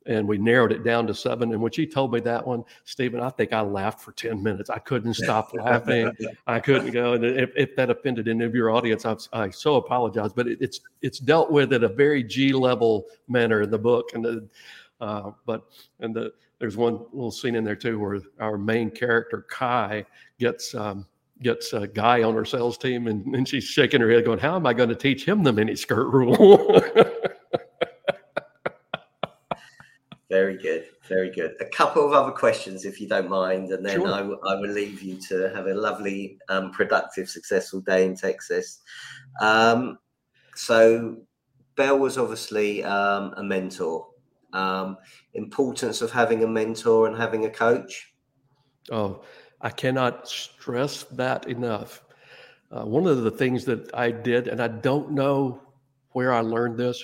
And 0.06 0.28
we 0.28 0.38
narrowed 0.38 0.72
it 0.72 0.84
down 0.84 1.06
to 1.08 1.14
seven. 1.14 1.52
And 1.52 1.62
when 1.62 1.74
she 1.74 1.86
told 1.86 2.14
me 2.14 2.22
that 2.22 2.48
one, 2.48 2.64
Stephen, 2.86 3.20
I 3.20 3.30
think 3.30 3.52
I 3.54 3.62
laughed 3.62 4.00
for 4.00 4.14
10 4.14 4.42
minutes. 4.42 4.70
I 4.70 4.80
couldn't 4.80 5.14
stop 5.14 5.54
laughing. 5.54 6.12
I 6.48 6.60
couldn't 6.62 6.92
go. 6.92 7.14
And 7.14 7.26
if, 7.26 7.52
if, 7.56 7.76
that 7.76 7.90
offended 7.90 8.28
any 8.28 8.46
of 8.46 8.56
your 8.56 8.72
audience, 8.72 9.06
I, 9.06 9.18
I 9.34 9.50
so 9.50 9.76
apologize. 9.76 10.32
But 10.34 10.48
it, 10.48 10.60
it's 10.62 10.80
it's 11.02 11.20
dealt 11.20 11.52
with 11.52 11.74
in 11.74 11.84
a 11.84 11.90
very 11.90 12.24
G 12.24 12.54
level 12.54 13.06
manner 13.28 13.62
in 13.64 13.70
the 13.70 13.78
book. 13.78 14.12
And 14.14 14.24
the, 14.24 14.48
uh, 15.00 15.32
but 15.46 15.64
and 16.00 16.16
the 16.16 16.32
there's 16.60 16.78
one 16.78 17.00
little 17.14 17.32
scene 17.32 17.56
in 17.56 17.64
there 17.64 17.76
too 17.76 18.00
where 18.00 18.20
our 18.40 18.58
main 18.58 18.92
character 18.92 19.46
Kai 19.50 20.06
gets 20.40 20.76
um, 20.76 21.06
gets 21.42 21.74
a 21.74 21.88
guy 21.88 22.24
on 22.24 22.36
her 22.36 22.46
sales 22.46 22.78
team, 22.78 23.08
and, 23.08 23.34
and 23.36 23.48
she's 23.48 23.64
shaking 23.64 24.02
her 24.02 24.12
head, 24.12 24.26
going, 24.26 24.40
"How 24.40 24.56
am 24.56 24.68
I 24.68 24.74
going 24.74 24.90
to 24.90 24.96
teach 24.96 25.26
him 25.26 25.44
the 25.44 25.54
mini 25.54 25.76
skirt 25.76 26.08
rule?" 26.08 26.82
very 30.30 30.58
good, 30.58 30.86
very 31.08 31.32
good. 31.32 31.56
A 31.60 31.66
couple 31.66 32.06
of 32.06 32.12
other 32.14 32.32
questions, 32.32 32.86
if 32.86 33.02
you 33.02 33.08
don't 33.08 33.30
mind, 33.30 33.72
and 33.72 33.86
then 33.86 34.02
sure. 34.02 34.14
I, 34.14 34.20
w- 34.20 34.40
I 34.46 34.56
will 34.56 34.70
leave 34.70 35.02
you 35.02 35.16
to 35.30 35.52
have 35.56 35.66
a 35.68 35.74
lovely, 35.74 36.38
um, 36.50 36.72
productive, 36.72 37.30
successful 37.30 37.82
day 37.82 38.06
in 38.06 38.16
Texas. 38.16 38.82
Um, 39.42 39.98
so, 40.56 41.18
Belle 41.76 41.98
was 41.98 42.18
obviously 42.18 42.84
um, 42.84 43.34
a 43.38 43.44
mentor. 43.44 44.08
Um, 44.54 44.98
importance 45.34 46.02
of 46.02 46.12
having 46.12 46.44
a 46.44 46.48
mentor 46.48 47.08
and 47.08 47.16
having 47.16 47.46
a 47.46 47.50
coach. 47.50 48.14
Oh, 48.92 49.24
I 49.62 49.70
cannot 49.70 50.28
stress 50.28 51.04
that 51.04 51.48
enough. 51.48 52.04
Uh, 52.72 52.86
one 52.86 53.08
of 53.08 53.24
the 53.24 53.32
things 53.32 53.66
that 53.66 53.94
I 53.94 54.12
did, 54.12 54.48
and 54.48 54.62
I 54.62 54.68
don't 54.68 55.12
know 55.12 55.62
where 56.12 56.34
I 56.34 56.42
learned 56.42 56.78
this, 56.78 57.04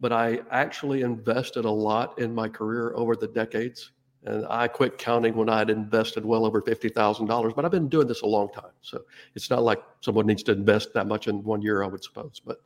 but 0.00 0.12
I 0.12 0.40
actually 0.50 1.02
invested 1.02 1.64
a 1.64 1.70
lot 1.70 2.18
in 2.18 2.34
my 2.34 2.48
career 2.48 2.92
over 2.94 3.16
the 3.16 3.28
decades. 3.28 3.92
And 4.24 4.46
I 4.50 4.68
quit 4.68 4.98
counting 4.98 5.34
when 5.34 5.48
I 5.48 5.58
had 5.58 5.70
invested 5.70 6.24
well 6.24 6.44
over 6.44 6.60
$50,000, 6.60 7.54
but 7.54 7.64
I've 7.64 7.70
been 7.70 7.88
doing 7.88 8.06
this 8.06 8.22
a 8.22 8.26
long 8.26 8.50
time. 8.50 8.72
So 8.82 9.02
it's 9.34 9.48
not 9.48 9.62
like 9.62 9.82
someone 10.00 10.26
needs 10.26 10.42
to 10.44 10.52
invest 10.52 10.92
that 10.94 11.06
much 11.06 11.28
in 11.28 11.42
one 11.44 11.62
year, 11.62 11.82
I 11.82 11.86
would 11.86 12.02
suppose. 12.02 12.40
But 12.44 12.60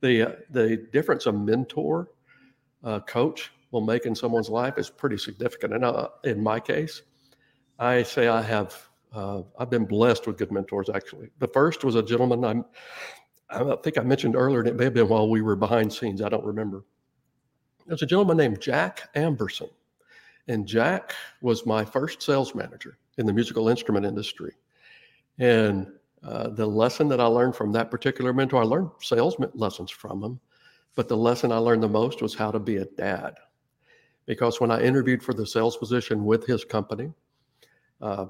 the, 0.00 0.22
uh, 0.22 0.32
the 0.50 0.76
difference 0.92 1.26
a 1.26 1.32
mentor, 1.32 2.08
uh, 2.84 3.00
coach 3.00 3.50
will 3.70 3.80
make 3.80 4.06
in 4.06 4.14
someone's 4.14 4.48
life 4.48 4.78
is 4.78 4.90
pretty 4.90 5.18
significant. 5.18 5.74
And 5.74 5.84
uh, 5.84 6.08
in 6.24 6.42
my 6.42 6.60
case, 6.60 7.02
I 7.78 8.02
say 8.02 8.28
I 8.28 8.42
have 8.42 8.88
uh, 9.14 9.42
I've 9.58 9.70
been 9.70 9.84
blessed 9.84 10.26
with 10.26 10.38
good 10.38 10.50
mentors. 10.52 10.88
Actually, 10.88 11.28
the 11.38 11.48
first 11.48 11.84
was 11.84 11.96
a 11.96 12.02
gentleman 12.02 12.44
I'm, 12.44 12.64
I 13.50 13.76
think 13.82 13.98
I 13.98 14.02
mentioned 14.02 14.36
earlier, 14.36 14.60
and 14.60 14.68
it 14.68 14.76
may 14.76 14.84
have 14.84 14.94
been 14.94 15.08
while 15.08 15.28
we 15.28 15.42
were 15.42 15.56
behind 15.56 15.92
scenes. 15.92 16.22
I 16.22 16.28
don't 16.30 16.44
remember. 16.44 16.84
There's 17.86 18.02
a 18.02 18.06
gentleman 18.06 18.38
named 18.38 18.60
Jack 18.60 19.12
Amberson, 19.14 19.68
and 20.48 20.66
Jack 20.66 21.14
was 21.42 21.66
my 21.66 21.84
first 21.84 22.22
sales 22.22 22.54
manager 22.54 22.96
in 23.18 23.26
the 23.26 23.32
musical 23.32 23.68
instrument 23.68 24.06
industry. 24.06 24.54
And 25.38 25.88
uh, 26.22 26.48
the 26.48 26.66
lesson 26.66 27.08
that 27.08 27.20
I 27.20 27.26
learned 27.26 27.54
from 27.54 27.72
that 27.72 27.90
particular 27.90 28.32
mentor, 28.32 28.62
I 28.62 28.64
learned 28.64 28.90
sales 29.00 29.36
lessons 29.54 29.90
from 29.90 30.22
him, 30.22 30.40
but 30.94 31.08
the 31.08 31.16
lesson 31.16 31.52
I 31.52 31.56
learned 31.56 31.82
the 31.82 31.88
most 31.88 32.22
was 32.22 32.34
how 32.34 32.50
to 32.50 32.58
be 32.58 32.76
a 32.78 32.84
dad. 32.84 33.34
Because 34.26 34.60
when 34.60 34.70
I 34.70 34.82
interviewed 34.82 35.22
for 35.22 35.34
the 35.34 35.46
sales 35.46 35.76
position 35.76 36.24
with 36.24 36.46
his 36.46 36.64
company, 36.64 37.12
uh, 38.00 38.26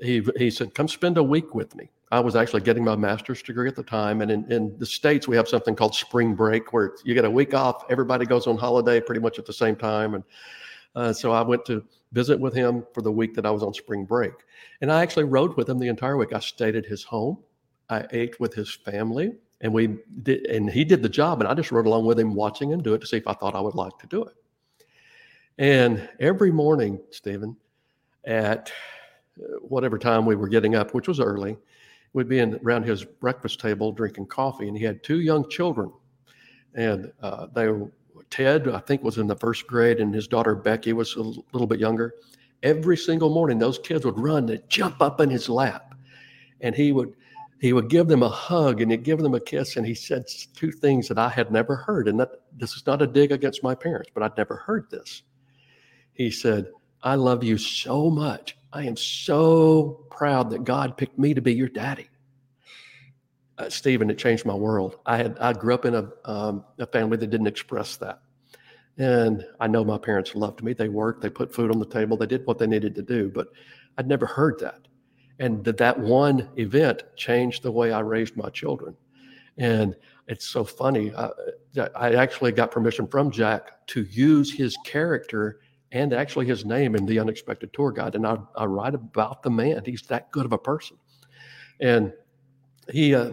he, 0.00 0.26
he 0.36 0.50
said, 0.50 0.74
come 0.74 0.88
spend 0.88 1.18
a 1.18 1.22
week 1.22 1.54
with 1.54 1.74
me. 1.74 1.90
I 2.12 2.20
was 2.20 2.36
actually 2.36 2.60
getting 2.60 2.84
my 2.84 2.96
master's 2.96 3.42
degree 3.42 3.68
at 3.68 3.74
the 3.74 3.82
time. 3.82 4.22
And 4.22 4.30
in, 4.30 4.50
in 4.52 4.78
the 4.78 4.86
States, 4.86 5.26
we 5.26 5.36
have 5.36 5.48
something 5.48 5.74
called 5.74 5.94
spring 5.94 6.34
break 6.34 6.72
where 6.72 6.92
you 7.04 7.14
get 7.14 7.24
a 7.24 7.30
week 7.30 7.54
off. 7.54 7.84
Everybody 7.90 8.24
goes 8.24 8.46
on 8.46 8.56
holiday 8.56 9.00
pretty 9.00 9.20
much 9.20 9.38
at 9.38 9.46
the 9.46 9.52
same 9.52 9.74
time. 9.74 10.14
And 10.14 10.24
uh, 10.94 11.12
so 11.12 11.32
I 11.32 11.42
went 11.42 11.64
to 11.66 11.84
visit 12.12 12.38
with 12.38 12.54
him 12.54 12.84
for 12.94 13.02
the 13.02 13.10
week 13.10 13.34
that 13.34 13.44
I 13.44 13.50
was 13.50 13.62
on 13.62 13.74
spring 13.74 14.04
break. 14.04 14.32
And 14.80 14.92
I 14.92 15.02
actually 15.02 15.24
rode 15.24 15.56
with 15.56 15.68
him 15.68 15.78
the 15.78 15.88
entire 15.88 16.16
week. 16.16 16.32
I 16.32 16.38
stayed 16.38 16.76
at 16.76 16.86
his 16.86 17.02
home. 17.02 17.38
I 17.90 18.06
ate 18.12 18.38
with 18.38 18.54
his 18.54 18.70
family 18.70 19.32
and 19.64 19.72
we 19.72 19.96
did, 20.22 20.46
and 20.46 20.68
he 20.70 20.84
did 20.84 21.02
the 21.02 21.08
job. 21.08 21.40
And 21.40 21.48
I 21.48 21.54
just 21.54 21.72
rode 21.72 21.86
along 21.86 22.04
with 22.04 22.20
him, 22.20 22.34
watching 22.34 22.70
him 22.70 22.82
do 22.82 22.92
it 22.92 23.00
to 23.00 23.06
see 23.06 23.16
if 23.16 23.26
I 23.26 23.32
thought 23.32 23.54
I 23.54 23.60
would 23.62 23.74
like 23.74 23.98
to 23.98 24.06
do 24.06 24.22
it. 24.22 24.34
And 25.56 26.06
every 26.20 26.52
morning, 26.52 27.00
Stephen, 27.10 27.56
at 28.26 28.70
whatever 29.62 29.98
time 29.98 30.26
we 30.26 30.36
were 30.36 30.48
getting 30.48 30.74
up, 30.74 30.92
which 30.92 31.08
was 31.08 31.18
early, 31.18 31.56
we'd 32.12 32.28
be 32.28 32.40
in, 32.40 32.60
around 32.62 32.82
his 32.82 33.04
breakfast 33.04 33.58
table 33.58 33.90
drinking 33.90 34.26
coffee. 34.26 34.68
And 34.68 34.76
he 34.76 34.84
had 34.84 35.02
two 35.02 35.20
young 35.20 35.48
children. 35.48 35.90
And 36.74 37.10
uh, 37.22 37.46
they 37.54 37.70
Ted, 38.28 38.68
I 38.68 38.80
think, 38.80 39.02
was 39.02 39.16
in 39.16 39.26
the 39.26 39.36
first 39.36 39.66
grade, 39.66 39.98
and 39.98 40.14
his 40.14 40.28
daughter 40.28 40.54
Becky 40.54 40.92
was 40.92 41.16
a 41.16 41.22
little 41.22 41.66
bit 41.66 41.80
younger. 41.80 42.14
Every 42.62 42.98
single 42.98 43.30
morning, 43.30 43.58
those 43.58 43.78
kids 43.78 44.04
would 44.04 44.18
run 44.18 44.48
and 44.50 44.62
jump 44.68 45.00
up 45.00 45.20
in 45.22 45.30
his 45.30 45.48
lap. 45.48 45.94
And 46.60 46.74
he 46.74 46.92
would 46.92 47.14
he 47.64 47.72
would 47.72 47.88
give 47.88 48.08
them 48.08 48.22
a 48.22 48.28
hug 48.28 48.82
and 48.82 48.90
he'd 48.90 49.04
give 49.04 49.20
them 49.20 49.32
a 49.32 49.40
kiss. 49.40 49.78
And 49.78 49.86
he 49.86 49.94
said 49.94 50.26
two 50.54 50.70
things 50.70 51.08
that 51.08 51.16
I 51.16 51.30
had 51.30 51.50
never 51.50 51.76
heard. 51.76 52.08
And 52.08 52.20
that 52.20 52.42
this 52.54 52.74
is 52.74 52.84
not 52.84 53.00
a 53.00 53.06
dig 53.06 53.32
against 53.32 53.62
my 53.62 53.74
parents, 53.74 54.10
but 54.12 54.22
I'd 54.22 54.36
never 54.36 54.56
heard 54.56 54.90
this. 54.90 55.22
He 56.12 56.30
said, 56.30 56.66
I 57.02 57.14
love 57.14 57.42
you 57.42 57.56
so 57.56 58.10
much. 58.10 58.54
I 58.70 58.82
am 58.84 58.98
so 58.98 60.04
proud 60.10 60.50
that 60.50 60.64
God 60.64 60.98
picked 60.98 61.18
me 61.18 61.32
to 61.32 61.40
be 61.40 61.54
your 61.54 61.70
daddy. 61.70 62.10
Uh, 63.56 63.70
Stephen, 63.70 64.10
it 64.10 64.18
changed 64.18 64.44
my 64.44 64.54
world. 64.54 64.98
I 65.06 65.16
had 65.16 65.38
I 65.38 65.54
grew 65.54 65.72
up 65.72 65.86
in 65.86 65.94
a 65.94 66.10
um, 66.26 66.66
a 66.78 66.86
family 66.86 67.16
that 67.16 67.30
didn't 67.30 67.46
express 67.46 67.96
that, 67.96 68.20
and 68.98 69.42
I 69.58 69.68
know 69.68 69.84
my 69.84 69.96
parents 69.96 70.34
loved 70.34 70.62
me. 70.62 70.74
They 70.74 70.88
worked, 70.88 71.22
they 71.22 71.30
put 71.30 71.54
food 71.54 71.70
on 71.70 71.78
the 71.78 71.86
table, 71.86 72.18
they 72.18 72.26
did 72.26 72.44
what 72.46 72.58
they 72.58 72.66
needed 72.66 72.94
to 72.96 73.02
do. 73.02 73.30
But 73.32 73.46
I'd 73.96 74.08
never 74.08 74.26
heard 74.26 74.58
that, 74.58 74.88
and 75.38 75.64
that 75.64 75.76
that 75.78 75.98
one 75.98 76.48
event 76.56 77.02
changed 77.16 77.62
the 77.62 77.72
way 77.72 77.92
I 77.92 78.00
raised 78.00 78.36
my 78.36 78.50
children. 78.50 78.96
And 79.58 79.94
it's 80.26 80.46
so 80.46 80.64
funny. 80.64 81.12
I, 81.14 81.30
I 81.94 82.14
actually 82.14 82.52
got 82.52 82.70
permission 82.70 83.06
from 83.06 83.30
Jack 83.30 83.86
to 83.88 84.02
use 84.04 84.52
his 84.52 84.76
character 84.84 85.60
and 85.92 86.12
actually 86.12 86.46
his 86.46 86.64
name 86.64 86.96
in 86.96 87.06
the 87.06 87.18
unexpected 87.18 87.72
tour 87.72 87.92
guide. 87.92 88.14
And 88.14 88.26
I, 88.26 88.38
I 88.56 88.64
write 88.64 88.94
about 88.94 89.42
the 89.42 89.50
man. 89.50 89.82
He's 89.84 90.02
that 90.02 90.30
good 90.32 90.44
of 90.44 90.52
a 90.52 90.58
person. 90.58 90.96
And 91.80 92.12
he, 92.90 93.14
uh, 93.14 93.32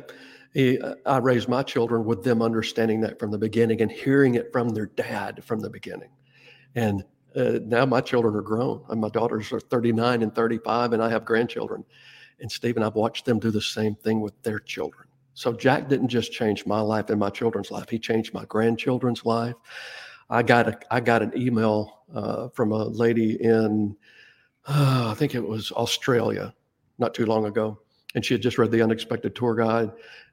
he, 0.53 0.79
uh, 0.79 0.95
I 1.05 1.17
raised 1.17 1.47
my 1.47 1.63
children 1.63 2.05
with 2.05 2.23
them 2.23 2.41
understanding 2.41 3.01
that 3.01 3.19
from 3.19 3.31
the 3.31 3.37
beginning 3.37 3.81
and 3.81 3.91
hearing 3.91 4.35
it 4.35 4.51
from 4.51 4.69
their 4.69 4.87
dad 4.87 5.43
from 5.43 5.59
the 5.59 5.69
beginning. 5.69 6.09
And 6.75 7.03
uh, 7.35 7.59
now 7.63 7.85
my 7.85 8.01
children 8.01 8.35
are 8.35 8.41
grown. 8.41 8.83
And 8.89 8.99
my 8.99 9.09
daughters 9.09 9.51
are 9.51 9.59
39 9.59 10.21
and 10.21 10.33
35, 10.33 10.93
and 10.93 11.03
I 11.03 11.09
have 11.09 11.25
grandchildren. 11.25 11.83
And 12.39 12.51
Stephen, 12.51 12.83
I've 12.83 12.95
watched 12.95 13.25
them 13.25 13.39
do 13.39 13.51
the 13.51 13.61
same 13.61 13.95
thing 13.95 14.21
with 14.21 14.41
their 14.43 14.59
children. 14.59 15.07
So 15.33 15.53
Jack 15.53 15.87
didn't 15.87 16.09
just 16.09 16.31
change 16.31 16.65
my 16.65 16.81
life 16.81 17.09
and 17.09 17.19
my 17.19 17.29
children's 17.29 17.71
life; 17.71 17.89
he 17.89 17.99
changed 17.99 18.33
my 18.33 18.45
grandchildren's 18.45 19.25
life. 19.25 19.55
I 20.29 20.43
got 20.43 20.67
a 20.67 20.79
I 20.91 20.99
got 20.99 21.21
an 21.21 21.31
email 21.37 22.03
uh, 22.13 22.49
from 22.49 22.71
a 22.71 22.83
lady 22.85 23.41
in 23.41 23.95
uh, 24.67 25.09
I 25.11 25.13
think 25.15 25.33
it 25.33 25.45
was 25.45 25.71
Australia, 25.71 26.53
not 26.99 27.13
too 27.13 27.25
long 27.25 27.45
ago, 27.45 27.79
and 28.13 28.23
she 28.23 28.33
had 28.33 28.41
just 28.41 28.57
read 28.57 28.71
the 28.71 28.81
Unexpected 28.81 29.35
Tour 29.35 29.55
Guide, 29.55 29.91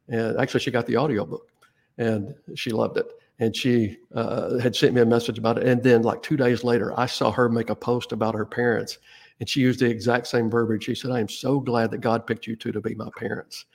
and 0.08 0.38
actually 0.38 0.60
she 0.60 0.70
got 0.70 0.86
the 0.86 0.96
audio 0.96 1.24
book, 1.24 1.48
and 1.96 2.34
she 2.54 2.70
loved 2.70 2.98
it. 2.98 3.06
And 3.40 3.54
she 3.54 3.98
uh, 4.14 4.58
had 4.58 4.74
sent 4.74 4.94
me 4.94 5.00
a 5.00 5.06
message 5.06 5.38
about 5.38 5.58
it. 5.58 5.66
And 5.66 5.82
then, 5.82 6.02
like 6.02 6.22
two 6.22 6.36
days 6.36 6.64
later, 6.64 6.98
I 6.98 7.06
saw 7.06 7.30
her 7.30 7.48
make 7.48 7.70
a 7.70 7.76
post 7.76 8.12
about 8.12 8.34
her 8.34 8.44
parents, 8.44 8.98
and 9.38 9.48
she 9.48 9.60
used 9.60 9.78
the 9.78 9.88
exact 9.88 10.26
same 10.26 10.50
verbiage. 10.50 10.84
She 10.84 10.94
said, 10.94 11.12
"I 11.12 11.20
am 11.20 11.28
so 11.28 11.60
glad 11.60 11.92
that 11.92 11.98
God 11.98 12.26
picked 12.26 12.46
you 12.48 12.56
two 12.56 12.72
to 12.72 12.80
be 12.80 12.94
my 12.96 13.08
parents." 13.16 13.66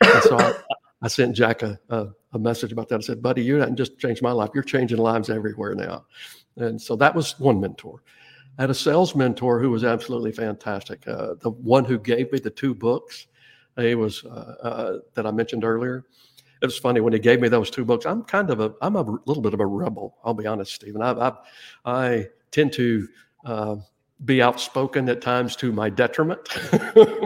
And 0.00 0.22
so 0.22 0.38
I, 0.38 0.54
I 1.02 1.08
sent 1.08 1.36
Jack 1.36 1.62
a, 1.62 1.78
a, 1.90 2.08
a, 2.32 2.38
message 2.38 2.72
about 2.72 2.88
that. 2.88 2.96
I 2.96 3.00
said, 3.00 3.22
buddy, 3.22 3.42
you 3.42 3.56
haven't 3.56 3.76
just 3.76 3.98
changed 3.98 4.22
my 4.22 4.32
life. 4.32 4.50
You're 4.54 4.64
changing 4.64 4.98
lives 4.98 5.30
everywhere 5.30 5.74
now. 5.74 6.06
And 6.56 6.80
so 6.80 6.96
that 6.96 7.14
was 7.14 7.38
one 7.38 7.60
mentor. 7.60 8.02
I 8.58 8.62
had 8.62 8.70
a 8.70 8.74
sales 8.74 9.14
mentor 9.14 9.60
who 9.60 9.70
was 9.70 9.84
absolutely 9.84 10.32
fantastic. 10.32 11.06
Uh, 11.06 11.34
the 11.40 11.50
one 11.50 11.84
who 11.84 11.98
gave 11.98 12.32
me 12.32 12.40
the 12.40 12.50
two 12.50 12.74
books, 12.74 13.28
he 13.76 13.94
was 13.94 14.24
uh, 14.24 14.54
uh, 14.62 14.98
that 15.14 15.26
I 15.26 15.30
mentioned 15.30 15.64
earlier. 15.64 16.04
It 16.60 16.66
was 16.66 16.78
funny 16.78 17.00
when 17.00 17.12
he 17.12 17.18
gave 17.18 17.40
me 17.40 17.48
those 17.48 17.70
two 17.70 17.84
books. 17.84 18.04
I'm 18.04 18.22
kind 18.22 18.50
of 18.50 18.60
a, 18.60 18.74
I'm 18.82 18.96
a 18.96 19.02
little 19.26 19.42
bit 19.42 19.54
of 19.54 19.60
a 19.60 19.66
rebel. 19.66 20.16
I'll 20.24 20.34
be 20.34 20.46
honest, 20.46 20.74
Stephen. 20.74 21.02
I, 21.02 21.12
I, 21.12 21.32
I 21.84 22.28
tend 22.50 22.72
to 22.74 23.08
uh, 23.44 23.76
be 24.24 24.42
outspoken 24.42 25.08
at 25.08 25.20
times 25.20 25.54
to 25.56 25.72
my 25.72 25.88
detriment. 25.88 26.40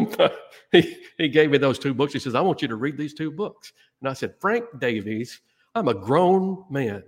he, 0.72 0.96
he 1.16 1.28
gave 1.28 1.50
me 1.50 1.58
those 1.58 1.78
two 1.78 1.94
books. 1.94 2.12
He 2.12 2.18
says, 2.18 2.34
I 2.34 2.40
want 2.40 2.60
you 2.60 2.68
to 2.68 2.76
read 2.76 2.96
these 2.96 3.14
two 3.14 3.30
books. 3.30 3.72
And 4.00 4.08
I 4.08 4.12
said, 4.12 4.34
Frank 4.38 4.64
Davies, 4.78 5.40
I'm 5.74 5.88
a 5.88 5.94
grown 5.94 6.64
man. 6.68 7.02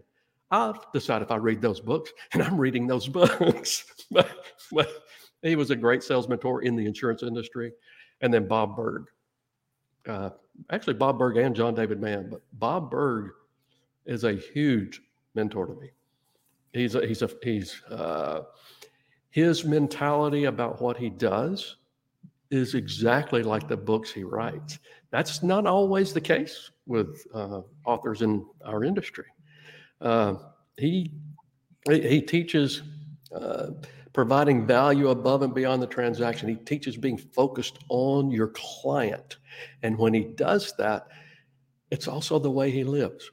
I'll 0.50 0.82
decide 0.92 1.20
if 1.20 1.30
I 1.30 1.36
read 1.36 1.60
those 1.60 1.80
books. 1.80 2.12
And 2.32 2.42
I'm 2.42 2.56
reading 2.58 2.86
those 2.86 3.08
books. 3.08 3.84
but, 4.10 4.46
but 4.72 4.88
he 5.42 5.56
was 5.56 5.70
a 5.70 5.76
great 5.76 6.02
sales 6.02 6.28
mentor 6.28 6.62
in 6.62 6.76
the 6.76 6.86
insurance 6.86 7.22
industry. 7.22 7.72
And 8.20 8.32
then 8.32 8.48
Bob 8.48 8.76
Burg. 8.76 9.08
Uh, 10.06 10.30
actually, 10.70 10.94
Bob 10.94 11.18
Burg 11.18 11.36
and 11.36 11.55
John 11.55 11.74
David 11.74 12.00
Mann, 12.00 12.28
but 12.30 12.42
Bob 12.55 12.90
Burg 12.90 13.32
is 14.07 14.24
a 14.24 14.34
huge 14.34 15.00
mentor 15.34 15.66
to 15.66 15.74
me. 15.74 15.90
He's 16.72 16.94
a, 16.94 17.07
he's 17.07 17.22
a, 17.22 17.30
he's, 17.42 17.80
uh, 17.90 18.42
his 19.30 19.64
mentality 19.64 20.44
about 20.44 20.80
what 20.80 20.96
he 20.96 21.11
does 21.11 21.76
is 22.50 22.74
exactly 22.74 23.42
like 23.42 23.68
the 23.68 23.76
books 23.76 24.12
he 24.12 24.22
writes. 24.22 24.78
That's 25.11 25.42
not 25.42 25.66
always 25.66 26.12
the 26.12 26.20
case 26.20 26.70
with 26.86 27.24
uh, 27.34 27.62
authors 27.84 28.22
in 28.22 28.46
our 28.64 28.84
industry. 28.84 29.26
Uh, 30.00 30.34
he 30.76 31.12
he 31.88 32.20
teaches 32.20 32.82
uh, 33.34 33.70
providing 34.14 34.66
value 34.66 35.08
above 35.08 35.42
and 35.42 35.52
beyond 35.52 35.82
the 35.82 35.86
transaction. 35.86 36.48
He 36.48 36.54
teaches 36.54 36.96
being 36.96 37.18
focused 37.18 37.78
on 37.90 38.30
your 38.30 38.48
client, 38.48 39.36
and 39.82 39.98
when 39.98 40.14
he 40.14 40.24
does 40.24 40.72
that, 40.78 41.08
it's 41.90 42.08
also 42.08 42.38
the 42.38 42.50
way 42.50 42.70
he 42.70 42.84
lives. 42.84 43.30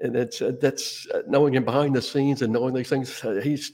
And 0.00 0.16
it's 0.16 0.40
uh, 0.40 0.52
that's 0.60 1.06
uh, 1.10 1.22
knowing 1.28 1.54
him 1.54 1.64
behind 1.64 1.94
the 1.94 2.00
scenes 2.00 2.40
and 2.40 2.52
knowing 2.52 2.72
these 2.72 2.88
things. 2.88 3.22
Uh, 3.22 3.40
he's 3.42 3.72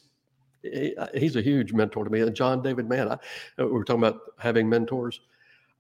he, 0.63 0.97
uh, 0.97 1.09
he's 1.15 1.37
a 1.37 1.43
huge 1.43 1.75
mentor 1.75 2.05
to 2.05 2.11
me. 2.11 2.21
And 2.23 2.35
John 2.35 2.63
David 2.63 2.89
Mann, 2.89 3.09
I, 3.09 3.13
uh, 3.13 3.19
we 3.59 3.67
were 3.67 3.85
talking 3.85 4.03
about 4.03 4.21
having 4.39 4.69
mentors. 4.69 5.21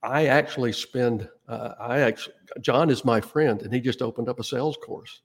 I 0.03 0.27
actually 0.27 0.73
spend, 0.73 1.27
uh, 1.49 1.73
I 1.81 2.01
actually, 2.01 2.35
John 2.61 2.91
is 2.91 3.07
my 3.07 3.23
friend, 3.23 3.63
and 3.63 3.73
he 3.73 3.81
just 3.81 4.03
opened 4.03 4.29
up 4.29 4.39
a 4.39 4.45
sales 4.45 4.77
course, 4.77 5.23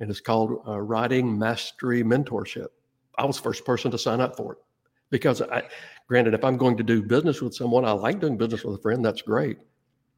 and 0.00 0.10
it's 0.10 0.20
called 0.20 0.62
uh, 0.68 0.78
Writing 0.78 1.38
Mastery 1.38 2.04
Mentorship. 2.04 2.68
I 3.18 3.24
was 3.24 3.36
the 3.36 3.42
first 3.42 3.64
person 3.64 3.90
to 3.90 3.98
sign 3.98 4.20
up 4.20 4.36
for 4.36 4.52
it 4.52 4.58
because 5.10 5.42
I, 5.42 5.64
granted, 6.06 6.34
if 6.34 6.44
I'm 6.44 6.56
going 6.56 6.76
to 6.76 6.82
do 6.82 7.02
business 7.02 7.42
with 7.42 7.54
someone, 7.54 7.84
I 7.84 7.92
like 7.92 8.20
doing 8.20 8.38
business 8.38 8.64
with 8.64 8.76
a 8.76 8.82
friend, 8.82 9.04
that's 9.04 9.22
great. 9.22 9.58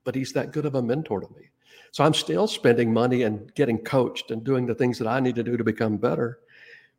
But 0.04 0.14
he's 0.14 0.32
that 0.34 0.52
good 0.52 0.66
of 0.66 0.74
a 0.74 0.82
mentor 0.82 1.20
to 1.20 1.28
me. 1.34 1.50
So 1.92 2.04
I'm 2.04 2.14
still 2.14 2.46
spending 2.46 2.92
money 2.92 3.22
and 3.22 3.52
getting 3.54 3.78
coached 3.78 4.30
and 4.30 4.44
doing 4.44 4.66
the 4.66 4.74
things 4.74 4.98
that 4.98 5.08
I 5.08 5.20
need 5.20 5.34
to 5.34 5.42
do 5.42 5.56
to 5.56 5.64
become 5.64 5.96
better 5.96 6.38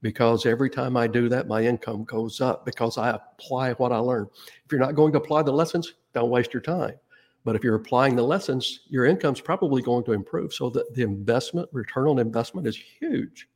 because 0.02 0.46
every 0.46 0.70
time 0.70 0.98
I 0.98 1.08
do 1.08 1.30
that, 1.30 1.48
my 1.48 1.64
income 1.64 2.04
goes 2.04 2.42
up 2.42 2.66
because 2.66 2.98
I 2.98 3.12
apply 3.12 3.74
what 3.74 3.92
I 3.92 3.98
learn. 3.98 4.28
If 4.66 4.72
you're 4.72 4.82
not 4.82 4.96
going 4.96 5.12
to 5.14 5.20
apply 5.20 5.44
the 5.44 5.54
lessons, 5.54 5.94
don't 6.14 6.30
waste 6.30 6.54
your 6.54 6.62
time. 6.62 6.96
But 7.44 7.56
if 7.56 7.64
you're 7.64 7.76
applying 7.76 8.16
the 8.16 8.24
lessons, 8.24 8.82
your 8.88 9.06
income's 9.06 9.42
probably 9.42 9.82
going 9.82 10.04
to 10.06 10.14
improve. 10.14 10.54
So 10.54 10.70
the, 10.70 10.86
the 10.94 11.04
investment, 11.04 11.70
return 11.72 12.08
on 12.08 12.20
investment 12.20 12.68
is 12.68 12.78
huge. 12.78 13.48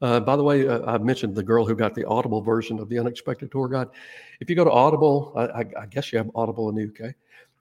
Uh, 0.00 0.18
by 0.18 0.36
the 0.36 0.42
way, 0.42 0.66
uh, 0.66 0.80
I 0.86 0.98
mentioned 0.98 1.34
the 1.34 1.42
girl 1.42 1.66
who 1.66 1.74
got 1.74 1.94
the 1.94 2.06
Audible 2.06 2.40
version 2.40 2.78
of 2.78 2.88
the 2.88 2.98
Unexpected 2.98 3.50
Tour 3.50 3.68
Guide. 3.68 3.88
If 4.40 4.48
you 4.48 4.56
go 4.56 4.64
to 4.64 4.70
Audible, 4.70 5.32
I, 5.36 5.64
I 5.78 5.86
guess 5.86 6.10
you 6.12 6.18
have 6.18 6.30
Audible 6.34 6.68
in 6.70 6.74
the 6.74 6.84
UK, 6.84 7.14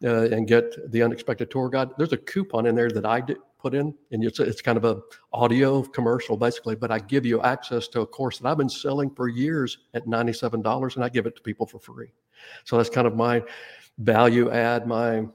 uh, 0.04 0.34
and 0.34 0.48
get 0.48 0.92
the 0.92 1.04
Unexpected 1.04 1.52
Tour 1.52 1.70
Guide, 1.70 1.90
there's 1.98 2.14
a 2.14 2.18
coupon 2.18 2.66
in 2.66 2.76
there 2.76 2.90
that 2.92 3.06
I 3.06 3.20
do, 3.20 3.36
put 3.60 3.76
in, 3.76 3.94
and 4.12 4.24
it's, 4.24 4.40
it's 4.40 4.62
kind 4.62 4.78
of 4.78 4.86
a 4.86 5.02
audio 5.34 5.82
commercial 5.82 6.38
basically. 6.38 6.76
But 6.76 6.92
I 6.92 7.00
give 7.00 7.26
you 7.26 7.42
access 7.42 7.90
to 7.90 8.02
a 8.02 8.06
course 8.06 8.40
that 8.40 8.48
I've 8.48 8.58
been 8.58 8.70
selling 8.70 9.10
for 9.10 9.28
years 9.28 9.80
at 9.94 10.08
ninety-seven 10.08 10.62
dollars, 10.62 10.96
and 10.96 11.04
I 11.04 11.10
give 11.10 11.26
it 11.26 11.36
to 11.36 11.42
people 11.42 11.66
for 11.66 11.80
free. 11.80 12.14
So 12.64 12.78
that's 12.78 12.90
kind 12.90 13.06
of 13.06 13.18
my 13.18 13.44
value 13.98 14.50
add, 14.50 14.88
my 14.88 15.28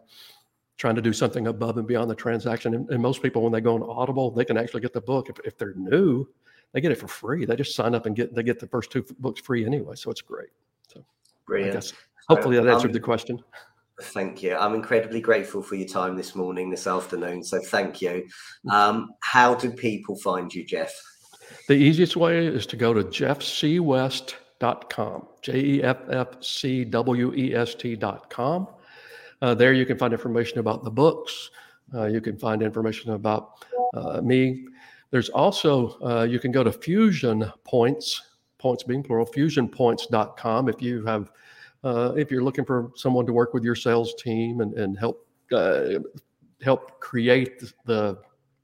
trying 0.79 0.95
to 0.95 1.03
do 1.03 1.13
something 1.13 1.47
above 1.47 1.77
and 1.77 1.87
beyond 1.87 2.11
the 2.11 2.15
transaction. 2.15 2.75
And, 2.75 2.89
and 2.91 3.01
most 3.01 3.23
people, 3.23 3.43
when 3.43 3.53
they 3.53 3.61
go 3.61 3.75
on 3.75 3.83
Audible, 3.83 4.31
they 4.31 4.45
can 4.45 4.57
actually 4.57 4.81
get 4.81 4.93
the 4.93 5.01
book. 5.01 5.29
If, 5.29 5.37
if 5.45 5.57
they're 5.59 5.75
new, 5.75 6.27
they 6.75 6.83
get 6.83 6.93
it 6.93 6.99
for 6.99 7.09
free. 7.09 7.47
They 7.47 7.57
just 7.57 7.75
sign 7.75 7.95
up 7.95 8.05
and 8.05 8.15
get 8.15 8.35
they 8.35 8.43
get 8.43 8.61
the 8.61 8.67
first 8.67 8.91
two 8.91 9.07
books 9.21 9.41
free 9.41 9.65
anyway. 9.65 9.95
So 9.95 10.11
it's 10.11 10.21
great. 10.21 10.51
So 10.93 11.03
brilliant. 11.47 11.95
hopefully 12.29 12.57
that 12.57 12.67
answered 12.67 12.89
um, 12.89 12.93
the 12.93 13.01
question. 13.01 13.43
Thank 14.03 14.43
you. 14.43 14.57
I'm 14.57 14.75
incredibly 14.75 15.21
grateful 15.21 15.63
for 15.63 15.77
your 15.77 15.87
time 15.87 16.17
this 16.17 16.35
morning, 16.35 16.69
this 16.69 16.89
afternoon. 16.89 17.45
So 17.45 17.61
thank 17.61 18.03
you. 18.03 18.27
Um, 18.69 19.11
how 19.21 19.55
do 19.55 19.71
people 19.71 20.17
find 20.17 20.53
you, 20.53 20.65
Jeff? 20.65 20.93
The 21.69 21.75
easiest 21.75 22.17
way 22.17 22.45
is 22.45 22.67
to 22.67 22.77
go 22.77 22.93
to 22.93 23.05
jeffcwest.com, 23.05 25.29
J 25.43 25.61
E 25.61 25.81
F 25.83 25.99
F 26.11 26.43
C 26.43 26.85
W 26.85 27.33
E 27.35 27.55
S 27.55 27.77
T.com. 27.77 28.67
Uh, 29.41 29.55
there 29.55 29.73
you 29.73 29.87
can 29.87 29.97
find 29.97 30.13
information 30.13 30.59
about 30.59 30.83
the 30.83 30.91
books. 30.91 31.51
Uh, 31.95 32.07
you 32.07 32.21
can 32.21 32.37
find 32.37 32.63
information 32.63 33.13
about 33.13 33.65
uh, 33.95 34.21
me. 34.21 34.67
There's 35.15 35.29
also, 35.29 35.97
uh, 36.05 36.25
you 36.25 36.41
can 36.41 36.51
go 36.51 36.65
to 36.65 36.73
Fusion 36.73 37.49
Points, 37.63 38.21
points 38.59 38.83
being 38.83 39.01
plural, 39.01 39.25
fusionpoints.com 39.25 40.69
if 40.69 40.83
you 40.83 41.05
have 41.05 41.31
uh, 41.85 42.15
if 42.17 42.33
you're 42.33 42.43
looking 42.43 42.65
for 42.65 42.91
someone 42.97 43.25
to 43.27 43.33
work 43.33 43.55
with 43.55 43.63
your 43.63 43.77
sales 43.77 44.13
team 44.21 44.61
and, 44.61 44.75
and 44.75 44.99
help 44.99 45.25
uh, 45.53 46.01
help 46.63 46.99
create 46.99 47.63
the, 47.85 48.19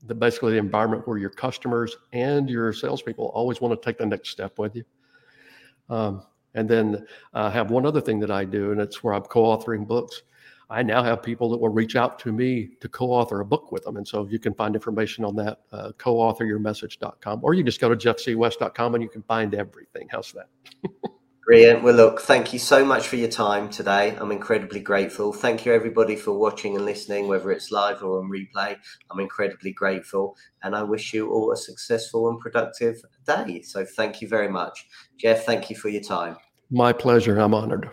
the 0.06 0.12
basically 0.16 0.50
the 0.50 0.58
environment 0.58 1.06
where 1.06 1.18
your 1.18 1.30
customers 1.30 1.96
and 2.12 2.50
your 2.50 2.72
salespeople 2.72 3.26
always 3.26 3.60
want 3.60 3.80
to 3.80 3.86
take 3.88 3.98
the 3.98 4.04
next 4.04 4.30
step 4.30 4.58
with 4.58 4.74
you. 4.74 4.82
Um, 5.88 6.24
and 6.54 6.68
then 6.68 7.06
I 7.32 7.42
uh, 7.42 7.50
have 7.52 7.70
one 7.70 7.86
other 7.86 8.00
thing 8.00 8.18
that 8.18 8.32
I 8.32 8.44
do, 8.44 8.72
and 8.72 8.80
it's 8.80 9.04
where 9.04 9.14
I'm 9.14 9.22
co-authoring 9.22 9.86
books. 9.86 10.22
I 10.70 10.84
now 10.84 11.02
have 11.02 11.20
people 11.20 11.50
that 11.50 11.58
will 11.58 11.68
reach 11.68 11.96
out 11.96 12.20
to 12.20 12.32
me 12.32 12.70
to 12.80 12.88
co-author 12.88 13.40
a 13.40 13.44
book 13.44 13.72
with 13.72 13.84
them. 13.84 13.96
And 13.96 14.06
so 14.06 14.26
you 14.30 14.38
can 14.38 14.54
find 14.54 14.76
information 14.76 15.24
on 15.24 15.34
that, 15.36 15.58
uh, 15.72 15.90
co-authoryourmessage.com, 15.98 17.40
or 17.42 17.54
you 17.54 17.64
just 17.64 17.80
go 17.80 17.92
to 17.92 17.96
jeffcwest.com 17.96 18.94
and 18.94 19.02
you 19.02 19.10
can 19.10 19.22
find 19.22 19.52
everything. 19.54 20.08
How's 20.10 20.32
that? 20.32 20.48
Brilliant. 21.44 21.82
Well, 21.82 21.94
look, 21.94 22.20
thank 22.20 22.52
you 22.52 22.60
so 22.60 22.84
much 22.84 23.08
for 23.08 23.16
your 23.16 23.28
time 23.28 23.70
today. 23.70 24.16
I'm 24.20 24.30
incredibly 24.30 24.78
grateful. 24.78 25.32
Thank 25.32 25.66
you, 25.66 25.72
everybody, 25.72 26.14
for 26.14 26.38
watching 26.38 26.76
and 26.76 26.84
listening, 26.84 27.26
whether 27.26 27.50
it's 27.50 27.72
live 27.72 28.04
or 28.04 28.20
on 28.20 28.30
replay. 28.30 28.76
I'm 29.10 29.18
incredibly 29.18 29.72
grateful. 29.72 30.36
And 30.62 30.76
I 30.76 30.84
wish 30.84 31.12
you 31.12 31.32
all 31.32 31.50
a 31.50 31.56
successful 31.56 32.28
and 32.28 32.38
productive 32.38 33.02
day. 33.26 33.62
So 33.62 33.84
thank 33.84 34.22
you 34.22 34.28
very 34.28 34.48
much. 34.48 34.86
Jeff, 35.18 35.44
thank 35.44 35.70
you 35.70 35.74
for 35.74 35.88
your 35.88 36.02
time. 36.02 36.36
My 36.70 36.92
pleasure. 36.92 37.40
I'm 37.40 37.54
honored. 37.54 37.90